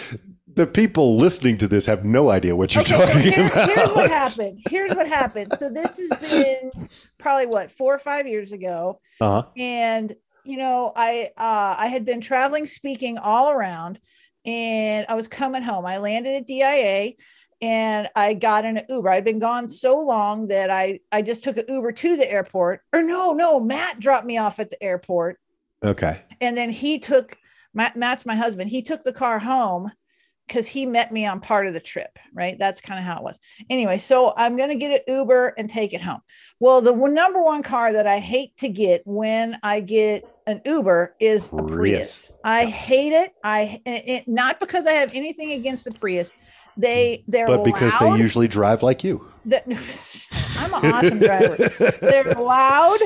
the 0.55 0.67
people 0.67 1.15
listening 1.17 1.57
to 1.57 1.67
this 1.67 1.85
have 1.85 2.03
no 2.05 2.29
idea 2.29 2.55
what 2.55 2.73
you're 2.75 2.81
Okay, 2.83 2.93
so 2.95 3.05
talking 3.05 3.21
here- 3.33 3.47
about. 3.47 3.69
here's 3.69 3.89
what 3.91 4.09
happened. 4.11 4.59
Here's 4.69 4.95
what 4.95 5.07
happened. 5.07 5.53
So 5.57 5.69
this 5.69 5.97
has 5.97 6.31
been 6.31 6.89
probably 7.17 7.47
what 7.47 7.71
four 7.71 7.93
or 7.95 7.99
five 7.99 8.27
years 8.27 8.51
ago. 8.51 8.99
Uh-huh. 9.21 9.43
and 9.57 10.15
you 10.45 10.57
know 10.57 10.91
i 10.97 11.29
uh 11.37 11.75
i 11.79 11.87
had 11.87 12.03
been 12.03 12.19
traveling 12.19 12.65
speaking 12.67 13.17
all 13.17 13.49
around 13.49 13.97
and 14.45 15.05
i 15.07 15.13
was 15.13 15.25
coming 15.25 15.61
home 15.63 15.85
i 15.85 15.97
landed 15.99 16.35
at 16.35 16.45
dia 16.45 17.13
and 17.61 18.09
i 18.13 18.33
got 18.33 18.65
in 18.65 18.75
an 18.75 18.83
uber 18.89 19.09
i'd 19.09 19.23
been 19.23 19.39
gone 19.39 19.69
so 19.69 19.97
long 20.01 20.47
that 20.47 20.69
i 20.69 20.99
i 21.13 21.21
just 21.21 21.45
took 21.45 21.55
an 21.55 21.63
uber 21.69 21.93
to 21.93 22.17
the 22.17 22.29
airport 22.29 22.81
or 22.91 23.01
no 23.01 23.31
no 23.31 23.57
matt 23.61 24.01
dropped 24.01 24.25
me 24.25 24.37
off 24.37 24.59
at 24.59 24.69
the 24.69 24.83
airport 24.83 25.39
Okay. 25.81 26.21
and 26.41 26.57
then 26.57 26.71
he 26.71 26.99
took 26.99 27.37
Matt, 27.73 27.95
matt's 27.95 28.25
my 28.25 28.35
husband 28.35 28.69
he 28.69 28.81
took 28.81 29.03
the 29.03 29.13
car 29.13 29.39
home 29.39 29.91
because 30.47 30.67
he 30.67 30.85
met 30.85 31.11
me 31.11 31.25
on 31.25 31.39
part 31.39 31.67
of 31.67 31.73
the 31.73 31.79
trip 31.79 32.17
right? 32.35 32.57
That's 32.57 32.81
kind 32.81 32.99
of 32.99 33.05
how 33.05 33.17
it 33.17 33.23
was. 33.23 33.39
Anyway 33.69 33.97
so 33.97 34.33
i'm 34.37 34.55
going 34.57 34.69
to 34.69 34.75
get 34.75 35.03
an 35.07 35.13
uber 35.15 35.53
and 35.57 35.69
take 35.69 35.93
it 35.93 36.01
home. 36.01 36.21
Well 36.59 36.81
the 36.81 36.93
one, 36.93 37.13
number 37.13 37.43
one 37.43 37.63
car 37.63 37.93
that 37.93 38.07
i 38.07 38.19
hate 38.19 38.55
to 38.57 38.69
get 38.69 39.01
when 39.05 39.57
i 39.63 39.79
get 39.79 40.23
an 40.47 40.61
uber 40.65 41.15
is 41.19 41.47
a 41.47 41.51
Prius. 41.51 41.67
prius. 41.69 42.31
I 42.43 42.65
hate 42.65 43.13
it. 43.13 43.31
I 43.43 43.81
it, 43.85 44.03
it- 44.07 44.27
not 44.27 44.59
because 44.59 44.85
i 44.85 44.91
have 44.91 45.13
anything 45.13 45.51
against 45.53 45.85
the 45.85 45.91
prius. 45.91 46.31
They 46.75 47.23
they're 47.27 47.45
But 47.47 47.63
because 47.63 47.93
loud. 47.93 48.15
they 48.17 48.21
usually 48.21 48.47
drive 48.47 48.81
like 48.83 49.03
you. 49.03 49.27
that 49.45 49.63
i'm 49.67 50.83
an 50.83 50.93
awesome 50.93 51.19
driver. 51.19 51.57
They're 52.01 52.33
loud. 52.41 52.99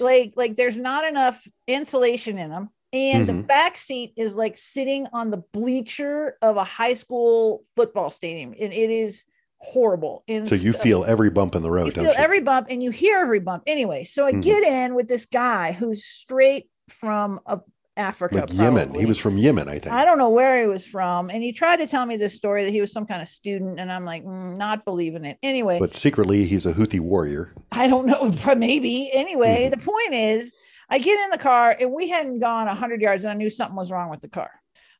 Like 0.00 0.32
like 0.36 0.56
there's 0.56 0.76
not 0.76 1.04
enough 1.06 1.46
insulation 1.66 2.38
in 2.38 2.48
them 2.50 2.70
and 2.92 3.26
the 3.26 3.32
Mhm. 3.32 3.46
back 3.46 3.76
seat 3.76 4.12
is 4.16 4.36
like 4.36 4.56
sitting 4.56 5.06
on 5.12 5.30
the 5.30 5.38
bleacher 5.52 6.36
of 6.42 6.56
a 6.56 6.64
high 6.64 6.94
school 6.94 7.62
football 7.74 8.10
stadium 8.10 8.50
and 8.60 8.72
it 8.72 8.90
is 8.90 9.24
horrible 9.58 10.24
and 10.28 10.46
So 10.46 10.54
you 10.56 10.72
feel 10.72 11.04
every 11.04 11.30
bump 11.30 11.54
in 11.54 11.62
the 11.62 11.70
road, 11.70 11.86
you 11.86 11.92
don't 11.92 12.04
feel 12.06 12.14
you? 12.14 12.18
every 12.18 12.40
bump 12.40 12.66
and 12.68 12.82
you 12.82 12.90
hear 12.90 13.18
every 13.20 13.38
bump 13.38 13.62
anyway 13.66 14.02
so 14.04 14.26
i 14.26 14.32
Mhm. 14.32 14.42
get 14.42 14.64
in 14.64 14.94
with 14.94 15.06
this 15.06 15.24
guy 15.24 15.70
who's 15.72 16.04
straight 16.04 16.68
from 16.88 17.38
uh, 17.46 17.58
africa 17.96 18.34
like 18.40 18.52
Yemen. 18.52 18.92
He 18.94 19.06
was 19.06 19.18
from 19.18 19.36
Yemen, 19.38 19.68
I 19.68 19.78
think. 19.78 19.94
I 19.94 20.04
don't 20.06 20.16
know 20.18 20.30
where 20.30 20.60
he 20.62 20.66
was 20.66 20.84
from. 20.86 21.28
And 21.30 21.42
he 21.42 21.52
tried 21.52 21.76
to 21.76 21.86
tell 21.86 22.06
me 22.06 22.16
this 22.16 22.34
story 22.34 22.64
that 22.64 22.70
he 22.70 22.80
was 22.80 22.90
some 22.90 23.04
kind 23.04 23.20
of 23.20 23.28
student. 23.28 23.78
And 23.78 23.92
I'm 23.92 24.06
like, 24.06 24.24
mm, 24.24 24.56
not 24.56 24.82
believing 24.86 25.26
it. 25.26 25.36
Anyway, 25.42 25.78
But 25.78 25.92
secretly, 25.92 26.44
he's 26.44 26.64
a 26.64 26.72
Houthi 26.72 27.00
warrior. 27.00 27.52
I 27.70 27.88
don't 27.88 28.06
know, 28.06 28.32
but 28.46 28.58
maybe. 28.58 29.10
Anyway, 29.12 29.66
Mhm. 29.68 29.72
the 29.72 29.84
point 29.84 30.14
is, 30.14 30.54
I 30.92 30.98
get 30.98 31.18
in 31.24 31.30
the 31.30 31.38
car 31.38 31.74
and 31.80 31.90
we 31.90 32.10
hadn't 32.10 32.40
gone 32.40 32.66
100 32.66 33.00
yards 33.00 33.24
and 33.24 33.30
I 33.30 33.34
knew 33.34 33.48
something 33.48 33.74
was 33.74 33.90
wrong 33.90 34.10
with 34.10 34.20
the 34.20 34.28
car. 34.28 34.50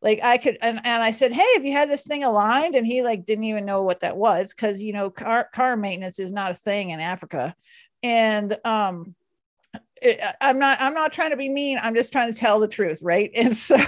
Like 0.01 0.21
I 0.23 0.39
could, 0.39 0.57
and, 0.63 0.81
and 0.85 1.03
I 1.03 1.11
said, 1.11 1.35
Hey, 1.35 1.47
have 1.53 1.67
you 1.67 1.73
had 1.73 1.91
this 1.91 2.05
thing 2.05 2.25
aligned? 2.25 2.75
And 2.75 2.87
he 2.87 3.03
like 3.03 3.27
didn't 3.27 3.45
even 3.45 3.67
know 3.67 3.83
what 3.83 4.01
that 4.01 4.17
was 4.17 4.55
because, 4.55 4.81
you 4.81 4.95
know, 4.95 5.11
car, 5.11 5.51
car 5.53 5.77
maintenance 5.77 6.19
is 6.19 6.33
not 6.33 6.51
a 6.51 6.55
thing 6.55 6.91
in 6.91 7.01
Africa. 7.01 7.55
And, 8.03 8.57
um, 8.65 9.15
I'm 10.41 10.59
not 10.59 10.81
I'm 10.81 10.95
not 10.95 11.13
trying 11.13 11.31
to 11.31 11.37
be 11.37 11.49
mean. 11.49 11.79
I'm 11.81 11.95
just 11.95 12.11
trying 12.11 12.33
to 12.33 12.39
tell 12.39 12.59
the 12.59 12.67
truth, 12.67 12.99
right? 13.03 13.31
And 13.37 13.57
so 13.57 13.79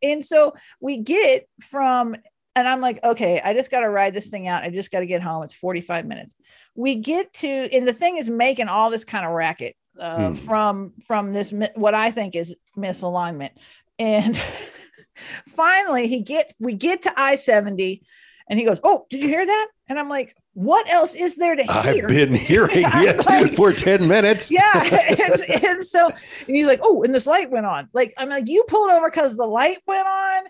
and 0.00 0.24
so 0.24 0.54
we 0.80 0.98
get 0.98 1.48
from 1.60 2.14
and 2.54 2.68
I'm 2.68 2.80
like, 2.80 3.02
okay, 3.02 3.40
I 3.40 3.52
just 3.52 3.70
got 3.70 3.80
to 3.80 3.88
ride 3.88 4.14
this 4.14 4.28
thing 4.28 4.46
out. 4.46 4.62
I 4.62 4.68
just 4.68 4.92
got 4.92 5.00
to 5.00 5.06
get 5.06 5.20
home. 5.20 5.42
It's 5.42 5.54
45 5.54 6.06
minutes. 6.06 6.34
We 6.76 6.94
get 6.94 7.32
to 7.34 7.48
and 7.48 7.88
the 7.88 7.92
thing 7.92 8.18
is 8.18 8.30
making 8.30 8.68
all 8.68 8.88
this 8.88 9.04
kind 9.04 9.26
of 9.26 9.32
racket 9.32 9.74
uh, 9.98 10.30
hmm. 10.30 10.34
from 10.34 10.92
from 11.06 11.32
this 11.32 11.52
what 11.74 11.94
I 11.94 12.10
think 12.10 12.36
is 12.36 12.56
misalignment. 12.76 13.50
And 13.98 14.36
finally 15.48 16.08
he 16.08 16.20
get 16.20 16.54
we 16.58 16.74
get 16.74 17.02
to 17.02 17.12
I-70 17.16 18.00
and 18.48 18.58
he 18.58 18.64
goes, 18.64 18.80
"Oh, 18.82 19.06
did 19.10 19.22
you 19.22 19.28
hear 19.28 19.46
that?" 19.46 19.68
And 19.88 19.98
I'm 19.98 20.08
like, 20.08 20.34
what 20.54 20.88
else 20.90 21.14
is 21.14 21.36
there 21.36 21.56
to 21.56 21.62
hear? 21.62 22.04
I've 22.04 22.08
been 22.08 22.34
hearing 22.34 22.70
it 22.74 23.26
like, 23.26 23.52
for 23.56 23.72
10 23.72 24.06
minutes. 24.06 24.50
yeah. 24.50 24.70
And, 24.74 25.64
and, 25.64 25.86
so 25.86 26.06
and 26.06 26.56
he's 26.56 26.66
like, 26.66 26.80
oh, 26.82 27.02
and 27.02 27.14
this 27.14 27.26
light 27.26 27.50
went 27.50 27.66
on. 27.66 27.88
Like, 27.92 28.12
I'm 28.18 28.28
like, 28.28 28.48
you 28.48 28.64
pulled 28.68 28.90
over 28.90 29.10
because 29.10 29.36
the 29.36 29.46
light 29.46 29.78
went 29.86 30.06
on, 30.06 30.42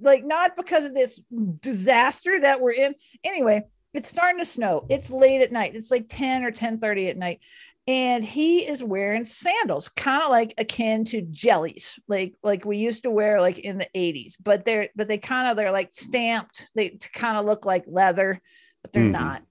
like 0.00 0.24
not 0.24 0.56
because 0.56 0.84
of 0.84 0.94
this 0.94 1.20
disaster 1.60 2.40
that 2.40 2.60
we're 2.60 2.72
in. 2.72 2.94
Anyway, 3.24 3.62
it's 3.94 4.08
starting 4.08 4.40
to 4.40 4.44
snow. 4.44 4.84
It's 4.90 5.10
late 5.10 5.40
at 5.40 5.52
night. 5.52 5.74
It's 5.74 5.90
like 5.90 6.06
10 6.10 6.44
or 6.44 6.50
10 6.50 6.78
30 6.78 7.08
at 7.08 7.16
night. 7.16 7.40
And 7.88 8.24
he 8.24 8.66
is 8.66 8.82
wearing 8.82 9.24
sandals, 9.24 9.88
kind 9.90 10.24
of 10.24 10.30
like 10.30 10.54
akin 10.58 11.04
to 11.06 11.22
jellies, 11.22 12.00
like 12.08 12.34
like 12.42 12.64
we 12.64 12.78
used 12.78 13.04
to 13.04 13.10
wear 13.10 13.40
like 13.40 13.60
in 13.60 13.78
the 13.78 13.88
80s, 13.94 14.34
but 14.42 14.64
they're 14.64 14.88
but 14.96 15.06
they 15.06 15.18
kind 15.18 15.48
of 15.48 15.56
they're 15.56 15.70
like 15.70 15.92
stamped, 15.92 16.68
they 16.74 16.98
kind 17.12 17.38
of 17.38 17.44
look 17.44 17.64
like 17.64 17.84
leather 17.86 18.40
but 18.86 18.92
they're 18.92 19.02
mm-hmm. 19.02 19.12
not. 19.12 19.42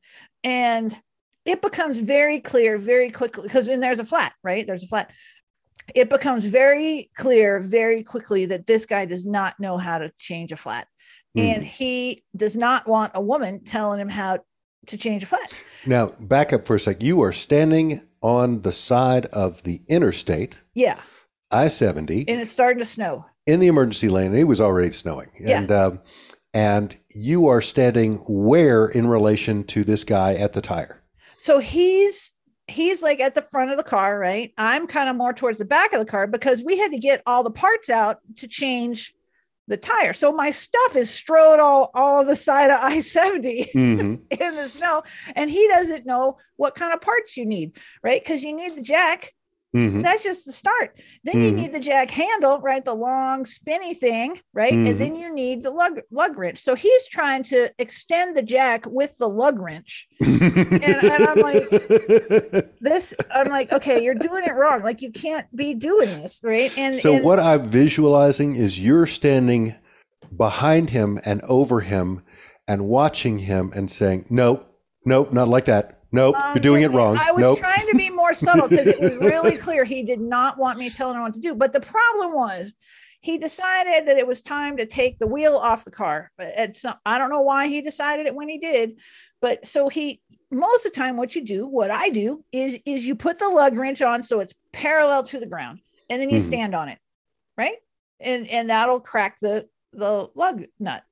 And 0.43 0.95
it 1.45 1.61
becomes 1.61 1.97
very 1.97 2.39
clear 2.39 2.77
very 2.77 3.11
quickly 3.11 3.43
because 3.43 3.67
when 3.67 3.81
there's 3.81 3.99
a 3.99 4.05
flat, 4.05 4.33
right? 4.43 4.65
There's 4.65 4.83
a 4.83 4.87
flat. 4.87 5.11
It 5.93 6.09
becomes 6.09 6.45
very 6.45 7.11
clear 7.15 7.59
very 7.59 8.01
quickly 8.01 8.45
that 8.45 8.65
this 8.65 8.85
guy 8.85 9.05
does 9.05 9.25
not 9.25 9.59
know 9.59 9.77
how 9.77 9.97
to 9.97 10.11
change 10.17 10.51
a 10.51 10.55
flat. 10.55 10.87
Mm. 11.37 11.55
And 11.55 11.63
he 11.63 12.23
does 12.35 12.55
not 12.55 12.87
want 12.87 13.11
a 13.13 13.21
woman 13.21 13.63
telling 13.63 13.99
him 13.99 14.09
how 14.09 14.39
to 14.87 14.97
change 14.97 15.23
a 15.23 15.25
flat. 15.25 15.63
Now, 15.85 16.09
back 16.21 16.53
up 16.53 16.65
for 16.65 16.75
a 16.75 16.79
sec. 16.79 17.01
You 17.01 17.21
are 17.21 17.31
standing 17.31 18.01
on 18.21 18.61
the 18.61 18.71
side 18.71 19.27
of 19.27 19.63
the 19.63 19.81
interstate. 19.87 20.63
Yeah. 20.73 20.99
I 21.51 21.67
70. 21.67 22.27
And 22.27 22.41
it's 22.41 22.51
starting 22.51 22.79
to 22.79 22.85
snow. 22.85 23.25
In 23.45 23.59
the 23.59 23.67
emergency 23.67 24.09
lane. 24.09 24.33
It 24.33 24.45
was 24.45 24.59
already 24.59 24.89
snowing. 24.89 25.29
Yeah. 25.39 25.59
And 25.59 25.71
um, 25.71 25.99
and 26.53 26.95
you 27.09 27.47
are 27.47 27.61
standing 27.61 28.15
where 28.29 28.87
in 28.87 29.07
relation 29.07 29.65
to 29.65 29.83
this 29.83 30.03
guy 30.03 30.33
at 30.33 30.53
the 30.53 30.61
tire? 30.61 31.03
So 31.37 31.59
he's 31.59 32.33
he's 32.67 33.03
like 33.03 33.19
at 33.19 33.35
the 33.35 33.41
front 33.41 33.71
of 33.71 33.77
the 33.77 33.83
car, 33.83 34.17
right? 34.17 34.51
I'm 34.57 34.87
kind 34.87 35.09
of 35.09 35.15
more 35.15 35.33
towards 35.33 35.59
the 35.59 35.65
back 35.65 35.93
of 35.93 35.99
the 35.99 36.05
car 36.05 36.27
because 36.27 36.63
we 36.63 36.77
had 36.77 36.91
to 36.91 36.97
get 36.97 37.21
all 37.25 37.43
the 37.43 37.51
parts 37.51 37.89
out 37.89 38.19
to 38.37 38.47
change 38.47 39.13
the 39.67 39.77
tire. 39.77 40.13
So 40.13 40.31
my 40.31 40.51
stuff 40.51 40.95
is 40.95 41.09
strode 41.09 41.59
all 41.59 41.91
all 41.93 42.25
the 42.25 42.35
side 42.35 42.69
of 42.69 42.79
I-70 42.81 43.71
mm-hmm. 43.73 44.15
in 44.41 44.55
the 44.55 44.67
snow. 44.69 45.03
And 45.35 45.49
he 45.49 45.67
doesn't 45.67 46.05
know 46.05 46.37
what 46.55 46.75
kind 46.75 46.93
of 46.93 47.01
parts 47.01 47.37
you 47.37 47.45
need, 47.45 47.77
right? 48.03 48.21
Because 48.23 48.43
you 48.43 48.55
need 48.55 48.75
the 48.75 48.81
jack 48.81 49.33
Mm-hmm. 49.75 50.01
That's 50.03 50.23
just 50.23 50.45
the 50.45 50.53
start. 50.53 50.97
Then 51.25 51.35
mm-hmm. 51.35 51.43
you 51.43 51.51
need 51.51 51.73
the 51.73 51.81
jack 51.81 52.09
handle, 52.09 52.59
right? 52.61 52.83
The 52.83 52.93
long 52.93 53.45
spinny 53.45 53.93
thing, 53.93 54.39
right? 54.53 54.71
Mm-hmm. 54.71 54.87
And 54.87 54.97
then 54.97 55.15
you 55.17 55.33
need 55.33 55.63
the 55.63 55.71
lug 55.71 55.99
lug 56.11 56.37
wrench. 56.37 56.59
So 56.59 56.75
he's 56.75 57.07
trying 57.09 57.43
to 57.43 57.69
extend 57.77 58.37
the 58.37 58.41
jack 58.41 58.85
with 58.85 59.17
the 59.17 59.27
lug 59.27 59.59
wrench. 59.59 60.07
and, 60.21 60.81
and, 60.81 61.27
I'm 61.27 61.39
like, 61.39 61.69
this, 62.79 63.13
I'm 63.29 63.47
like, 63.47 63.73
okay, 63.73 64.01
you're 64.01 64.15
doing 64.15 64.43
it 64.45 64.55
wrong. 64.55 64.81
Like 64.81 65.01
you 65.01 65.11
can't 65.11 65.45
be 65.53 65.73
doing 65.73 66.07
this, 66.21 66.39
right? 66.41 66.75
And 66.77 66.95
so 66.95 67.15
and, 67.15 67.25
what 67.25 67.41
I'm 67.41 67.65
visualizing 67.65 68.55
is 68.55 68.79
you're 68.79 69.05
standing 69.05 69.75
behind 70.35 70.91
him 70.91 71.19
and 71.25 71.41
over 71.41 71.81
him 71.81 72.23
and 72.65 72.87
watching 72.87 73.39
him 73.39 73.71
and 73.75 73.91
saying, 73.91 74.25
Nope, 74.29 74.65
nope, 75.05 75.33
not 75.33 75.49
like 75.49 75.65
that. 75.65 75.99
Nope, 76.11 76.37
um, 76.37 76.55
you're 76.55 76.61
doing 76.61 76.83
it 76.83 76.91
wrong. 76.91 77.17
I 77.17 77.31
was 77.31 77.41
nope. 77.41 77.59
trying 77.59 77.85
to 77.91 77.97
be 77.97 78.04
more 78.25 78.33
subtle 78.33 78.67
because 78.67 78.87
it 78.87 78.99
was 78.99 79.15
really 79.21 79.55
clear 79.55 79.83
he 79.83 80.01
did 80.01 80.19
not 80.19 80.57
want 80.57 80.79
me 80.79 80.89
telling 80.89 81.15
him 81.15 81.21
what 81.21 81.33
to 81.35 81.39
do. 81.39 81.53
But 81.53 81.73
the 81.73 81.79
problem 81.79 82.33
was 82.33 82.73
he 83.21 83.37
decided 83.37 84.07
that 84.07 84.17
it 84.17 84.27
was 84.27 84.41
time 84.41 84.77
to 84.77 84.85
take 84.85 85.19
the 85.19 85.27
wheel 85.27 85.55
off 85.55 85.85
the 85.85 85.91
car. 85.91 86.31
It's 86.39 86.83
not, 86.83 86.99
I 87.05 87.19
don't 87.19 87.29
know 87.29 87.41
why 87.41 87.67
he 87.67 87.81
decided 87.81 88.25
it 88.25 88.35
when 88.35 88.49
he 88.49 88.57
did, 88.57 88.99
but 89.41 89.67
so 89.67 89.89
he 89.89 90.21
most 90.51 90.85
of 90.85 90.93
the 90.93 90.99
time 90.99 91.17
what 91.17 91.35
you 91.35 91.43
do, 91.43 91.67
what 91.67 91.91
I 91.91 92.09
do 92.09 92.43
is 92.51 92.79
is 92.85 93.05
you 93.05 93.15
put 93.15 93.37
the 93.37 93.49
lug 93.49 93.77
wrench 93.77 94.01
on 94.01 94.23
so 94.23 94.39
it's 94.39 94.53
parallel 94.71 95.23
to 95.23 95.39
the 95.39 95.47
ground, 95.47 95.79
and 96.09 96.21
then 96.21 96.29
you 96.29 96.37
mm-hmm. 96.37 96.47
stand 96.47 96.75
on 96.75 96.89
it, 96.89 96.99
right? 97.57 97.77
And 98.19 98.47
and 98.47 98.69
that'll 98.69 98.99
crack 99.01 99.39
the 99.39 99.67
the 99.93 100.29
lug 100.35 100.63
nut 100.79 101.03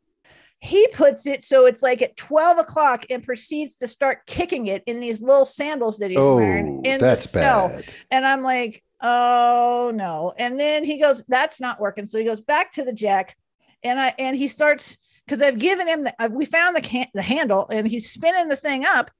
he 0.63 0.87
puts 0.93 1.27
it 1.27 1.43
so 1.43 1.65
it's 1.65 1.83
like 1.83 2.01
at 2.01 2.15
12 2.15 2.59
o'clock 2.59 3.05
and 3.09 3.21
proceeds 3.21 3.75
to 3.75 3.85
start 3.85 4.25
kicking 4.25 4.67
it 4.67 4.81
in 4.87 5.01
these 5.01 5.21
little 5.21 5.43
sandals 5.43 5.97
that 5.97 6.09
he's 6.09 6.17
oh, 6.17 6.37
wearing 6.37 6.85
in 6.85 7.01
that's 7.01 7.29
the. 7.29 7.39
Bad. 7.39 7.93
And 8.09 8.25
I'm 8.25 8.43
like, 8.43 8.81
oh 9.01 9.91
no. 9.93 10.33
And 10.37 10.57
then 10.57 10.85
he 10.85 11.01
goes, 11.01 11.21
that's 11.27 11.59
not 11.59 11.81
working. 11.81 12.05
So 12.05 12.17
he 12.17 12.23
goes 12.23 12.39
back 12.39 12.71
to 12.73 12.85
the 12.85 12.93
jack 12.93 13.35
and 13.83 13.99
I 13.99 14.13
and 14.17 14.37
he 14.37 14.47
starts 14.47 14.97
because 15.25 15.41
I've 15.41 15.59
given 15.59 15.85
him 15.85 16.05
the, 16.05 16.13
uh, 16.17 16.29
we 16.31 16.45
found 16.45 16.77
the 16.77 16.81
can, 16.81 17.07
the 17.13 17.21
handle 17.21 17.67
and 17.69 17.85
he's 17.85 18.09
spinning 18.09 18.47
the 18.47 18.55
thing 18.55 18.85
up. 18.85 19.11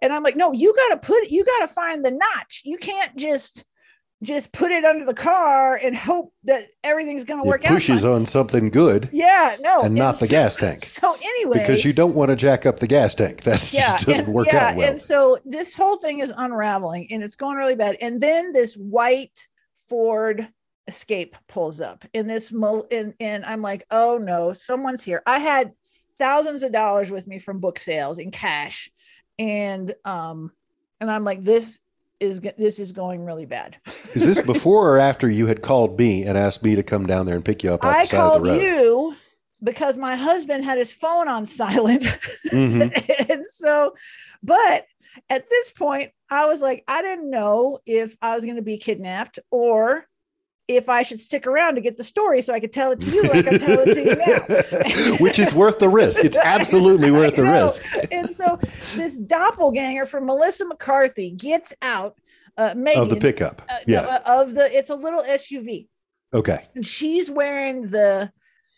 And 0.00 0.12
I'm 0.12 0.22
like, 0.22 0.36
no, 0.36 0.52
you 0.52 0.72
got 0.72 1.00
to 1.00 1.04
put 1.04 1.30
you 1.30 1.44
got 1.44 1.66
to 1.66 1.74
find 1.74 2.04
the 2.04 2.12
notch. 2.12 2.62
You 2.64 2.78
can't 2.78 3.16
just 3.16 3.64
just 4.22 4.52
put 4.52 4.70
it 4.70 4.84
under 4.84 5.04
the 5.04 5.14
car 5.14 5.76
and 5.76 5.96
hope 5.96 6.32
that 6.44 6.68
everything's 6.84 7.24
going 7.24 7.42
to 7.42 7.48
work 7.48 7.64
out. 7.64 7.72
Pushes 7.72 8.04
on 8.04 8.24
something 8.24 8.70
good. 8.70 9.10
Yeah, 9.12 9.56
no, 9.60 9.78
and, 9.78 9.86
and 9.88 9.94
not 9.96 10.18
so, 10.18 10.26
the 10.26 10.30
gas 10.30 10.56
tank. 10.56 10.84
So 11.02 11.14
anyway, 11.14 11.58
because 11.58 11.84
you 11.84 11.92
don't 11.92 12.14
want 12.14 12.30
to 12.30 12.36
jack 12.36 12.64
up 12.64 12.78
the 12.78 12.86
gas 12.86 13.14
tank. 13.14 13.42
That 13.52 13.72
yeah, 13.72 13.92
just 13.92 14.06
doesn't 14.06 14.26
and, 14.26 14.34
work 14.34 14.46
yeah, 14.52 14.68
out 14.68 14.76
well. 14.76 14.88
And 14.88 15.00
so 15.00 15.38
this 15.44 15.74
whole 15.74 15.96
thing 15.96 16.20
is 16.20 16.32
unraveling, 16.36 17.08
and 17.10 17.22
it's 17.22 17.34
going 17.34 17.56
really 17.56 17.74
bad. 17.74 17.96
And 18.00 18.20
then 18.20 18.52
this 18.52 18.76
white 18.76 19.48
Ford 19.88 20.48
Escape 20.86 21.36
pulls 21.48 21.80
up, 21.80 22.04
in 22.12 22.28
this 22.28 22.52
and 22.52 23.14
and 23.18 23.44
I'm 23.44 23.62
like, 23.62 23.84
oh 23.90 24.18
no, 24.22 24.52
someone's 24.52 25.02
here. 25.02 25.22
I 25.26 25.38
had 25.38 25.72
thousands 26.18 26.62
of 26.62 26.72
dollars 26.72 27.10
with 27.10 27.26
me 27.26 27.40
from 27.40 27.58
book 27.58 27.80
sales 27.80 28.18
in 28.18 28.30
cash, 28.30 28.90
and 29.38 29.92
um, 30.04 30.52
and 31.00 31.10
I'm 31.10 31.24
like, 31.24 31.42
this 31.42 31.78
is 32.22 32.40
this 32.56 32.78
is 32.78 32.92
going 32.92 33.24
really 33.24 33.46
bad. 33.46 33.76
is 34.14 34.26
this 34.26 34.40
before 34.40 34.94
or 34.94 34.98
after 34.98 35.28
you 35.28 35.46
had 35.46 35.62
called 35.62 35.98
me 35.98 36.24
and 36.24 36.38
asked 36.38 36.62
me 36.62 36.74
to 36.76 36.82
come 36.82 37.06
down 37.06 37.26
there 37.26 37.34
and 37.34 37.44
pick 37.44 37.62
you 37.62 37.74
up 37.74 37.84
I 37.84 38.00
the 38.00 38.06
side 38.06 38.20
of 38.20 38.42
the 38.42 38.50
road? 38.50 38.62
you 38.62 39.16
because 39.62 39.96
my 39.96 40.16
husband 40.16 40.64
had 40.64 40.78
his 40.78 40.92
phone 40.92 41.28
on 41.28 41.46
silent. 41.46 42.04
Mm-hmm. 42.50 43.30
and 43.30 43.46
so, 43.46 43.94
but 44.42 44.84
at 45.28 45.48
this 45.48 45.72
point, 45.72 46.10
I 46.30 46.46
was 46.46 46.62
like, 46.62 46.84
I 46.88 47.02
didn't 47.02 47.30
know 47.30 47.78
if 47.86 48.16
I 48.22 48.34
was 48.34 48.44
going 48.44 48.56
to 48.56 48.62
be 48.62 48.78
kidnapped 48.78 49.38
or 49.50 50.06
if 50.76 50.88
I 50.88 51.02
should 51.02 51.20
stick 51.20 51.46
around 51.46 51.76
to 51.76 51.80
get 51.80 51.96
the 51.96 52.04
story 52.04 52.42
so 52.42 52.52
I 52.54 52.60
could 52.60 52.72
tell 52.72 52.92
it 52.92 53.00
to 53.00 53.10
you 53.10 53.22
like 53.22 53.46
I'm 53.46 53.58
telling 53.58 53.88
it 53.88 53.94
to 53.94 54.04
you 54.04 55.08
now. 55.10 55.16
Which 55.20 55.38
is 55.38 55.54
worth 55.54 55.78
the 55.78 55.88
risk. 55.88 56.24
It's 56.24 56.38
absolutely 56.44 57.10
worth 57.10 57.36
the 57.36 57.44
risk. 57.44 57.84
and 58.10 58.28
so 58.28 58.58
this 58.96 59.18
doppelganger 59.18 60.06
from 60.06 60.26
Melissa 60.26 60.64
McCarthy 60.64 61.30
gets 61.30 61.72
out 61.82 62.16
uh, 62.56 62.74
Megan, 62.76 63.02
of 63.02 63.10
the 63.10 63.16
pickup. 63.16 63.62
Uh, 63.68 63.78
yeah. 63.86 64.00
Uh, 64.00 64.42
of 64.42 64.54
the 64.54 64.64
it's 64.70 64.90
a 64.90 64.96
little 64.96 65.22
SUV. 65.22 65.88
Okay. 66.34 66.66
And 66.74 66.86
she's 66.86 67.30
wearing 67.30 67.88
the 67.88 68.30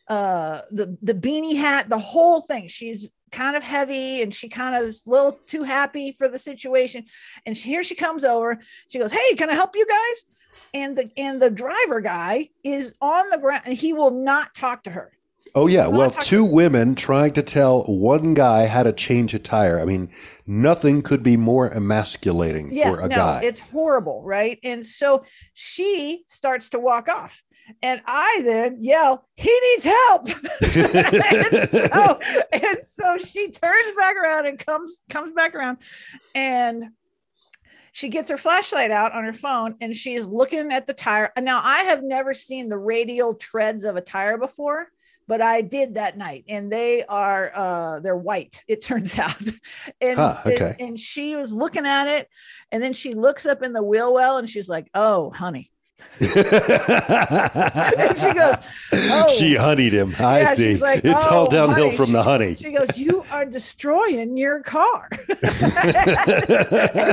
uh 0.09 0.61
the 0.71 0.97
the 1.03 1.15
beanie 1.15 1.57
hat, 1.57 1.89
the 1.89 1.99
whole 1.99 2.41
thing. 2.41 2.69
She's 2.69 3.09
kind 3.35 3.57
of 3.57 3.63
heavy 3.63 4.23
and 4.23 4.33
she 4.33 4.49
kind 4.49 4.75
of 4.75 4.83
is 4.89 5.03
a 5.07 5.11
little 5.11 5.39
too 5.49 5.65
happy 5.65 6.13
for 6.13 6.29
the 6.29 6.39
situation. 6.39 7.05
And 7.45 7.57
she, 7.57 7.69
here 7.69 7.83
she 7.83 7.95
comes 7.95 8.25
over. 8.25 8.61
She 8.89 8.99
goes, 8.99 9.13
Hey, 9.13 9.35
can 9.35 9.51
I 9.51 9.55
help 9.55 9.75
you 9.75 9.87
guys? 9.87 10.34
And 10.75 10.99
the 10.99 11.09
and 11.17 11.41
the 11.41 11.51
driver 11.51 12.01
guy 12.01 12.51
is 12.63 12.93
on 13.01 13.31
the 13.31 13.39
ground 13.39 13.63
and 13.65 13.75
he 13.75 13.93
will 13.93 14.11
not 14.11 14.55
talk 14.55 14.83
to 14.83 14.91
her. 14.91 15.13
Oh 15.55 15.69
yeah, 15.69 15.87
well, 15.87 16.11
two 16.11 16.45
women 16.45 16.95
trying 16.95 17.31
to 17.33 17.43
tell 17.43 17.83
one 17.83 18.35
guy 18.35 18.67
how 18.67 18.83
to 18.83 18.93
change 18.93 19.35
a 19.35 19.39
tire. 19.39 19.79
I 19.79 19.85
mean, 19.85 20.11
nothing 20.47 21.03
could 21.03 21.23
be 21.23 21.37
more 21.37 21.71
emasculating 21.71 22.75
yeah, 22.75 22.91
for 22.91 23.01
a 23.01 23.09
no, 23.09 23.15
guy. 23.15 23.41
It's 23.45 23.61
horrible, 23.61 24.23
right? 24.25 24.59
And 24.65 24.85
so 24.85 25.25
she 25.53 26.25
starts 26.27 26.69
to 26.71 26.81
walk 26.81 27.09
off. 27.09 27.43
And 27.83 28.03
I 28.07 28.43
then 28.45 28.79
yell, 28.81 29.27
he 29.37 29.59
needs 29.73 29.85
help. 29.85 30.29
and, 30.77 31.69
so, 31.69 32.21
and 32.53 32.79
so 32.83 33.19
she 33.19 33.51
turns 33.51 33.97
back 33.97 34.17
around 34.17 34.47
and 34.47 34.59
comes 34.59 35.01
comes 35.09 35.35
back 35.35 35.55
around 35.55 35.79
and 36.35 36.87
she 37.95 38.09
gets 38.09 38.29
her 38.29 38.37
flashlight 38.37 38.91
out 38.91 39.13
on 39.13 39.23
her 39.23 39.33
phone 39.33 39.77
and 39.81 39.95
she's 39.95 40.27
looking 40.27 40.73
at 40.73 40.85
the 40.89 40.93
tire. 40.93 41.31
Now 41.41 41.61
I 41.63 41.85
have 41.85 42.03
never 42.03 42.35
seen 42.35 42.69
the 42.69 42.77
radial 42.77 43.35
treads 43.37 43.85
of 43.85 43.95
a 43.95 44.01
tire 44.01 44.37
before, 44.37 44.89
but 45.29 45.41
I 45.41 45.61
did 45.61 45.95
that 45.95 46.19
night, 46.19 46.45
and 46.49 46.73
they 46.73 47.05
are 47.05 47.53
uh, 47.55 48.01
they're 48.01 48.17
white. 48.17 48.65
It 48.67 48.83
turns 48.83 49.17
out, 49.27 49.41
and, 50.01 50.17
Huh, 50.19 50.41
okay. 50.45 50.75
and 50.81 50.89
and 50.89 51.01
she 51.01 51.37
was 51.37 51.53
looking 51.53 51.87
at 51.87 52.09
it, 52.09 52.29
and 52.73 52.83
then 52.83 52.95
she 52.95 53.13
looks 53.13 53.47
up 53.47 53.63
in 53.63 53.73
the 53.73 53.83
wheel 53.83 54.13
well, 54.13 54.39
and 54.39 54.51
she's 54.51 54.69
like, 54.69 54.91
"Oh, 54.93 55.31
honey." 55.31 55.71
And 56.21 58.19
she 58.19 58.33
goes, 58.33 58.57
"Oh." 58.93 59.29
She 59.37 59.57
honeyed 59.57 59.93
him. 59.93 60.15
I 60.19 60.41
Yeah, 60.41 60.45
see. 60.47 60.77
like, 60.77 61.05
it's 61.05 61.27
all 61.27 61.47
"Oh, 61.47 61.51
downhill 61.51 61.87
honey." 61.87 61.97
from 61.97 62.13
the 62.13 62.23
honey. 62.23 62.57
She 62.57 62.73
goes, 62.73 62.97
You 62.97 63.25
are 63.33 63.45
destroying 63.45 64.37
your 64.37 64.63
car. 64.63 65.09
and 65.13 65.29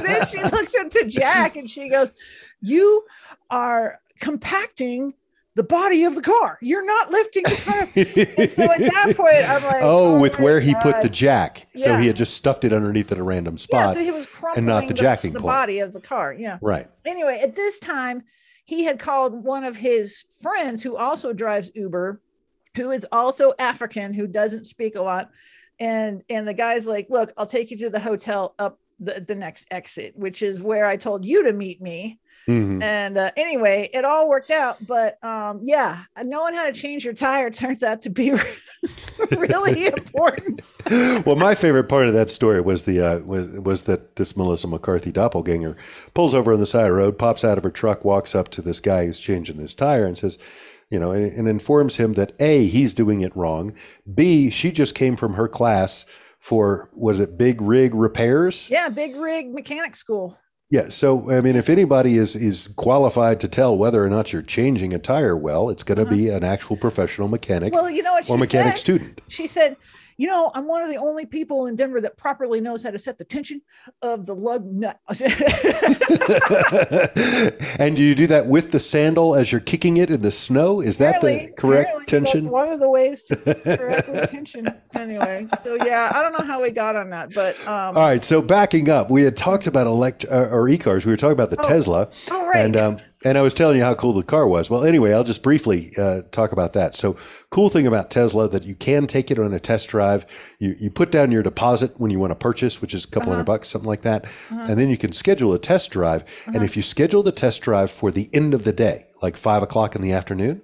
then 0.05 0.27
she 0.27 0.41
looks 0.43 0.75
at 0.75 0.91
the 0.91 1.05
jack 1.07 1.55
and 1.55 1.69
she 1.69 1.89
goes, 1.89 2.13
You 2.61 3.03
are 3.49 3.99
compacting 4.19 5.13
the 5.55 5.63
body 5.63 6.05
of 6.05 6.15
the 6.15 6.21
car. 6.21 6.57
You're 6.61 6.85
not 6.85 7.11
lifting 7.11 7.43
the 7.43 7.61
car. 7.65 7.81
And 7.81 8.49
so 8.49 8.63
at 8.71 8.79
that 8.79 9.13
point, 9.17 9.35
I'm 9.49 9.63
like, 9.63 9.83
oh, 9.83 10.15
oh, 10.15 10.21
with 10.21 10.37
my 10.39 10.45
where 10.45 10.59
he 10.61 10.73
put 10.75 11.01
the 11.01 11.09
jack. 11.09 11.67
So 11.75 11.97
he 11.97 12.07
had 12.07 12.15
just 12.15 12.35
stuffed 12.35 12.63
it 12.63 12.71
underneath 12.71 13.11
at 13.11 13.17
a 13.17 13.23
random 13.23 13.57
spot. 13.57 13.89
Yeah, 13.89 13.93
so 13.93 13.99
he 13.99 14.11
was 14.11 14.27
and 14.55 14.65
not 14.65 14.83
crumpling 14.83 14.87
the 14.87 14.93
jacking 14.93 15.33
the 15.33 15.39
point. 15.39 15.47
body 15.51 15.79
of 15.79 15.91
the 15.91 15.99
car. 15.99 16.31
Yeah. 16.33 16.57
right. 16.61 16.87
Anyway, 17.05 17.41
at 17.43 17.55
this 17.57 17.79
time, 17.79 18.23
he 18.65 18.83
had 18.83 18.99
called 18.99 19.43
one 19.43 19.63
of 19.63 19.75
his 19.75 20.23
friends 20.41 20.81
who 20.83 20.95
also 20.95 21.33
drives 21.33 21.71
Uber, 21.73 22.21
who 22.75 22.91
is 22.91 23.05
also 23.11 23.53
African, 23.59 24.13
who 24.13 24.27
doesn't 24.27 24.65
speak 24.65 24.95
a 24.95 25.01
lot. 25.01 25.29
And 25.79 26.23
and 26.29 26.47
the 26.47 26.53
guy's 26.53 26.87
like, 26.87 27.07
look, 27.09 27.31
I'll 27.37 27.45
take 27.45 27.71
you 27.71 27.77
to 27.77 27.89
the 27.89 27.99
hotel 27.99 28.55
up 28.59 28.79
the, 28.99 29.23
the 29.25 29.35
next 29.35 29.67
exit, 29.71 30.15
which 30.15 30.41
is 30.41 30.61
where 30.61 30.85
I 30.85 30.95
told 30.95 31.25
you 31.25 31.43
to 31.45 31.53
meet 31.53 31.81
me. 31.81 32.19
Mhm. 32.47 32.81
And 32.81 33.17
uh, 33.17 33.31
anyway, 33.37 33.89
it 33.93 34.03
all 34.03 34.27
worked 34.27 34.51
out. 34.51 34.77
But 34.85 35.23
um, 35.23 35.59
yeah, 35.63 36.03
knowing 36.23 36.53
how 36.53 36.65
to 36.65 36.73
change 36.73 37.05
your 37.05 37.13
tire 37.13 37.49
turns 37.51 37.83
out 37.83 38.01
to 38.03 38.09
be 38.09 38.31
really 39.37 39.85
important. 39.87 40.61
well, 41.25 41.35
my 41.35 41.55
favorite 41.55 41.85
part 41.89 42.07
of 42.07 42.13
that 42.13 42.29
story 42.29 42.61
was 42.61 42.83
the 42.85 42.99
uh, 43.01 43.19
was, 43.19 43.59
was 43.59 43.83
that 43.83 44.15
this 44.15 44.35
Melissa 44.35 44.67
McCarthy 44.67 45.11
doppelganger 45.11 45.77
pulls 46.13 46.33
over 46.33 46.53
on 46.53 46.59
the 46.59 46.65
side 46.65 46.85
of 46.85 46.89
the 46.89 46.93
road, 46.95 47.17
pops 47.17 47.43
out 47.45 47.57
of 47.57 47.63
her 47.63 47.71
truck, 47.71 48.03
walks 48.03 48.33
up 48.35 48.49
to 48.49 48.61
this 48.61 48.79
guy 48.79 49.05
who's 49.05 49.19
changing 49.19 49.59
his 49.59 49.75
tire, 49.75 50.05
and 50.05 50.17
says, 50.17 50.37
you 50.89 50.99
know, 50.99 51.11
and, 51.11 51.31
and 51.37 51.47
informs 51.47 51.97
him 51.97 52.13
that 52.13 52.33
a 52.39 52.65
he's 52.65 52.93
doing 52.93 53.21
it 53.21 53.35
wrong, 53.35 53.73
b 54.13 54.49
she 54.49 54.71
just 54.71 54.95
came 54.95 55.15
from 55.15 55.35
her 55.35 55.47
class 55.47 56.05
for 56.39 56.89
was 56.93 57.19
it 57.19 57.37
big 57.37 57.61
rig 57.61 57.93
repairs? 57.93 58.69
Yeah, 58.71 58.89
big 58.89 59.15
rig 59.15 59.53
mechanic 59.53 59.95
school. 59.95 60.37
Yeah. 60.71 60.87
So 60.87 61.29
I 61.29 61.41
mean, 61.41 61.57
if 61.57 61.69
anybody 61.69 62.15
is 62.15 62.35
is 62.35 62.69
qualified 62.77 63.41
to 63.41 63.47
tell 63.47 63.77
whether 63.77 64.03
or 64.03 64.09
not 64.09 64.31
you're 64.33 64.41
changing 64.41 64.93
a 64.93 64.99
tire 64.99 65.35
well, 65.37 65.69
it's 65.69 65.83
going 65.83 65.97
to 65.97 66.05
mm-hmm. 66.05 66.15
be 66.15 66.29
an 66.29 66.43
actual 66.43 66.77
professional 66.77 67.27
mechanic 67.27 67.73
Well, 67.73 67.91
you 67.91 68.01
know 68.01 68.13
what 68.13 68.29
or 68.29 68.37
mechanic 68.37 68.77
said? 68.77 68.79
student. 68.79 69.21
she 69.27 69.47
said, 69.47 69.75
"You 70.21 70.27
know, 70.27 70.51
I'm 70.53 70.67
one 70.67 70.83
of 70.83 70.89
the 70.89 70.97
only 70.97 71.25
people 71.25 71.65
in 71.65 71.75
Denver 71.75 71.99
that 72.01 72.15
properly 72.15 72.61
knows 72.61 72.83
how 72.83 72.91
to 72.91 72.99
set 72.99 73.17
the 73.17 73.25
tension 73.25 73.61
of 74.03 74.27
the 74.27 74.35
lug 74.35 74.63
nut." 74.65 74.99
and 77.79 77.95
do 77.95 78.03
you 78.03 78.13
do 78.13 78.27
that 78.27 78.45
with 78.45 78.71
the 78.71 78.79
sandal 78.79 79.33
as 79.33 79.51
you're 79.51 79.61
kicking 79.61 79.97
it 79.97 80.11
in 80.11 80.21
the 80.21 80.29
snow? 80.29 80.79
Is 80.79 80.99
that 80.99 81.17
Apparently- 81.17 81.47
the 81.47 81.53
correct 81.53 82.07
tension? 82.07 82.49
One 82.49 82.71
of 82.71 82.79
the 82.79 82.89
ways 82.89 83.23
to 83.23 83.35
correct 83.35 84.13
the 84.13 84.27
tension. 84.29 84.67
Anyway, 84.99 85.47
so 85.63 85.75
yeah, 85.85 86.11
I 86.13 86.21
don't 86.21 86.33
know 86.33 86.45
how 86.45 86.61
we 86.61 86.69
got 86.69 86.95
on 86.95 87.09
that, 87.09 87.33
but 87.33 87.59
um, 87.67 87.97
All 87.97 88.03
right, 88.03 88.21
so 88.21 88.43
backing 88.43 88.89
up, 88.89 89.09
we 89.09 89.23
had 89.23 89.35
talked 89.35 89.65
about 89.65 89.87
elect 89.87 90.23
uh, 90.29 90.49
or 90.51 90.69
e-cars. 90.69 91.03
We 91.05 91.13
were 91.13 91.17
talking 91.17 91.33
about 91.33 91.49
the 91.49 91.57
Tesla, 91.57 92.09
oh, 92.29 92.47
right. 92.47 92.63
and 92.63 92.77
um, 92.77 92.99
and 93.23 93.37
I 93.37 93.41
was 93.41 93.53
telling 93.53 93.77
you 93.77 93.83
how 93.83 93.93
cool 93.93 94.13
the 94.13 94.23
car 94.23 94.47
was. 94.47 94.69
Well, 94.69 94.83
anyway, 94.83 95.13
I'll 95.13 95.23
just 95.23 95.43
briefly 95.43 95.91
uh, 95.97 96.21
talk 96.31 96.51
about 96.51 96.73
that. 96.73 96.95
So, 96.95 97.15
cool 97.51 97.69
thing 97.69 97.85
about 97.87 98.09
Tesla 98.11 98.49
that 98.49 98.65
you 98.65 98.75
can 98.75 99.07
take 99.07 99.29
it 99.31 99.37
on 99.39 99.53
a 99.53 99.59
test 99.59 99.89
drive. 99.89 100.25
You 100.59 100.75
you 100.79 100.89
put 100.89 101.11
down 101.11 101.31
your 101.31 101.43
deposit 101.43 101.91
when 101.97 102.11
you 102.11 102.19
want 102.19 102.31
to 102.31 102.35
purchase, 102.35 102.81
which 102.81 102.93
is 102.93 103.05
a 103.05 103.07
couple 103.07 103.29
Uh-huh. 103.29 103.37
hundred 103.37 103.45
bucks, 103.45 103.67
something 103.69 103.87
like 103.89 104.01
that, 104.01 104.25
and 104.49 104.77
then 104.79 104.89
you 104.89 104.97
can 104.97 105.11
schedule 105.11 105.53
a 105.53 105.59
test 105.59 105.91
drive. 105.91 106.23
Uh-huh. 106.23 106.51
And 106.55 106.63
if 106.63 106.75
you 106.75 106.81
schedule 106.81 107.23
the 107.23 107.31
test 107.31 107.61
drive 107.61 107.91
for 107.91 108.11
the 108.11 108.29
end 108.33 108.53
of 108.53 108.63
the 108.63 108.73
day, 108.73 109.05
like 109.21 109.37
five 109.37 109.61
o'clock 109.63 109.95
in 109.95 110.01
the 110.01 110.11
afternoon, 110.11 110.61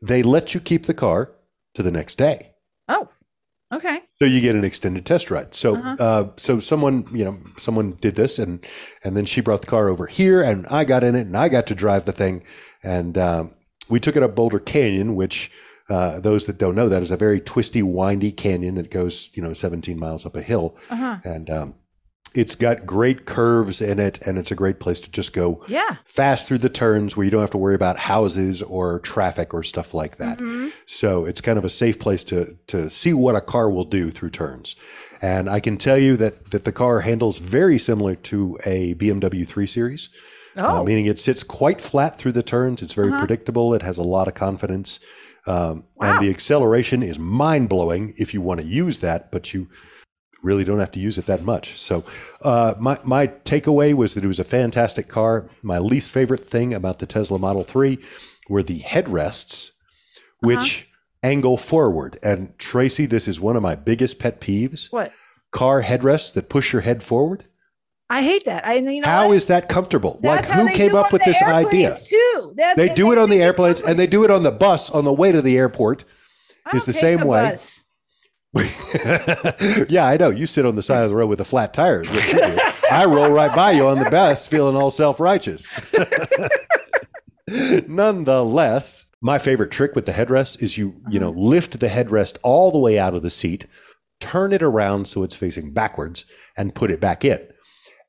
they 0.00 0.22
let 0.22 0.54
you 0.54 0.60
keep 0.60 0.86
the 0.86 0.94
car 0.94 1.32
to 1.74 1.82
the 1.82 1.92
next 1.92 2.16
day. 2.18 2.50
oh, 2.88 3.08
okay, 3.72 4.00
So 4.18 4.24
you 4.26 4.40
get 4.40 4.54
an 4.54 4.64
extended 4.64 5.04
test 5.06 5.30
ride. 5.30 5.54
So, 5.54 5.76
Uh-huh. 5.76 5.96
uh, 5.98 6.24
so 6.36 6.58
someone, 6.58 7.04
you 7.12 7.24
know, 7.24 7.36
someone 7.56 7.96
did 8.00 8.14
this, 8.14 8.38
and 8.38 8.64
and 9.04 9.16
then 9.16 9.24
she 9.24 9.40
brought 9.40 9.60
the 9.62 9.66
car 9.66 9.88
over 9.88 10.06
here, 10.06 10.42
and 10.42 10.66
I 10.68 10.84
got 10.84 11.02
in 11.04 11.14
it, 11.14 11.26
and 11.26 11.36
I 11.36 11.48
got 11.48 11.66
to 11.68 11.74
drive 11.74 12.04
the 12.04 12.12
thing, 12.12 12.42
and 12.82 13.16
um, 13.18 13.54
we 13.90 13.98
took 14.00 14.16
it 14.16 14.22
up 14.22 14.34
Boulder 14.34 14.58
Canyon, 14.60 15.16
which 15.16 15.50
uh, 15.88 16.20
those 16.20 16.46
that 16.46 16.58
don't 16.58 16.74
know 16.74 16.88
that 16.88 17.02
is 17.02 17.10
a 17.10 17.16
very 17.16 17.40
twisty, 17.40 17.82
windy 17.82 18.32
canyon 18.32 18.76
that 18.76 18.90
goes, 18.90 19.30
you 19.36 19.42
know, 19.42 19.52
17 19.52 19.98
miles 19.98 20.24
up 20.24 20.36
a 20.36 20.42
hill, 20.42 20.76
uh-huh. 20.90 21.18
and 21.24 21.50
um, 21.50 21.74
it's 22.34 22.54
got 22.56 22.86
great 22.86 23.24
curves 23.26 23.80
in 23.80 23.98
it, 23.98 24.20
and 24.26 24.38
it's 24.38 24.50
a 24.50 24.54
great 24.54 24.80
place 24.80 25.00
to 25.00 25.10
just 25.10 25.32
go 25.34 25.62
yeah, 25.68 25.96
fast 26.04 26.48
through 26.48 26.58
the 26.58 26.68
turns 26.68 27.16
where 27.16 27.24
you 27.24 27.30
don't 27.30 27.40
have 27.40 27.50
to 27.50 27.58
worry 27.58 27.74
about 27.74 27.98
houses 27.98 28.62
or 28.62 29.00
traffic 29.00 29.52
or 29.54 29.62
stuff 29.62 29.94
like 29.94 30.16
that. 30.16 30.38
Mm-hmm. 30.38 30.68
So 30.86 31.24
it's 31.24 31.40
kind 31.40 31.58
of 31.58 31.64
a 31.64 31.68
safe 31.70 31.98
place 31.98 32.24
to 32.24 32.56
to 32.68 32.88
see 32.90 33.12
what 33.12 33.36
a 33.36 33.40
car 33.40 33.70
will 33.70 33.84
do 33.84 34.10
through 34.10 34.30
turns. 34.30 34.76
And 35.20 35.48
I 35.48 35.60
can 35.60 35.76
tell 35.76 35.98
you 35.98 36.16
that 36.16 36.50
that 36.50 36.64
the 36.64 36.72
car 36.72 37.00
handles 37.00 37.38
very 37.38 37.78
similar 37.78 38.14
to 38.16 38.58
a 38.66 38.94
BMW 38.94 39.46
3 39.46 39.66
Series, 39.66 40.08
uh, 40.56 40.60
oh, 40.60 40.64
Uh-huh. 40.64 40.84
meaning 40.84 41.06
it 41.06 41.18
sits 41.18 41.42
quite 41.44 41.80
flat 41.80 42.18
through 42.18 42.32
the 42.32 42.42
turns. 42.42 42.82
It's 42.82 42.92
very 42.94 43.10
predictable. 43.18 43.74
It 43.74 43.82
has 43.82 43.98
a 43.98 44.02
lot 44.02 44.26
of 44.28 44.34
confidence. 44.34 44.98
Um, 45.46 45.84
Wow. 45.98 46.14
And 46.14 46.20
the 46.20 46.30
acceleration 46.30 47.02
is 47.02 47.18
mind 47.18 47.68
blowing 47.68 48.12
if 48.18 48.34
you 48.34 48.40
want 48.40 48.60
to 48.60 48.66
use 48.66 49.00
that, 49.00 49.30
but 49.30 49.52
you 49.54 49.68
really 50.42 50.64
don't 50.64 50.80
have 50.80 50.90
to 50.92 51.00
use 51.00 51.18
it 51.18 51.26
that 51.26 51.42
much. 51.42 51.78
So, 51.78 52.04
uh, 52.42 52.74
my, 52.80 52.98
my 53.04 53.26
takeaway 53.28 53.94
was 53.94 54.14
that 54.14 54.24
it 54.24 54.28
was 54.28 54.40
a 54.40 54.44
fantastic 54.44 55.08
car. 55.08 55.46
My 55.62 55.78
least 55.78 56.10
favorite 56.10 56.44
thing 56.44 56.74
about 56.74 56.98
the 56.98 57.06
Tesla 57.06 57.38
Model 57.38 57.62
3 57.62 57.98
were 58.48 58.62
the 58.62 58.80
headrests, 58.80 59.70
which 60.40 60.88
angle 61.22 61.56
forward. 61.56 62.18
And 62.22 62.58
Tracy, 62.58 63.06
this 63.06 63.28
is 63.28 63.40
one 63.40 63.56
of 63.56 63.62
my 63.62 63.74
biggest 63.76 64.18
pet 64.18 64.40
peeves 64.40 64.92
what? 64.92 65.12
car 65.52 65.82
headrests 65.82 66.34
that 66.34 66.48
push 66.48 66.72
your 66.72 66.82
head 66.82 67.02
forward. 67.02 67.44
I 68.10 68.22
hate 68.22 68.44
that. 68.44 68.66
I 68.66 68.74
you 68.74 69.00
know 69.00 69.08
How 69.08 69.28
what? 69.28 69.36
is 69.36 69.46
that 69.46 69.70
comfortable? 69.70 70.18
That's 70.22 70.46
like, 70.48 70.58
who 70.58 70.74
came 70.74 70.94
up 70.94 71.12
with 71.12 71.24
this 71.24 71.40
idea? 71.42 71.96
Too. 72.04 72.52
That- 72.56 72.76
They 72.76 72.92
do 72.92 73.10
it 73.12 73.18
on 73.18 73.30
the 73.30 73.40
airplanes 73.40 73.80
and 73.80 73.98
they 73.98 74.06
do 74.06 74.24
it 74.24 74.30
on 74.30 74.42
the 74.42 74.50
bus 74.50 74.90
on 74.90 75.04
the 75.04 75.12
way 75.12 75.32
to 75.32 75.40
the 75.40 75.56
airport. 75.56 76.04
I 76.66 76.76
It's 76.76 76.84
don't 76.84 76.86
the 76.86 76.92
same 76.92 77.20
way. 77.26 77.52
bus. 77.52 77.81
yeah, 79.88 80.06
I 80.06 80.18
know. 80.18 80.28
You 80.28 80.46
sit 80.46 80.66
on 80.66 80.76
the 80.76 80.82
side 80.82 81.04
of 81.04 81.10
the 81.10 81.16
road 81.16 81.28
with 81.28 81.40
a 81.40 81.44
flat 81.44 81.72
tire, 81.72 82.02
is 82.02 82.12
you 82.12 82.20
do. 82.20 82.58
I 82.90 83.06
roll 83.06 83.30
right 83.30 83.54
by 83.54 83.72
you 83.72 83.86
on 83.86 83.98
the 83.98 84.10
bus 84.10 84.46
feeling 84.46 84.76
all 84.76 84.90
self 84.90 85.18
righteous. 85.18 85.72
Nonetheless, 87.88 89.06
my 89.22 89.38
favorite 89.38 89.70
trick 89.70 89.94
with 89.94 90.04
the 90.04 90.12
headrest 90.12 90.62
is 90.62 90.76
you, 90.76 91.00
you 91.08 91.18
know, 91.18 91.30
uh-huh. 91.30 91.40
lift 91.40 91.80
the 91.80 91.86
headrest 91.86 92.38
all 92.42 92.70
the 92.70 92.78
way 92.78 92.98
out 92.98 93.14
of 93.14 93.22
the 93.22 93.30
seat, 93.30 93.66
turn 94.20 94.52
it 94.52 94.62
around 94.62 95.08
so 95.08 95.22
it's 95.22 95.34
facing 95.34 95.72
backwards, 95.72 96.26
and 96.54 96.74
put 96.74 96.90
it 96.90 97.00
back 97.00 97.24
in. 97.24 97.40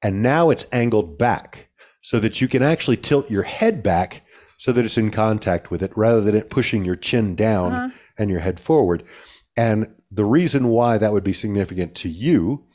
And 0.02 0.22
now 0.22 0.50
it's 0.50 0.68
angled 0.74 1.18
back 1.18 1.70
so 2.02 2.20
that 2.20 2.42
you 2.42 2.50
can 2.50 2.62
actually 2.62 2.98
tilt 2.98 3.32
your 3.32 3.44
head 3.44 3.82
back 3.82 4.24
so 4.58 4.74
that 4.74 4.84
it's 4.84 4.98
in 4.98 5.12
contact 5.12 5.72
with 5.72 5.82
it 5.82 5.92
rather 5.96 6.22
than 6.22 6.36
it 6.36 6.50
pushing 6.50 6.84
your 6.84 6.98
chin 6.98 7.36
down 7.36 7.72
uh-huh. 7.72 7.90
and 8.18 8.30
your 8.30 8.42
head 8.42 8.60
forward. 8.60 9.04
And 9.56 9.94
the 10.12 10.26
reason 10.26 10.68
why 10.68 10.98
that 10.98 11.12
would 11.12 11.24
be 11.24 11.34
significant 11.34 11.96
to 11.96 12.10
you 12.10 12.66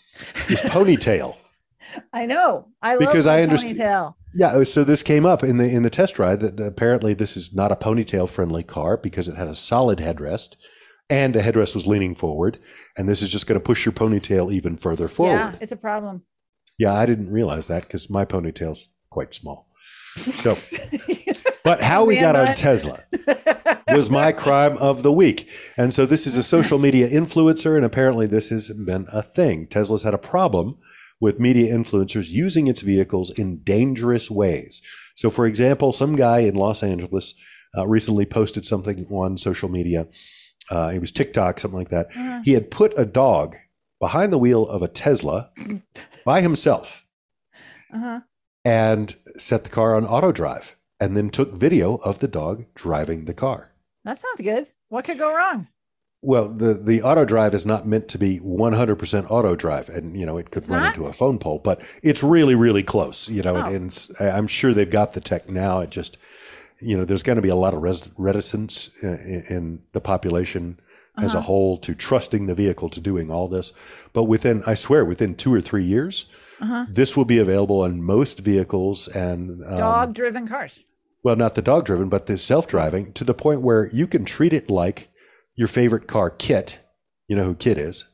is 0.48 0.60
ponytail. 0.62 1.36
I 2.12 2.26
know. 2.26 2.68
I 2.82 2.92
love 2.92 3.00
Because 3.00 3.26
I 3.26 3.44
underst- 3.44 3.76
ponytail. 3.76 4.14
Yeah, 4.34 4.48
uh, 4.48 4.64
so 4.64 4.84
this 4.84 5.02
came 5.02 5.24
up 5.24 5.42
in 5.42 5.56
the 5.56 5.64
in 5.74 5.82
the 5.82 5.90
test 5.90 6.18
ride 6.18 6.40
that 6.40 6.60
apparently 6.60 7.14
this 7.14 7.36
is 7.36 7.54
not 7.54 7.72
a 7.72 7.76
ponytail 7.76 8.28
friendly 8.28 8.62
car 8.62 8.98
because 8.98 9.26
it 9.26 9.36
had 9.36 9.48
a 9.48 9.54
solid 9.54 9.98
headrest 10.00 10.56
and 11.08 11.34
the 11.34 11.40
headrest 11.40 11.74
was 11.74 11.86
leaning 11.86 12.14
forward 12.14 12.58
and 12.96 13.08
this 13.08 13.22
is 13.22 13.32
just 13.32 13.46
going 13.46 13.58
to 13.58 13.64
push 13.64 13.86
your 13.86 13.94
ponytail 13.94 14.52
even 14.52 14.76
further 14.76 15.08
forward. 15.08 15.32
Yeah, 15.32 15.52
it's 15.62 15.72
a 15.72 15.76
problem. 15.76 16.24
Yeah, 16.78 16.92
I 16.92 17.06
didn't 17.06 17.32
realize 17.32 17.68
that 17.68 17.88
cuz 17.88 18.10
my 18.10 18.26
ponytail's 18.26 18.90
quite 19.08 19.32
small. 19.32 19.70
So 20.34 20.54
but 21.68 21.82
how 21.82 22.04
we 22.04 22.16
got 22.16 22.36
on 22.36 22.54
Tesla 22.54 23.04
was 23.88 24.10
my 24.10 24.32
crime 24.32 24.76
of 24.78 25.02
the 25.02 25.12
week. 25.12 25.48
And 25.76 25.92
so 25.92 26.06
this 26.06 26.26
is 26.26 26.36
a 26.36 26.42
social 26.42 26.78
media 26.78 27.08
influencer, 27.08 27.76
and 27.76 27.84
apparently 27.84 28.26
this 28.26 28.50
has 28.50 28.70
been 28.86 29.06
a 29.12 29.22
thing. 29.22 29.66
Tesla's 29.66 30.02
had 30.02 30.14
a 30.14 30.18
problem 30.18 30.78
with 31.20 31.40
media 31.40 31.72
influencers 31.74 32.30
using 32.30 32.68
its 32.68 32.80
vehicles 32.80 33.36
in 33.38 33.60
dangerous 33.64 34.30
ways. 34.30 34.80
So, 35.14 35.30
for 35.30 35.46
example, 35.46 35.92
some 35.92 36.14
guy 36.16 36.40
in 36.40 36.54
Los 36.54 36.82
Angeles 36.82 37.34
uh, 37.76 37.86
recently 37.86 38.24
posted 38.24 38.64
something 38.64 39.04
on 39.10 39.36
social 39.36 39.68
media. 39.68 40.06
Uh, 40.70 40.92
it 40.94 41.00
was 41.00 41.10
TikTok, 41.10 41.58
something 41.58 41.78
like 41.78 41.88
that. 41.88 42.06
Uh-huh. 42.14 42.40
He 42.44 42.52
had 42.52 42.70
put 42.70 42.94
a 42.96 43.04
dog 43.04 43.56
behind 44.00 44.32
the 44.32 44.38
wheel 44.38 44.66
of 44.68 44.80
a 44.82 44.88
Tesla 44.88 45.50
by 46.24 46.40
himself 46.40 47.04
Uh-huh. 47.92 48.20
and 48.64 49.16
set 49.36 49.64
the 49.64 49.70
car 49.70 49.96
on 49.96 50.04
auto 50.04 50.30
drive 50.30 50.76
and 51.00 51.16
then 51.16 51.30
took 51.30 51.54
video 51.54 51.96
of 51.96 52.18
the 52.20 52.28
dog 52.28 52.64
driving 52.74 53.24
the 53.24 53.34
car. 53.34 53.70
That 54.04 54.18
sounds 54.18 54.40
good. 54.40 54.66
What 54.88 55.04
could 55.04 55.18
go 55.18 55.36
wrong? 55.36 55.68
Well, 56.22 56.48
the 56.48 56.74
the 56.74 57.02
auto 57.02 57.24
drive 57.24 57.54
is 57.54 57.64
not 57.64 57.86
meant 57.86 58.08
to 58.08 58.18
be 58.18 58.40
100% 58.40 59.30
auto 59.30 59.54
drive, 59.54 59.88
and 59.88 60.16
you 60.18 60.26
know 60.26 60.36
it 60.36 60.50
could 60.50 60.68
run 60.68 60.80
not? 60.82 60.96
into 60.96 61.06
a 61.06 61.12
phone 61.12 61.38
pole, 61.38 61.60
but 61.60 61.80
it's 62.02 62.22
really 62.24 62.56
really 62.56 62.82
close. 62.82 63.28
You 63.28 63.42
know, 63.42 63.56
Oh. 63.56 63.64
and, 63.66 63.96
and 64.18 64.28
I'm 64.30 64.48
sure 64.48 64.72
they've 64.74 64.90
got 64.90 65.12
the 65.12 65.20
tech 65.20 65.48
now. 65.48 65.80
It 65.80 65.90
just, 65.90 66.18
you 66.80 66.96
know, 66.96 67.04
there's 67.04 67.22
going 67.22 67.36
to 67.36 67.42
be 67.42 67.48
a 67.50 67.54
lot 67.56 67.72
of 67.74 67.82
res- 67.82 68.10
reticence 68.16 68.90
uh, 69.04 69.06
in, 69.24 69.42
in 69.48 69.82
the 69.92 70.00
population 70.00 70.80
as 71.18 71.34
Uh-huh. 71.34 71.38
a 71.38 71.42
whole 71.42 71.76
to 71.78 71.94
trusting 71.94 72.46
the 72.46 72.54
vehicle 72.54 72.88
to 72.88 73.00
doing 73.00 73.30
all 73.30 73.46
this. 73.48 73.72
But 74.12 74.24
within, 74.24 74.62
I 74.66 74.74
swear, 74.74 75.04
within 75.04 75.34
two 75.36 75.52
or 75.54 75.60
three 75.60 75.84
years, 75.84 76.26
Uh-huh. 76.60 76.86
this 76.90 77.16
will 77.16 77.24
be 77.26 77.38
available 77.38 77.80
on 77.82 78.02
most 78.02 78.40
vehicles 78.40 79.06
and 79.08 79.62
um, 79.64 79.78
Dog 79.78 80.14
driven 80.14 80.48
cars. 80.48 80.80
Well, 81.24 81.36
not 81.36 81.54
the 81.54 81.62
dog 81.62 81.84
driven, 81.84 82.08
but 82.08 82.26
the 82.26 82.38
self 82.38 82.66
driving 82.68 83.12
to 83.14 83.24
the 83.24 83.34
point 83.34 83.62
where 83.62 83.88
you 83.92 84.06
can 84.06 84.24
treat 84.24 84.52
it 84.52 84.70
like 84.70 85.08
your 85.56 85.68
favorite 85.68 86.06
car, 86.06 86.30
Kit. 86.30 86.80
You 87.26 87.36
know 87.36 87.44
who 87.44 87.54
Kit 87.54 87.76
is? 87.78 88.06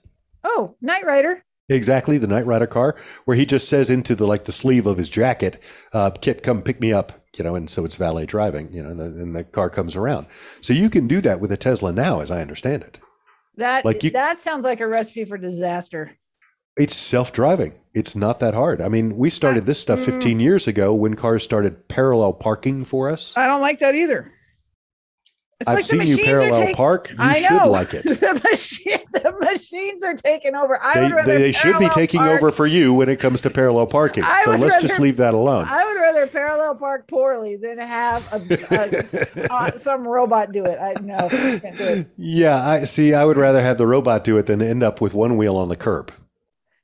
Oh, 0.42 0.76
Knight 0.80 1.04
Rider. 1.04 1.42
Exactly, 1.68 2.18
the 2.18 2.26
Knight 2.26 2.44
Rider 2.44 2.66
car, 2.66 2.94
where 3.24 3.36
he 3.36 3.46
just 3.46 3.68
says 3.70 3.88
into 3.88 4.14
the 4.14 4.26
like 4.26 4.44
the 4.44 4.52
sleeve 4.52 4.86
of 4.86 4.98
his 4.98 5.08
jacket, 5.08 5.58
uh, 5.94 6.10
"Kit, 6.10 6.42
come 6.42 6.60
pick 6.60 6.78
me 6.80 6.92
up," 6.92 7.12
you 7.38 7.44
know, 7.44 7.54
and 7.54 7.70
so 7.70 7.84
it's 7.86 7.96
valet 7.96 8.26
driving, 8.26 8.70
you 8.70 8.82
know, 8.82 8.90
and 8.90 9.00
the, 9.00 9.04
and 9.04 9.34
the 9.34 9.44
car 9.44 9.70
comes 9.70 9.96
around. 9.96 10.26
So 10.60 10.74
you 10.74 10.90
can 10.90 11.06
do 11.06 11.22
that 11.22 11.40
with 11.40 11.50
a 11.52 11.56
Tesla 11.56 11.90
now, 11.92 12.20
as 12.20 12.30
I 12.30 12.42
understand 12.42 12.82
it. 12.82 13.00
That 13.56 13.84
Like 13.84 14.02
you- 14.02 14.10
that 14.10 14.38
sounds 14.38 14.64
like 14.64 14.80
a 14.80 14.88
recipe 14.88 15.24
for 15.24 15.38
disaster. 15.38 16.16
It's 16.76 16.96
self 16.96 17.32
driving. 17.32 17.74
It's 17.94 18.16
not 18.16 18.40
that 18.40 18.54
hard. 18.54 18.80
I 18.80 18.88
mean, 18.88 19.16
we 19.16 19.30
started 19.30 19.66
this 19.66 19.80
stuff 19.80 20.00
15 20.00 20.40
years 20.40 20.66
ago 20.66 20.92
when 20.94 21.14
cars 21.14 21.44
started 21.44 21.86
parallel 21.86 22.32
parking 22.32 22.84
for 22.84 23.08
us. 23.08 23.36
I 23.36 23.46
don't 23.46 23.60
like 23.60 23.78
that 23.78 23.94
either. 23.94 24.32
It's 25.60 25.68
I've 25.68 25.74
like 25.76 25.86
the 25.86 26.04
seen 26.04 26.18
you 26.18 26.24
parallel 26.24 26.74
park. 26.74 27.10
You 27.10 27.16
I 27.20 27.34
should 27.34 27.50
know. 27.56 27.70
like 27.70 27.94
it. 27.94 28.02
the, 28.04 28.40
machine, 28.50 28.98
the 29.12 29.32
machines 29.40 30.02
are 30.02 30.14
taking 30.14 30.56
over. 30.56 30.82
I 30.82 31.08
They, 31.08 31.22
they, 31.22 31.38
they 31.42 31.52
should 31.52 31.78
be 31.78 31.88
taking 31.90 32.18
park- 32.18 32.32
over 32.32 32.50
for 32.50 32.66
you 32.66 32.92
when 32.92 33.08
it 33.08 33.20
comes 33.20 33.42
to 33.42 33.50
parallel 33.50 33.86
parking. 33.86 34.24
I 34.24 34.42
So 34.42 34.50
let's 34.50 34.82
just 34.82 34.98
leave 34.98 35.18
that 35.18 35.32
alone. 35.32 35.66
I 35.68 35.84
would 35.84 36.00
rather 36.00 36.26
parallel 36.26 36.74
park 36.74 37.06
poorly 37.06 37.54
than 37.54 37.78
have 37.78 38.28
a, 38.32 38.74
a, 38.74 39.52
uh, 39.52 39.70
some 39.78 40.06
robot 40.06 40.50
do 40.50 40.64
it. 40.64 40.78
I 40.80 40.94
it. 40.98 42.08
Yeah, 42.16 42.60
I 42.60 42.80
see. 42.80 43.14
I 43.14 43.24
would 43.24 43.36
rather 43.36 43.60
have 43.62 43.78
the 43.78 43.86
robot 43.86 44.24
do 44.24 44.36
it 44.38 44.46
than 44.46 44.60
end 44.60 44.82
up 44.82 45.00
with 45.00 45.14
one 45.14 45.36
wheel 45.36 45.56
on 45.56 45.68
the 45.68 45.76
curb. 45.76 46.12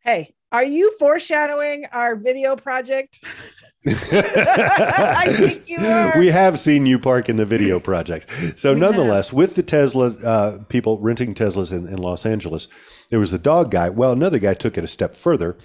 Hey, 0.02 0.34
are 0.50 0.64
you 0.64 0.96
foreshadowing 0.98 1.84
our 1.92 2.16
video 2.16 2.56
project? 2.56 3.22
I 3.86 5.26
think 5.30 5.68
you 5.68 5.78
are. 5.78 6.18
we 6.18 6.28
have 6.28 6.58
seen 6.58 6.86
you 6.86 6.98
park 6.98 7.28
in 7.28 7.36
the 7.36 7.46
video 7.46 7.80
projects. 7.80 8.60
So, 8.60 8.74
nonetheless, 8.74 9.32
with 9.32 9.56
the 9.56 9.62
Tesla 9.62 10.08
uh, 10.24 10.58
people 10.68 10.98
renting 11.00 11.34
Teslas 11.34 11.70
in, 11.70 11.86
in 11.86 11.98
Los 11.98 12.24
Angeles, 12.24 13.06
there 13.10 13.20
was 13.20 13.30
the 13.30 13.38
dog 13.38 13.70
guy. 13.70 13.90
Well, 13.90 14.12
another 14.12 14.38
guy 14.38 14.54
took 14.54 14.78
it 14.78 14.84
a 14.84 14.88
step 14.88 15.16
further 15.16 15.58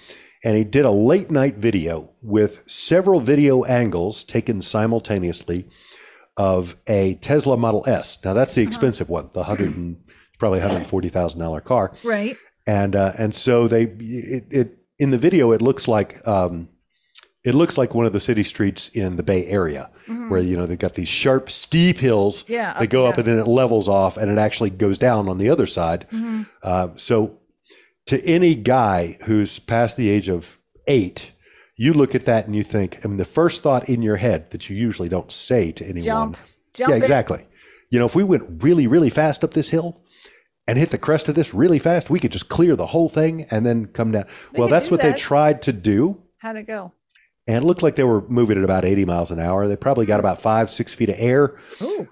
and 0.44 0.56
he 0.56 0.64
did 0.64 0.84
a 0.84 0.90
late 0.90 1.30
night 1.30 1.56
video 1.56 2.10
with 2.22 2.62
several 2.70 3.20
video 3.20 3.64
angles 3.64 4.22
taken 4.22 4.60
simultaneously 4.62 5.66
of 6.36 6.76
a 6.86 7.14
Tesla 7.16 7.56
Model 7.56 7.84
S. 7.86 8.22
Now, 8.24 8.34
that's 8.34 8.54
the 8.54 8.62
expensive 8.62 9.08
one, 9.08 9.30
the 9.32 9.40
100 9.40 9.74
and 9.76 9.96
probably 10.38 10.60
$140,000 10.60 11.64
car. 11.64 11.92
right. 12.04 12.36
And 12.66 12.96
uh, 12.96 13.12
and 13.18 13.34
so 13.34 13.68
they 13.68 13.82
it, 13.82 14.44
it 14.50 14.78
in 14.98 15.10
the 15.10 15.18
video 15.18 15.52
it 15.52 15.62
looks 15.62 15.86
like 15.86 16.26
um, 16.26 16.68
it 17.44 17.54
looks 17.54 17.78
like 17.78 17.94
one 17.94 18.06
of 18.06 18.12
the 18.12 18.20
city 18.20 18.42
streets 18.42 18.88
in 18.88 19.16
the 19.16 19.22
Bay 19.22 19.46
Area 19.46 19.90
where 20.28 20.40
you 20.40 20.56
know 20.56 20.66
they've 20.66 20.78
got 20.78 20.94
these 20.94 21.08
sharp 21.08 21.50
steep 21.50 21.98
hills 21.98 22.44
Mm-hmm. 22.44 22.52
Yeah, 22.52 22.74
that 22.74 22.90
go 22.90 23.06
up 23.06 23.18
and 23.18 23.26
then 23.26 23.38
it 23.38 23.46
levels 23.46 23.88
off 23.88 24.16
and 24.16 24.30
it 24.30 24.38
actually 24.38 24.70
goes 24.70 24.98
down 24.98 25.28
on 25.28 25.38
the 25.38 25.50
other 25.50 25.66
side. 25.66 26.06
Mm-hmm. 26.10 26.42
Uh, 26.62 26.88
so 26.96 27.38
to 28.06 28.24
any 28.24 28.54
guy 28.54 29.16
who's 29.26 29.58
past 29.58 29.96
the 29.96 30.08
age 30.08 30.28
of 30.28 30.58
eight. 30.86 31.32
You 31.78 31.92
look 31.92 32.14
at 32.14 32.24
that 32.24 32.46
and 32.46 32.56
you 32.56 32.62
think, 32.62 32.98
I 33.04 33.08
mean, 33.08 33.18
the 33.18 33.24
first 33.24 33.62
thought 33.62 33.88
in 33.88 34.00
your 34.00 34.16
head 34.16 34.50
that 34.52 34.70
you 34.70 34.76
usually 34.76 35.08
don't 35.08 35.30
say 35.30 35.72
to 35.72 35.84
anyone 35.84 36.04
Jump. 36.04 36.38
Jump. 36.74 36.90
yeah, 36.90 36.96
exactly. 36.96 37.46
You 37.90 37.98
know, 37.98 38.06
if 38.06 38.14
we 38.14 38.24
went 38.24 38.62
really, 38.62 38.86
really 38.86 39.10
fast 39.10 39.44
up 39.44 39.52
this 39.52 39.68
hill 39.68 40.00
and 40.66 40.78
hit 40.78 40.90
the 40.90 40.98
crest 40.98 41.28
of 41.28 41.34
this 41.34 41.54
really 41.54 41.78
fast, 41.78 42.10
we 42.10 42.18
could 42.18 42.32
just 42.32 42.48
clear 42.48 42.76
the 42.76 42.86
whole 42.86 43.08
thing 43.08 43.46
and 43.50 43.64
then 43.64 43.86
come 43.86 44.12
down. 44.12 44.24
well, 44.54 44.68
that's 44.68 44.90
what 44.90 45.00
they 45.00 45.12
tried 45.12 45.62
to 45.62 45.72
do. 45.72 46.22
How'd 46.38 46.56
it 46.56 46.66
go? 46.66 46.92
And 47.48 47.58
it 47.58 47.64
looked 47.64 47.82
like 47.82 47.94
they 47.94 48.02
were 48.04 48.26
moving 48.28 48.58
at 48.58 48.64
about 48.64 48.84
80 48.84 49.04
miles 49.04 49.30
an 49.30 49.38
hour. 49.38 49.68
They 49.68 49.76
probably 49.76 50.04
got 50.04 50.18
about 50.18 50.40
five, 50.40 50.68
six 50.68 50.92
feet 50.92 51.08
of 51.08 51.14
air. 51.18 51.56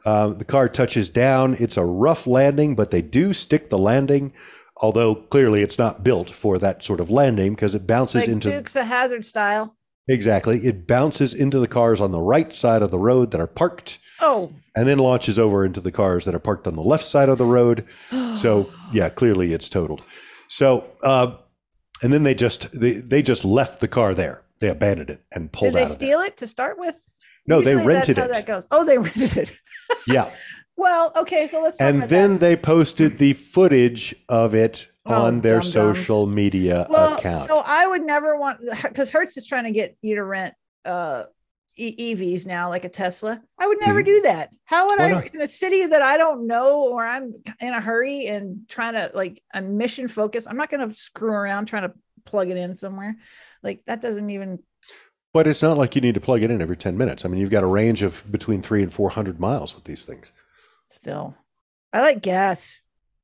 Uh, 0.04 0.28
the 0.28 0.44
car 0.44 0.68
touches 0.68 1.08
down. 1.08 1.56
It's 1.58 1.76
a 1.76 1.84
rough 1.84 2.28
landing, 2.28 2.76
but 2.76 2.92
they 2.92 3.02
do 3.02 3.32
stick 3.32 3.68
the 3.68 3.78
landing, 3.78 4.32
although 4.76 5.16
clearly 5.16 5.62
it's 5.62 5.76
not 5.76 6.04
built 6.04 6.30
for 6.30 6.56
that 6.58 6.84
sort 6.84 7.00
of 7.00 7.10
landing 7.10 7.54
because 7.54 7.74
it 7.74 7.84
bounces 7.84 8.22
Like 8.22 8.30
into 8.30 8.50
Dukes 8.52 8.76
of 8.76 8.86
Hazzard 8.86 9.26
style. 9.26 9.76
Exactly. 10.08 10.58
It 10.58 10.86
bounces 10.86 11.34
into 11.34 11.58
the 11.58 11.68
cars 11.68 12.00
on 12.00 12.10
the 12.10 12.20
right 12.20 12.52
side 12.52 12.82
of 12.82 12.90
the 12.90 12.98
road 12.98 13.30
that 13.30 13.40
are 13.40 13.46
parked 13.46 13.98
Oh, 14.20 14.52
and 14.76 14.86
then 14.86 14.98
launches 14.98 15.38
over 15.38 15.64
into 15.64 15.80
the 15.80 15.92
cars 15.92 16.24
that 16.24 16.34
are 16.34 16.40
parked 16.40 16.66
on 16.66 16.76
the 16.76 16.82
left 16.82 17.04
side 17.04 17.28
of 17.28 17.38
the 17.38 17.44
road. 17.44 17.84
so 18.34 18.70
yeah, 18.92 19.08
clearly 19.08 19.52
it's 19.52 19.68
totaled. 19.68 20.02
So 20.48 20.90
uh, 21.02 21.36
and 22.02 22.12
then 22.12 22.22
they 22.22 22.34
just 22.34 22.78
they, 22.80 22.92
they 22.92 23.22
just 23.22 23.44
left 23.44 23.80
the 23.80 23.88
car 23.88 24.14
there. 24.14 24.44
They 24.60 24.68
abandoned 24.68 25.10
it 25.10 25.24
and 25.32 25.52
pulled 25.52 25.72
did 25.72 25.78
they 25.78 25.84
out 25.84 25.90
of 25.90 25.98
there. 25.98 26.08
steal 26.08 26.20
it 26.20 26.36
to 26.38 26.46
start 26.46 26.78
with? 26.78 27.04
No, 27.46 27.60
they 27.60 27.74
rented 27.76 28.16
that's 28.16 28.38
it. 28.38 28.46
That 28.46 28.46
goes. 28.46 28.66
Oh, 28.70 28.84
they 28.84 28.98
rented 29.16 29.50
it. 29.50 29.52
Yeah, 30.06 30.30
Well, 30.76 31.12
okay, 31.16 31.46
so 31.46 31.62
let's 31.62 31.76
talk 31.76 31.86
and 31.88 32.02
then 32.04 32.32
that. 32.32 32.40
they 32.40 32.56
posted 32.56 33.18
the 33.18 33.32
footage 33.32 34.14
of 34.28 34.54
it 34.54 34.88
Oh, 35.06 35.12
on 35.26 35.40
their 35.42 35.54
dum-dums. 35.60 35.72
social 35.72 36.26
media 36.26 36.86
well, 36.88 37.14
account. 37.14 37.46
so 37.48 37.62
I 37.64 37.86
would 37.86 38.00
never 38.02 38.38
want 38.38 38.60
because 38.82 39.10
Hertz 39.10 39.36
is 39.36 39.46
trying 39.46 39.64
to 39.64 39.70
get 39.70 39.96
you 40.00 40.14
to 40.16 40.24
rent 40.24 40.54
uh 40.86 41.24
e- 41.76 42.14
EVs 42.14 42.46
now, 42.46 42.70
like 42.70 42.84
a 42.84 42.88
Tesla. 42.88 43.40
I 43.58 43.66
would 43.66 43.78
never 43.80 44.02
Mhm. 44.02 44.06
do 44.06 44.22
that. 44.22 44.48
How 44.64 44.86
would 44.88 44.98
Why 44.98 45.04
I 45.06 45.10
not? 45.10 45.34
in 45.34 45.42
a 45.42 45.46
city 45.46 45.84
that 45.86 46.00
I 46.02 46.16
don't 46.16 46.46
know 46.46 46.88
or 46.88 47.04
I'm 47.04 47.34
in 47.60 47.74
a 47.74 47.80
hurry 47.82 48.26
and 48.26 48.66
trying 48.68 48.94
to 48.94 49.10
like 49.14 49.42
I'm 49.52 49.76
mission 49.76 50.08
focused? 50.08 50.48
I'm 50.48 50.56
not 50.56 50.70
going 50.70 50.88
to 50.88 50.94
screw 50.94 51.32
around 51.32 51.66
trying 51.66 51.82
to 51.82 51.92
plug 52.24 52.48
it 52.48 52.56
in 52.56 52.74
somewhere. 52.74 53.16
Like 53.62 53.82
that 53.86 54.00
doesn't 54.00 54.30
even. 54.30 54.60
but 55.34 55.46
it's 55.46 55.62
not 55.62 55.76
like 55.76 55.94
you 55.94 56.00
need 56.00 56.14
to 56.14 56.20
plug 56.20 56.42
it 56.42 56.50
in 56.50 56.62
every 56.62 56.76
ten 56.78 56.96
minutes. 56.96 57.26
I 57.26 57.28
mean, 57.28 57.40
you've 57.40 57.50
got 57.50 57.62
a 57.62 57.66
range 57.66 58.02
of 58.02 58.24
between 58.32 58.62
three 58.62 58.82
and 58.82 58.90
four 58.92 59.10
hundred 59.10 59.38
miles 59.38 59.74
with 59.74 59.84
these 59.84 60.04
things. 60.04 60.32
Still, 60.88 61.34
I 61.92 62.00
like 62.00 62.22
gas. 62.22 62.80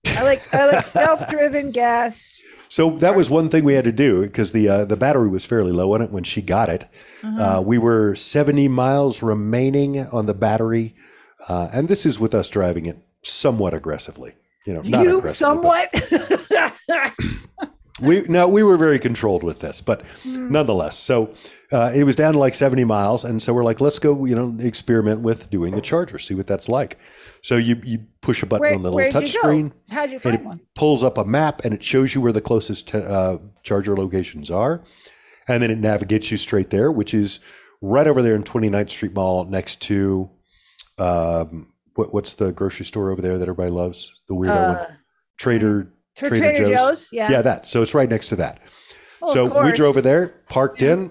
I 0.06 0.22
like 0.24 0.42
I 0.54 0.66
like 0.66 0.84
self-driven 0.84 1.70
gas. 1.72 2.34
So 2.68 2.90
that 2.98 3.16
was 3.16 3.28
one 3.28 3.48
thing 3.48 3.64
we 3.64 3.74
had 3.74 3.84
to 3.84 3.92
do 3.92 4.22
because 4.22 4.52
the 4.52 4.68
uh, 4.68 4.84
the 4.84 4.96
battery 4.96 5.28
was 5.28 5.44
fairly 5.44 5.72
low 5.72 5.92
on 5.94 6.02
it 6.02 6.10
when 6.10 6.24
she 6.24 6.40
got 6.42 6.68
it. 6.68 6.86
Uh-huh. 7.24 7.58
Uh, 7.58 7.60
we 7.60 7.78
were 7.78 8.14
70 8.14 8.68
miles 8.68 9.22
remaining 9.22 9.98
on 9.98 10.26
the 10.26 10.34
battery, 10.34 10.94
uh, 11.48 11.68
and 11.72 11.88
this 11.88 12.06
is 12.06 12.18
with 12.20 12.34
us 12.34 12.48
driving 12.48 12.86
it 12.86 12.96
somewhat 13.22 13.74
aggressively. 13.74 14.34
You 14.66 14.74
know, 14.74 14.82
not 14.82 15.04
you 15.04 15.26
somewhat. 15.28 15.88
We 18.02 18.22
no, 18.28 18.48
we 18.48 18.62
were 18.62 18.78
very 18.78 18.98
controlled 18.98 19.42
with 19.42 19.60
this, 19.60 19.80
but 19.82 20.02
Hmm. 20.22 20.50
nonetheless. 20.50 20.98
So 20.98 21.34
uh, 21.70 21.92
it 21.94 22.04
was 22.04 22.16
down 22.16 22.32
to 22.32 22.38
like 22.38 22.54
70 22.54 22.84
miles, 22.84 23.24
and 23.24 23.42
so 23.42 23.52
we're 23.52 23.64
like, 23.64 23.80
let's 23.80 23.98
go, 23.98 24.24
you 24.24 24.34
know, 24.34 24.56
experiment 24.58 25.20
with 25.20 25.50
doing 25.50 25.74
the 25.74 25.82
charger, 25.82 26.18
see 26.18 26.34
what 26.34 26.46
that's 26.46 26.68
like. 26.68 26.96
So 27.42 27.56
you 27.56 27.80
you 27.84 28.06
push 28.20 28.42
a 28.42 28.46
button 28.46 28.60
Where, 28.60 28.74
on 28.74 28.82
the 28.82 28.90
little 28.90 29.10
touch 29.10 29.30
screen. 29.30 29.72
How'd 29.90 30.10
you 30.10 30.20
and 30.24 30.34
it 30.34 30.44
one? 30.44 30.60
pulls 30.74 31.02
up 31.02 31.18
a 31.18 31.24
map 31.24 31.64
and 31.64 31.72
it 31.72 31.82
shows 31.82 32.14
you 32.14 32.20
where 32.20 32.32
the 32.32 32.40
closest 32.40 32.88
te- 32.88 32.98
uh, 32.98 33.38
charger 33.62 33.96
locations 33.96 34.50
are. 34.50 34.82
And 35.48 35.62
then 35.62 35.70
it 35.70 35.78
navigates 35.78 36.30
you 36.30 36.36
straight 36.36 36.70
there, 36.70 36.92
which 36.92 37.14
is 37.14 37.40
right 37.80 38.06
over 38.06 38.22
there 38.22 38.34
in 38.34 38.42
29th 38.42 38.90
Street 38.90 39.14
Mall 39.14 39.44
next 39.44 39.82
to 39.82 40.30
um, 40.98 41.72
what, 41.94 42.12
what's 42.14 42.34
the 42.34 42.52
grocery 42.52 42.86
store 42.86 43.10
over 43.10 43.22
there 43.22 43.38
that 43.38 43.42
everybody 43.42 43.70
loves? 43.70 44.20
The 44.28 44.34
weirdo 44.34 44.68
one. 44.68 44.76
Uh, 44.76 44.86
Trader, 45.38 45.92
Trader, 46.16 46.38
Trader 46.38 46.58
Joe's. 46.58 46.70
Joe's, 46.78 47.08
yeah. 47.12 47.30
Yeah, 47.30 47.42
that. 47.42 47.66
So 47.66 47.82
it's 47.82 47.94
right 47.94 48.08
next 48.08 48.28
to 48.28 48.36
that. 48.36 48.60
Oh, 49.22 49.26
of 49.26 49.30
so 49.30 49.64
we 49.64 49.72
drove 49.72 49.90
over 49.90 50.02
there, 50.02 50.28
parked 50.48 50.82
in. 50.82 51.10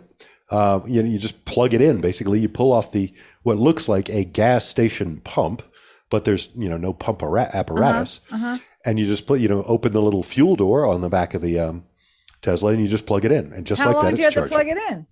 Uh, 0.50 0.80
you 0.88 1.04
know, 1.04 1.10
you 1.10 1.20
just 1.20 1.46
plug 1.46 1.74
it 1.74 1.82
in. 1.82 2.02
Basically, 2.02 2.40
you 2.40 2.50
pull 2.50 2.72
off 2.72 2.92
the 2.92 3.14
what 3.44 3.58
looks 3.58 3.88
like 3.88 4.10
a 4.10 4.24
gas 4.26 4.66
station 4.66 5.22
pump, 5.22 5.62
but 6.10 6.26
there's 6.26 6.49
you 6.55 6.70
know 6.70 6.78
no 6.78 6.93
pump 6.93 7.22
ara- 7.24 7.49
apparatus, 7.53 8.22
uh-huh. 8.32 8.57
and 8.86 8.99
you 8.99 9.05
just 9.05 9.28
put 9.28 9.39
you 9.39 9.47
know 9.49 9.64
open 9.68 9.91
the 9.91 10.01
little 10.01 10.24
fuel 10.24 10.55
door 10.55 10.86
on 10.86 11.01
the 11.01 11.10
back 11.10 11.34
of 11.34 11.41
the 11.41 11.60
um, 11.60 11.84
Tesla, 12.41 12.72
and 12.72 12.82
you 12.82 12.88
just 12.88 13.05
plug 13.05 13.26
it 13.26 13.32
in, 13.32 13.51
and 13.53 13.66
just 13.66 13.82
How 13.82 13.88
like 13.89 13.95
long 13.95 14.05
that, 14.05 14.16
do 14.16 14.22
you 14.22 14.28
it's 14.28 14.36
have 14.36 14.43
to 14.45 14.49
charging. 14.49 14.74
plug 14.76 14.84
it 14.89 14.91
in? 14.93 15.07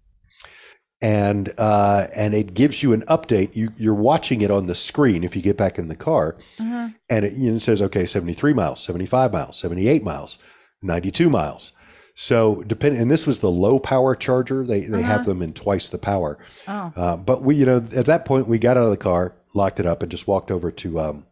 and 1.01 1.53
uh, 1.59 2.07
and 2.15 2.33
it 2.33 2.53
gives 2.53 2.81
you 2.81 2.93
an 2.93 3.01
update. 3.03 3.55
You 3.55 3.71
you're 3.77 3.93
watching 3.93 4.41
it 4.41 4.49
on 4.49 4.65
the 4.67 4.75
screen 4.75 5.23
if 5.23 5.35
you 5.35 5.41
get 5.41 5.55
back 5.57 5.77
in 5.77 5.87
the 5.89 5.95
car, 5.95 6.35
Uh-huh. 6.59 6.89
and 7.09 7.25
it, 7.25 7.33
you 7.33 7.51
know, 7.51 7.57
it 7.57 7.59
says 7.61 7.81
okay, 7.81 8.05
73 8.05 8.53
miles, 8.53 8.83
75 8.83 9.31
miles, 9.33 9.59
78 9.59 10.03
miles, 10.03 10.39
92 10.81 11.29
miles. 11.29 11.71
So 12.20 12.63
depending, 12.63 12.99
and 12.99 13.11
this 13.11 13.28
was 13.28 13.41
the 13.41 13.51
low 13.51 13.78
power 13.78 14.15
charger. 14.15 14.65
They 14.65 14.82
they 14.82 15.03
have 15.03 15.26
them 15.26 15.43
in 15.43 15.53
twice 15.53 15.89
the 15.89 15.99
power. 15.99 16.39
Oh, 16.68 16.91
Uh, 16.95 17.15
but 17.18 17.43
we, 17.43 17.55
you 17.55 17.65
know, 17.68 17.78
at 17.78 18.07
that 18.07 18.26
point, 18.26 18.47
we 18.47 18.57
got 18.57 18.76
out 18.76 18.86
of 18.86 18.89
the 18.89 18.97
car, 18.97 19.36
locked 19.53 19.80
it 19.80 19.86
up, 19.86 20.01
and 20.01 20.09
just 20.09 20.28
walked 20.28 20.49
over 20.49 20.72
to 20.72 20.99
um, 20.99 21.28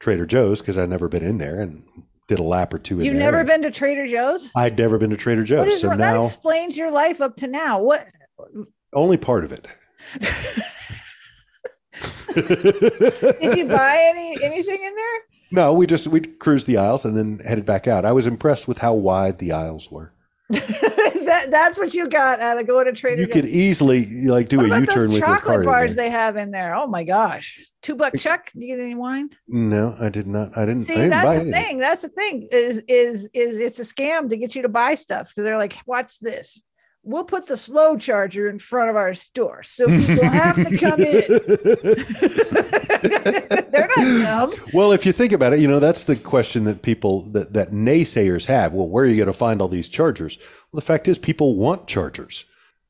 Trader 0.00 0.26
Joe's 0.26 0.60
because 0.60 0.76
I'd 0.78 0.88
never 0.88 1.08
been 1.08 1.22
in 1.22 1.38
there 1.38 1.60
and 1.60 1.84
did 2.26 2.40
a 2.40 2.42
lap 2.42 2.74
or 2.74 2.80
two 2.80 2.98
in 2.98 3.06
You've 3.06 3.14
never 3.14 3.44
been 3.44 3.62
to 3.62 3.70
Trader 3.70 4.08
Joe's? 4.08 4.50
I'd 4.56 4.76
never 4.76 4.98
been 4.98 5.10
to 5.10 5.16
Trader 5.16 5.44
Joe's. 5.44 5.74
is 5.74 5.80
So 5.80 5.90
that 5.90 5.98
now, 5.98 6.24
explains 6.24 6.76
your 6.76 6.90
life 6.90 7.20
up 7.20 7.36
to 7.36 7.46
now. 7.46 7.78
What 7.78 8.08
only 8.92 9.18
part 9.18 9.44
of 9.44 9.52
it. 9.52 9.68
did 12.34 13.56
you 13.56 13.68
buy 13.68 14.06
any 14.10 14.36
anything 14.42 14.82
in 14.82 14.94
there? 14.96 15.20
no, 15.52 15.72
we 15.72 15.86
just 15.86 16.08
we 16.08 16.20
cruised 16.20 16.66
the 16.66 16.78
aisles 16.78 17.04
and 17.04 17.16
then 17.16 17.38
headed 17.46 17.64
back 17.64 17.86
out. 17.86 18.04
I 18.04 18.10
was 18.10 18.26
impressed 18.26 18.66
with 18.66 18.78
how 18.78 18.92
wide 18.94 19.38
the 19.38 19.52
aisles 19.52 19.88
were. 19.88 20.12
that 20.50 21.48
that's 21.50 21.78
what 21.78 21.92
you 21.92 22.08
got 22.08 22.40
out 22.40 22.58
of 22.58 22.66
going 22.66 22.86
to 22.86 22.92
Trader 22.92 23.20
You 23.22 23.26
Joe's. 23.26 23.34
could 23.34 23.44
easily 23.46 24.06
like 24.26 24.48
do 24.48 24.58
What 24.58 24.70
a 24.70 24.80
U-turn 24.80 25.06
those 25.10 25.14
with 25.14 25.18
your 25.18 25.26
chocolate 25.26 25.42
car. 25.44 25.60
in 25.60 25.66
bars 25.66 25.96
they 25.96 26.08
have 26.10 26.36
in 26.36 26.50
there. 26.52 26.74
Oh 26.74 26.86
my 26.86 27.02
gosh, 27.02 27.58
two 27.82 27.96
buck 27.96 28.16
chuck. 28.16 28.50
Do 28.52 28.60
you 28.64 28.76
get 28.76 28.82
any 28.82 28.94
wine? 28.94 29.30
No, 29.48 29.94
I 30.00 30.08
did 30.08 30.26
not. 30.28 30.56
I 30.56 30.64
didn't. 30.66 30.82
I 30.82 30.84
See, 30.84 30.94
didn't 30.94 31.10
that's 31.10 31.34
the 31.34 31.40
anything. 31.40 31.62
thing. 31.64 31.78
That's 31.78 32.02
the 32.02 32.08
thing. 32.10 32.48
Is 32.52 32.78
is 32.88 33.28
is 33.34 33.58
it's 33.58 33.78
a 33.80 33.82
scam 33.82 34.30
to 34.30 34.36
get 34.36 34.54
you 34.54 34.62
to 34.62 34.68
buy 34.68 34.94
stuff. 34.94 35.32
So 35.34 35.42
they're 35.42 35.58
like, 35.58 35.76
watch 35.86 36.18
this. 36.20 36.62
We'll 37.06 37.22
put 37.22 37.46
the 37.46 37.56
slow 37.56 37.96
charger 37.96 38.48
in 38.48 38.58
front 38.58 38.90
of 38.90 38.96
our 38.96 39.14
store, 39.14 39.62
so 39.62 39.84
people 39.86 40.24
have 40.24 40.56
to 40.56 40.76
come 40.76 41.00
in. 41.00 41.22
they're 43.70 43.88
not 43.96 44.50
dumb. 44.50 44.52
Well, 44.72 44.90
if 44.90 45.06
you 45.06 45.12
think 45.12 45.30
about 45.30 45.52
it, 45.52 45.60
you 45.60 45.68
know 45.68 45.78
that's 45.78 46.02
the 46.02 46.16
question 46.16 46.64
that 46.64 46.82
people 46.82 47.22
that, 47.30 47.52
that 47.52 47.68
naysayers 47.68 48.46
have. 48.46 48.72
Well, 48.72 48.88
where 48.88 49.04
are 49.04 49.06
you 49.06 49.16
going 49.16 49.26
to 49.26 49.32
find 49.32 49.62
all 49.62 49.68
these 49.68 49.88
chargers? 49.88 50.36
Well, 50.72 50.80
the 50.80 50.86
fact 50.86 51.06
is, 51.06 51.16
people 51.16 51.54
want 51.54 51.86
chargers 51.86 52.44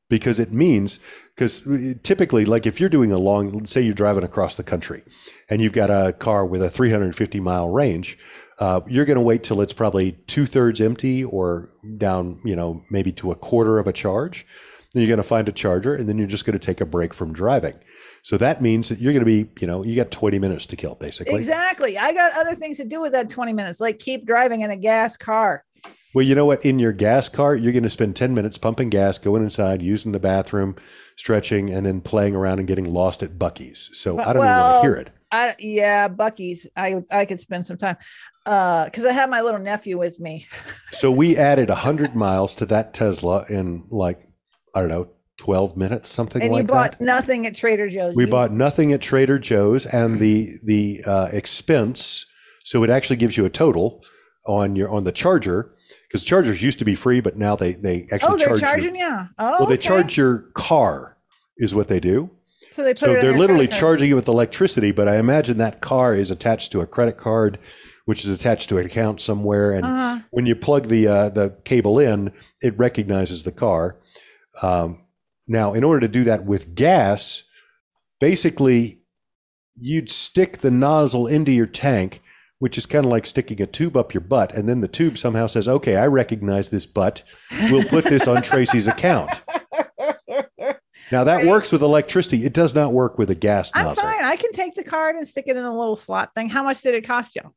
because 0.09 0.39
it 0.39 0.51
means 0.51 0.99
because 1.35 1.67
typically, 2.01 2.45
like 2.45 2.65
if 2.65 2.79
you're 2.79 2.89
doing 2.89 3.11
a 3.11 3.19
long, 3.19 3.65
say 3.65 3.81
you're 3.81 3.93
driving 3.93 4.23
across 4.23 4.55
the 4.55 4.63
country, 4.63 5.03
and 5.47 5.61
you've 5.61 5.73
got 5.73 5.91
a 5.91 6.13
car 6.13 6.43
with 6.43 6.63
a 6.63 6.69
350 6.69 7.39
mile 7.39 7.69
range, 7.69 8.17
uh, 8.59 8.81
you're 8.87 9.05
going 9.05 9.17
to 9.17 9.23
wait 9.23 9.43
till 9.43 9.61
it's 9.61 9.73
probably 9.73 10.13
two 10.27 10.45
thirds 10.45 10.81
empty 10.81 11.23
or 11.23 11.69
down, 11.97 12.39
you 12.43 12.55
know, 12.55 12.81
maybe 12.89 13.11
to 13.13 13.31
a 13.31 13.35
quarter 13.35 13.79
of 13.79 13.87
a 13.87 13.93
charge. 13.93 14.45
Then 14.93 15.03
you're 15.03 15.09
going 15.09 15.17
to 15.17 15.23
find 15.23 15.47
a 15.49 15.51
charger, 15.51 15.93
and 15.93 16.07
then 16.07 16.17
you're 16.17 16.27
just 16.27 16.45
going 16.45 16.57
to 16.57 16.65
take 16.65 16.79
a 16.79 16.85
break 16.85 17.13
from 17.13 17.33
driving. 17.33 17.75
So 18.23 18.37
that 18.37 18.61
means 18.61 18.89
that 18.89 18.99
you're 18.99 19.13
going 19.13 19.25
to 19.25 19.25
be, 19.25 19.49
you 19.59 19.67
know, 19.67 19.83
you 19.83 19.95
got 19.95 20.11
20 20.11 20.39
minutes 20.39 20.65
to 20.67 20.75
kill, 20.75 20.95
basically. 20.95 21.35
Exactly. 21.35 21.97
I 21.97 22.13
got 22.13 22.31
other 22.33 22.55
things 22.55 22.77
to 22.77 22.85
do 22.85 23.01
with 23.01 23.11
that 23.11 23.29
20 23.29 23.53
minutes, 23.53 23.79
like 23.79 23.99
keep 23.99 24.25
driving 24.25 24.61
in 24.61 24.71
a 24.71 24.77
gas 24.77 25.17
car. 25.17 25.65
Well, 26.15 26.25
you 26.25 26.35
know 26.35 26.45
what? 26.45 26.65
In 26.65 26.79
your 26.79 26.93
gas 26.93 27.29
car, 27.29 27.53
you're 27.53 27.73
going 27.73 27.83
to 27.83 27.89
spend 27.89 28.15
10 28.15 28.33
minutes 28.33 28.57
pumping 28.57 28.89
gas, 28.89 29.19
going 29.19 29.43
inside, 29.43 29.81
using 29.81 30.13
the 30.13 30.19
bathroom, 30.19 30.75
stretching, 31.15 31.69
and 31.69 31.85
then 31.85 32.01
playing 32.01 32.35
around 32.35 32.59
and 32.59 32.67
getting 32.67 32.91
lost 32.91 33.21
at 33.21 33.37
Buc-ee's. 33.37 33.89
So 33.93 34.17
I 34.17 34.33
don't 34.33 34.43
even 34.43 34.47
want 34.47 34.83
to 34.83 34.87
hear 34.87 34.95
it. 34.95 35.11
I 35.31 35.55
yeah, 35.59 36.07
Buc-ee's. 36.07 36.67
I 36.75 37.03
I 37.11 37.25
could 37.25 37.39
spend 37.39 37.65
some 37.65 37.77
time 37.77 37.97
uh 38.45 38.85
because 38.85 39.05
I 39.05 39.11
have 39.11 39.29
my 39.29 39.41
little 39.41 39.59
nephew 39.59 39.97
with 39.97 40.19
me. 40.19 40.47
So 40.91 41.11
we 41.11 41.37
added 41.37 41.69
100 41.69 42.15
miles 42.15 42.55
to 42.55 42.65
that 42.67 42.93
Tesla 42.93 43.45
in 43.49 43.83
like, 43.91 44.19
I 44.73 44.79
don't 44.79 44.89
know, 44.89 45.11
12 45.37 45.77
minutes, 45.77 46.09
something 46.09 46.41
like 46.41 46.41
that. 46.41 46.45
and 46.45 46.53
like 46.53 46.61
you 46.63 46.73
bought 46.73 46.91
that. 46.93 47.01
nothing 47.01 47.45
at 47.45 47.53
Trader 47.55 47.87
Joe's. 47.89 48.15
We 48.15 48.25
bought 48.25 48.51
nothing 48.51 48.93
at 48.93 49.01
Trader 49.01 49.37
Joe's, 49.37 49.85
and 49.85 50.17
the 50.19 50.47
the 50.65 51.01
uh, 51.05 51.29
expense. 51.33 52.25
So 52.63 52.83
it 52.83 52.89
actually 52.89 53.17
gives 53.17 53.37
you 53.37 53.45
a 53.45 53.49
total 53.49 54.03
on 54.47 54.75
your 54.75 54.89
on 54.89 55.03
the 55.03 55.11
charger 55.11 55.73
because 56.07 56.23
chargers 56.23 56.63
used 56.63 56.79
to 56.79 56.85
be 56.85 56.95
free, 56.95 57.19
but 57.19 57.35
now 57.37 57.55
they 57.55 57.73
they 57.73 58.07
actually 58.11 58.33
Oh, 58.33 58.37
they're 58.37 58.47
charge 58.47 58.61
charging 58.61 58.95
you. 58.95 59.05
you. 59.05 59.27
Oh, 59.37 59.57
Well, 59.59 59.65
they 59.67 59.75
okay. 59.75 59.87
charge 59.87 60.17
your 60.17 60.49
car, 60.55 61.17
is 61.57 61.75
what 61.75 61.89
they 61.89 61.99
do. 61.99 62.31
So 62.77 62.83
they 62.83 62.93
So 62.93 63.13
they're 63.15 63.35
literally 63.35 63.67
charging 63.67 64.07
you 64.07 64.15
with 64.15 64.27
electricity, 64.27 64.91
but 64.91 65.07
I 65.07 65.17
imagine 65.17 65.57
that 65.57 65.81
car 65.81 66.13
is 66.13 66.29
attached 66.29 66.71
to 66.73 66.81
a 66.81 66.85
credit 66.85 67.17
card, 67.17 67.57
which 68.05 68.23
is 68.23 68.29
attached 68.29 68.69
to 68.69 68.77
an 68.77 68.85
account 68.85 69.19
somewhere. 69.19 69.71
And 69.71 69.83
Uh-huh. 69.83 70.19
when 70.29 70.45
you 70.45 70.55
plug 70.55 70.85
the 70.85 71.07
uh, 71.07 71.29
the 71.29 71.57
cable 71.65 71.97
in, 71.97 72.31
it 72.61 72.77
recognizes 72.77 73.45
the 73.45 73.51
car. 73.51 73.97
Um, 74.61 75.05
now, 75.47 75.73
in 75.73 75.83
order 75.83 76.01
to 76.01 76.07
do 76.07 76.23
that 76.25 76.45
with 76.45 76.75
gas, 76.75 77.41
basically, 78.19 79.01
you'd 79.75 80.11
stick 80.11 80.57
the 80.59 80.69
nozzle 80.71 81.25
into 81.25 81.51
your 81.51 81.65
tank, 81.65 82.21
which 82.59 82.77
is 82.77 82.85
kind 82.85 83.05
of 83.05 83.11
like 83.11 83.25
sticking 83.25 83.59
a 83.59 83.65
tube 83.65 83.97
up 83.97 84.13
your 84.13 84.21
butt, 84.21 84.53
and 84.53 84.69
then 84.69 84.81
the 84.81 84.87
tube 84.87 85.17
somehow 85.17 85.47
says, 85.47 85.67
"Okay, 85.67 85.95
I 85.95 86.05
recognize 86.05 86.69
this 86.69 86.85
butt. 86.85 87.23
We'll 87.71 87.85
put 87.85 88.03
this 88.05 88.27
on 88.27 88.41
Tracy's 88.43 88.87
account." 88.87 89.43
Now 91.11 91.23
that 91.23 91.37
Right. 91.37 91.45
works 91.47 91.71
with 91.71 91.81
electricity. 91.81 92.45
It 92.45 92.53
does 92.53 92.75
not 92.75 92.91
work 92.93 93.17
with 93.17 93.29
a 93.29 93.35
gas 93.35 93.71
I'm 93.73 93.85
nozzle. 93.85 94.03
fine. 94.03 94.23
I 94.23 94.35
can 94.35 94.51
take 94.51 94.75
the 94.75 94.83
card 94.83 95.15
and 95.15 95.27
stick 95.27 95.45
it 95.47 95.55
in 95.55 95.63
a 95.63 95.77
little 95.77 95.95
slot 95.95 96.33
thing. 96.35 96.49
How 96.49 96.63
much 96.63 96.81
did 96.81 96.95
it 96.95 97.07
cost 97.07 97.35
you? 97.35 97.53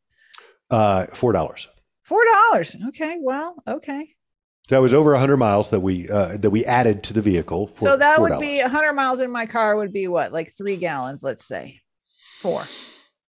Uh, 0.70 1.06
four 1.06 1.32
dollars. 1.32 1.68
Four 2.02 2.20
dollars. 2.24 2.76
Okay. 2.88 3.16
Well, 3.20 3.56
okay. 3.66 4.14
That 4.68 4.80
was 4.80 4.94
over 4.94 5.16
hundred 5.16 5.38
miles 5.38 5.70
that 5.70 5.80
we 5.80 6.08
uh, 6.08 6.36
that 6.36 6.50
we 6.50 6.64
added 6.64 7.02
to 7.04 7.12
the 7.12 7.20
vehicle. 7.20 7.66
For, 7.68 7.80
so 7.80 7.96
that 7.96 8.18
$4. 8.20 8.30
would 8.30 8.40
be 8.40 8.60
100 8.60 8.92
miles 8.92 9.18
in 9.18 9.30
my 9.32 9.46
car 9.46 9.76
would 9.76 9.92
be 9.92 10.06
what, 10.06 10.32
like 10.32 10.52
three 10.56 10.76
gallons, 10.76 11.24
let's 11.24 11.44
say, 11.44 11.80
four. 12.40 12.62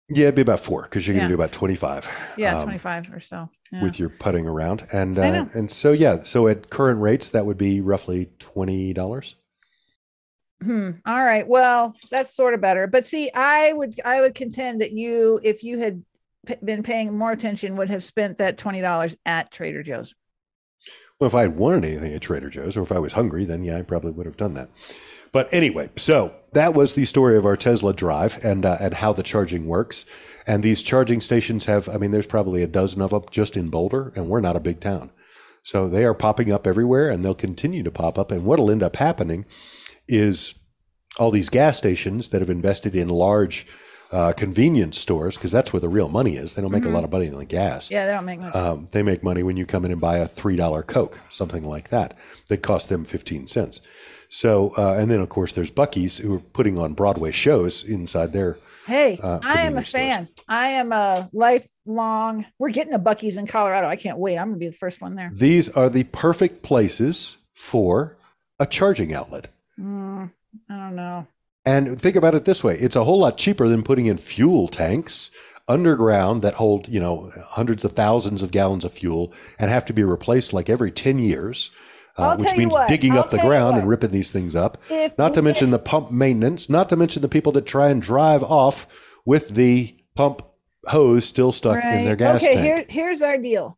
yeah, 0.10 0.24
it'd 0.24 0.36
be 0.36 0.42
about 0.42 0.60
four 0.60 0.84
because 0.84 1.08
you're 1.08 1.16
going 1.16 1.28
to 1.30 1.32
do 1.32 1.36
about 1.42 1.54
twenty 1.54 1.76
five. 1.76 2.06
Yeah, 2.38 2.62
25 2.64 3.14
or 3.14 3.22
so. 3.22 3.48
Yeah. 3.72 3.82
with 3.82 3.98
your 3.98 4.10
putting 4.10 4.46
around, 4.46 4.86
and 4.92 5.18
uh, 5.18 5.46
and 5.54 5.72
so 5.72 5.94
yeah, 5.94 6.22
so 6.24 6.50
at 6.50 6.70
current 6.70 7.00
rates 7.00 7.30
that 7.30 7.46
would 7.46 7.58
be 7.58 7.80
roughly 7.80 8.30
twenty 8.40 8.92
dollars. 8.92 9.38
Hmm. 10.62 10.92
All 11.06 11.24
right. 11.24 11.48
Well, 11.48 11.96
that's 12.12 12.34
sort 12.34 12.54
of 12.54 12.62
better. 12.62 12.86
But 12.86 13.06
see, 13.06 13.32
I 13.34 13.74
would 13.74 14.00
I 14.06 14.22
would 14.22 14.36
contend 14.36 14.82
that 14.82 14.92
you, 14.92 15.40
if 15.44 15.64
you 15.64 15.80
had 15.80 16.04
p- 16.46 16.56
been 16.64 16.84
paying 16.84 17.18
more 17.18 17.32
attention, 17.32 17.78
would 17.78 17.90
have 17.90 18.04
spent 18.04 18.38
that 18.38 18.58
twenty 18.58 18.82
dollars 18.82 19.16
at 19.26 19.52
Trader 19.52 19.82
Joe's. 19.82 20.14
Well, 21.20 21.28
if 21.28 21.36
I 21.36 21.44
had 21.44 21.58
wanted 21.58 21.86
anything 21.86 22.14
at 22.14 22.22
Trader 22.22 22.50
Joe's, 22.50 22.78
or 22.78 22.84
if 22.84 22.92
I 22.92 23.00
was 23.00 23.14
hungry, 23.14 23.46
then 23.46 23.64
yeah, 23.64 23.80
I 23.80 23.82
probably 23.84 24.12
would 24.12 24.26
have 24.26 24.38
done 24.38 24.54
that. 24.54 24.70
But 25.32 25.52
anyway, 25.52 25.90
so 25.96 26.36
that 26.54 26.74
was 26.74 26.94
the 26.94 27.06
story 27.06 27.38
of 27.38 27.46
our 27.46 27.56
Tesla 27.56 27.94
Drive 27.94 28.44
and 28.44 28.64
uh, 28.64 28.78
and 28.80 28.96
how 28.96 29.14
the 29.14 29.24
charging 29.24 29.66
works. 29.66 30.06
And 30.46 30.62
these 30.62 30.84
charging 30.84 31.22
stations 31.22 31.66
have, 31.66 31.88
I 31.88 31.98
mean, 31.98 32.12
there's 32.12 32.28
probably 32.28 32.64
a 32.64 32.68
dozen 32.68 33.02
of 33.02 33.12
them 33.12 33.24
just 33.32 33.56
in 33.56 33.70
Boulder, 33.70 34.12
and 34.16 34.28
we're 34.28 34.42
not 34.42 34.56
a 34.56 34.60
big 34.60 34.80
town, 34.80 35.12
so 35.64 35.88
they 35.88 36.04
are 36.04 36.14
popping 36.14 36.52
up 36.52 36.68
everywhere, 36.68 37.10
and 37.10 37.24
they'll 37.26 37.34
continue 37.34 37.82
to 37.82 37.92
pop 37.92 38.20
up. 38.20 38.32
And 38.32 38.46
what'll 38.46 38.70
end 38.70 38.84
up 38.84 38.98
happening 38.98 39.46
is 40.08 40.56
all 41.20 41.32
these 41.32 41.50
gas 41.50 41.78
stations 41.78 42.30
that 42.30 42.42
have 42.42 42.50
invested 42.50 42.96
in 42.96 43.10
large 43.10 43.68
uh, 44.12 44.34
convenience 44.34 44.98
stores, 45.00 45.38
because 45.38 45.52
that's 45.52 45.72
where 45.72 45.80
the 45.80 45.88
real 45.88 46.10
money 46.10 46.36
is. 46.36 46.56
They 46.56 46.62
don't 46.62 46.72
make 46.72 46.86
a 46.86 46.90
lot 46.90 47.04
of 47.06 47.12
money 47.12 47.30
on 47.30 47.38
the 47.38 47.46
gas. 47.46 47.90
Yeah, 47.90 48.06
they 48.06 48.12
don't 48.12 48.26
make 48.26 48.40
much. 48.42 48.54
Um, 48.54 48.90
they 48.92 49.04
make 49.04 49.24
money 49.24 49.42
when 49.42 49.56
you 49.56 49.66
come 49.66 49.86
in 49.86 49.92
and 49.92 50.02
buy 50.02 50.18
a 50.18 50.28
three 50.28 50.56
dollar 50.58 50.84
Coke, 50.84 51.20
something 51.30 51.64
like 51.64 51.90
that, 51.90 52.18
that 52.50 52.62
cost 52.62 52.90
them 52.90 53.06
fifteen 53.06 53.48
cents. 53.48 53.80
So, 54.28 54.74
uh, 54.78 54.96
and 54.98 55.10
then 55.12 55.20
of 55.22 55.30
course 55.30 55.52
there's 55.54 55.72
Buc-ee's 55.72 56.18
who 56.20 56.36
are 56.36 56.40
putting 56.40 56.78
on 56.78 56.94
Broadway 56.94 57.32
shows 57.32 57.84
inside 57.84 58.32
their. 58.34 58.58
hey, 58.86 59.18
uh, 59.22 59.40
I 59.44 59.62
am 59.62 59.78
a 59.78 59.84
stores. 59.84 59.92
fan. 59.92 60.28
I 60.48 60.68
am 60.68 60.92
a 60.92 61.30
lifelong. 61.34 62.46
We're 62.60 62.70
getting 62.70 62.94
a 62.94 63.00
Buc-ee's 63.00 63.38
in 63.38 63.48
Colorado. 63.48 63.88
I 63.88 63.96
can't 63.96 64.18
wait. 64.18 64.38
I'm 64.38 64.50
gonna 64.50 64.58
be 64.58 64.68
the 64.68 64.74
first 64.74 65.02
one 65.02 65.16
there. 65.16 65.32
These 65.34 65.70
are 65.70 65.90
the 65.90 66.04
perfect 66.06 66.64
places 66.64 67.38
for 67.54 68.18
a 68.60 68.66
charging 68.66 69.14
outlet. 69.14 69.50
Mm, 69.82 70.32
I 70.70 70.76
don't 70.76 70.96
know. 70.96 71.28
And 71.66 72.00
think 72.00 72.16
about 72.16 72.36
it 72.36 72.46
this 72.46 72.64
way: 72.64 72.76
it's 72.76 72.96
a 72.96 73.04
whole 73.04 73.20
lot 73.20 73.38
cheaper 73.38 73.68
than 73.68 73.84
putting 73.84 74.06
in 74.06 74.18
fuel 74.18 74.68
tanks 74.68 75.32
underground 75.68 76.42
that 76.42 76.56
hold, 76.56 76.88
you 76.88 77.00
know, 77.00 77.30
hundreds 77.52 77.86
of 77.86 77.94
thousands 77.94 78.42
of 78.42 78.52
gallons 78.52 78.84
of 78.84 78.92
fuel 78.92 79.34
and 79.58 79.70
have 79.70 79.86
to 79.86 79.94
be 79.94 80.04
replaced 80.04 80.54
like 80.54 80.70
every 80.70 80.92
ten 80.92 81.20
years. 81.20 81.70
Uh, 82.18 82.36
which 82.36 82.56
means 82.58 82.74
what, 82.74 82.90
digging 82.90 83.14
I'll 83.14 83.20
up 83.20 83.30
the 83.30 83.40
ground 83.40 83.78
and 83.78 83.88
ripping 83.88 84.12
these 84.12 84.34
things 84.34 84.54
up. 84.54 84.78
If 84.90 85.18
Not 85.18 85.34
to 85.36 85.42
mention 85.42 85.70
the 85.70 85.80
pump 85.80 86.12
maintenance, 86.12 86.70
not 86.70 86.90
to 86.90 86.98
mention 86.98 87.22
the 87.22 87.30
people 87.30 87.54
that 87.54 87.66
try 87.66 87.90
and 87.90 88.02
drive 88.02 88.44
off 88.44 89.18
with 89.26 89.56
the 89.56 89.96
pump 90.14 90.42
hose 90.88 91.24
still 91.24 91.54
stuck 91.54 91.82
in 91.84 92.04
their 92.04 92.18
gas 92.18 92.44
okay, 92.44 92.54
tank. 92.54 92.66
here, 92.66 92.86
here's 92.90 93.22
our 93.22 93.38
deal. 93.38 93.78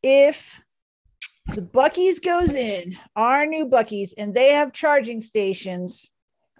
If 0.00 0.61
the 1.46 1.62
Buc-ee's 1.62 2.18
goes 2.20 2.54
in, 2.54 2.96
our 3.16 3.46
new 3.46 3.66
Buc-ee's, 3.66 4.12
and 4.14 4.34
they 4.34 4.52
have 4.52 4.72
charging 4.72 5.20
stations, 5.20 6.08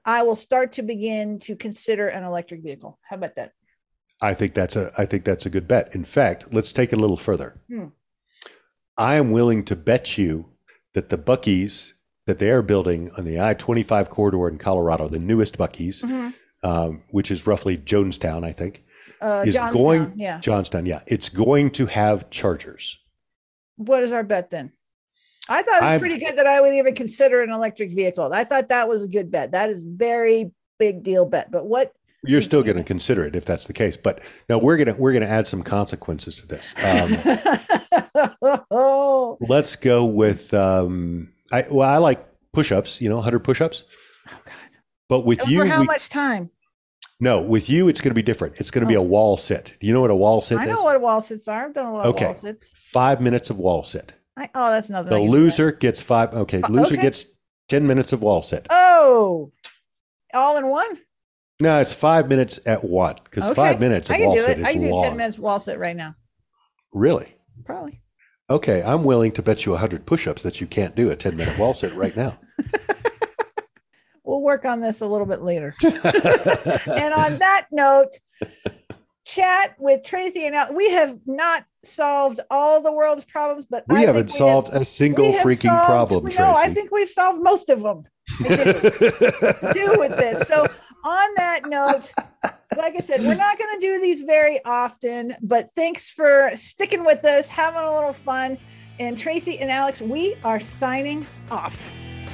I 0.05 0.22
will 0.22 0.37
start 0.37 0.72
to 0.72 0.83
begin 0.83 1.39
to 1.41 1.55
consider 1.57 2.09
an 2.09 2.24
electric 2.24 2.62
vehicle. 2.62 2.99
How 3.09 3.16
about 3.16 3.37
that? 3.37 3.53
I 4.20 4.35
think 4.35 4.55
that's 4.55 4.76
a 4.76 4.93
I 4.97 5.05
think 5.07 5.24
that's 5.24 5.47
a 5.47 5.51
good 5.51 5.66
bet. 5.66 5.95
In 5.95 6.05
fact, 6.05 6.53
let's 6.53 6.72
take 6.72 6.93
it 6.93 6.97
a 6.97 7.01
little 7.01 7.16
further. 7.16 7.61
Hmm. 7.68 7.87
I 8.97 9.14
am 9.14 9.33
willing 9.33 9.64
to 9.64 9.76
bet 9.76 10.16
you 10.18 10.51
that 10.95 11.09
the 11.09 11.18
Buc-ee's 11.18 11.95
that 12.26 12.39
they 12.39 12.51
are 12.51 12.62
building 12.62 13.11
on 13.18 13.24
the 13.24 13.41
I 13.41 13.55
twenty 13.55 13.83
five 13.83 14.11
corridor 14.11 14.49
in 14.49 14.59
Colorado, 14.59 15.09
the 15.09 15.18
newest 15.18 15.59
Buc-ee's, 15.59 16.05
um, 16.62 17.03
which 17.11 17.30
is 17.30 17.47
roughly 17.47 17.76
Jonestown, 17.76 18.45
I 18.45 18.53
think, 18.53 18.85
Uh, 19.20 19.43
is 19.45 19.55
Johnstown, 19.55 19.83
going 19.83 20.12
yeah. 20.16 20.39
Johnstown. 20.41 20.87
Yeah, 20.87 21.03
it's 21.07 21.28
going 21.28 21.70
to 21.70 21.87
have 21.87 22.30
chargers. 22.30 22.99
What 23.87 24.03
is 24.03 24.12
our 24.12 24.22
bet 24.22 24.51
then? 24.51 24.72
I 25.49 25.62
thought 25.62 25.78
it 25.78 25.85
was 25.85 25.91
I'm- 25.93 26.01
pretty 26.01 26.18
good 26.18 26.37
that 26.39 26.47
I 26.47 26.61
would 26.61 26.74
even 26.74 26.95
consider 26.95 27.43
an 27.43 27.51
electric 27.51 27.93
vehicle. 27.93 28.33
I 28.33 28.45
thought 28.45 28.68
that 28.68 28.89
was 28.89 29.03
a 29.05 29.09
good 29.09 29.30
bet. 29.30 29.53
That 29.53 29.70
is 29.70 29.83
very 29.85 30.53
big 30.78 31.03
deal 31.03 31.24
bet. 31.26 31.51
But 31.51 31.66
what 31.66 31.93
You're 32.24 32.41
still 32.41 32.62
going 32.62 32.76
to 32.76 32.85
consider 32.85 33.24
it 33.24 33.35
if 33.35 33.45
that's 33.45 33.66
the 33.66 33.72
case, 33.72 33.97
but 33.97 34.22
no, 34.49 34.59
we're 34.59 34.76
gonna 34.76 34.95
we're 34.99 35.12
gonna 35.12 35.26
add 35.26 35.47
some 35.49 35.62
consequences 35.62 36.37
to 36.41 36.47
this. 36.47 36.74
Um, 36.85 37.18
let's 39.41 39.76
go 39.76 40.05
with 40.05 40.55
um, 40.55 41.28
I 41.51 41.66
well, 41.70 41.89
I 41.89 41.99
like 41.99 42.24
push-ups. 42.53 43.01
You 43.01 43.09
know, 43.09 43.16
100 43.16 43.41
push-ups. 43.41 43.85
oh 44.28 44.41
God. 44.45 44.55
But 45.09 45.24
with 45.26 45.49
you, 45.49 45.64
how 45.66 45.80
we- 45.80 45.87
much 45.87 46.09
time? 46.09 46.51
No, 47.23 47.41
with 47.41 47.70
you, 47.70 47.87
it's 47.87 48.01
going 48.01 48.11
to 48.11 48.16
be 48.16 48.23
different. 48.23 48.57
It's 48.59 48.73
going 48.73 48.83
to 48.83 48.89
be 48.89 48.97
a 48.97 49.01
oh. 49.01 49.05
wall 49.05 49.37
sit. 49.37 49.77
Do 49.79 49.87
you 49.87 49.93
know 49.93 50.01
what 50.01 50.11
a 50.11 50.16
wall 50.16 50.41
sit 50.41 50.59
is? 50.59 50.64
I 50.64 50.66
know 50.66 50.83
what 50.83 51.01
wall 51.01 51.20
sits 51.20 51.47
are. 51.47 51.66
I've 51.66 51.73
done 51.73 51.87
a 51.87 51.93
lot 51.93 52.07
Okay. 52.07 52.25
of 52.25 52.31
wall 52.33 52.37
sits. 52.39 52.68
Five 52.75 53.20
minutes 53.20 53.49
of 53.49 53.59
wall 53.59 53.85
sit. 53.85 54.14
I, 54.37 54.49
oh, 54.57 54.70
that's 54.70 54.91
nothing. 54.91 55.11
The 55.11 55.16
I 55.16 55.18
can 55.20 55.27
do. 55.29 55.33
loser 55.33 55.70
gets 55.70 56.03
five. 56.03 56.35
Okay, 56.35 56.61
Fi- 56.61 56.66
loser 56.66 56.95
okay. 56.95 57.03
gets 57.03 57.27
10 57.68 57.87
minutes 57.87 58.12
of 58.12 58.23
wall 58.23 58.43
sit. 58.43 58.66
Oh, 58.70 59.53
all 60.35 60.57
in 60.57 60.66
one. 60.66 60.99
No, 61.61 61.79
it's 61.79 61.95
five 61.95 62.29
minutes 62.29 62.59
at 62.66 62.83
one 62.83 63.14
because 63.23 63.45
Okay. 63.47 63.55
five 63.55 63.79
minutes 63.79 64.11
of 64.11 64.18
wall 64.18 64.37
sit 64.37 64.59
it. 64.59 64.62
is 64.62 64.68
I 64.68 64.73
can 64.73 64.81
do 64.81 64.87
ten 64.89 64.93
long. 64.93 65.16
minutes 65.16 65.39
wall 65.39 65.61
sit 65.61 65.79
right 65.79 65.95
now. 65.95 66.11
Really? 66.93 67.37
Probably. 67.64 68.01
Okay, 68.51 68.83
I'm 68.83 69.05
willing 69.05 69.31
to 69.33 69.43
bet 69.43 69.64
you 69.64 69.73
100 69.73 70.07
push 70.07 70.27
ups 70.27 70.43
that 70.43 70.61
you 70.61 70.66
can't 70.66 70.97
do 70.97 71.09
a 71.11 71.14
10 71.14 71.37
minute 71.37 71.57
wall 71.57 71.73
sit 71.73 71.95
right 71.95 72.16
now. 72.16 72.37
We'll 74.25 74.41
work 74.41 74.64
on 74.64 74.81
this 74.81 75.01
a 75.01 75.07
little 75.07 75.27
bit 75.27 75.43
later. 75.43 75.75
and 75.85 77.12
on 77.14 77.39
that 77.39 77.66
note, 77.73 78.11
chat 79.25 79.75
with 79.79 80.05
Tracy 80.05 80.47
and 80.47 80.55
Al. 80.55 80.73
We 80.75 80.91
have 80.91 81.18
not 81.27 81.64
solved 81.85 82.41
all 82.51 82.81
the 82.81 82.93
world's 82.93 83.25
problems, 83.25 83.66
but 83.68 83.85
we 83.89 83.97
I 83.97 84.01
haven't 84.01 84.14
we 84.14 84.20
have- 84.20 84.31
solved 84.31 84.68
a 84.73 84.85
single 84.85 85.33
freaking 85.33 85.62
solved- 85.62 85.87
problem, 85.87 86.25
No, 86.25 86.31
Tracy. 86.31 86.61
I 86.61 86.68
think 86.73 86.91
we've 86.93 87.09
solved 87.09 87.43
most 87.43 87.68
of 87.68 87.83
them. 87.83 88.05
do 88.39 89.95
with 89.99 90.16
this. 90.16 90.47
So, 90.47 90.64
on 91.05 91.35
that 91.37 91.62
note, 91.66 92.12
like 92.77 92.95
I 92.97 93.01
said, 93.01 93.20
we're 93.23 93.35
not 93.35 93.59
going 93.59 93.81
to 93.81 93.85
do 93.85 94.01
these 94.01 94.23
very 94.23 94.64
often, 94.64 95.35
but 95.43 95.68
thanks 95.75 96.11
for 96.11 96.51
sticking 96.55 97.05
with 97.05 97.25
us, 97.25 97.49
having 97.49 97.81
a 97.83 97.93
little 97.95 98.12
fun. 98.12 98.57
And 99.01 99.18
Tracy 99.18 99.59
and 99.59 99.70
Alex, 99.70 100.01
we 100.01 100.37
are 100.45 100.61
signing 100.61 101.27
off. 101.51 101.83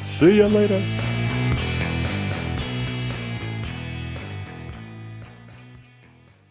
See 0.02 0.36
you 0.36 0.46
later. 0.48 0.84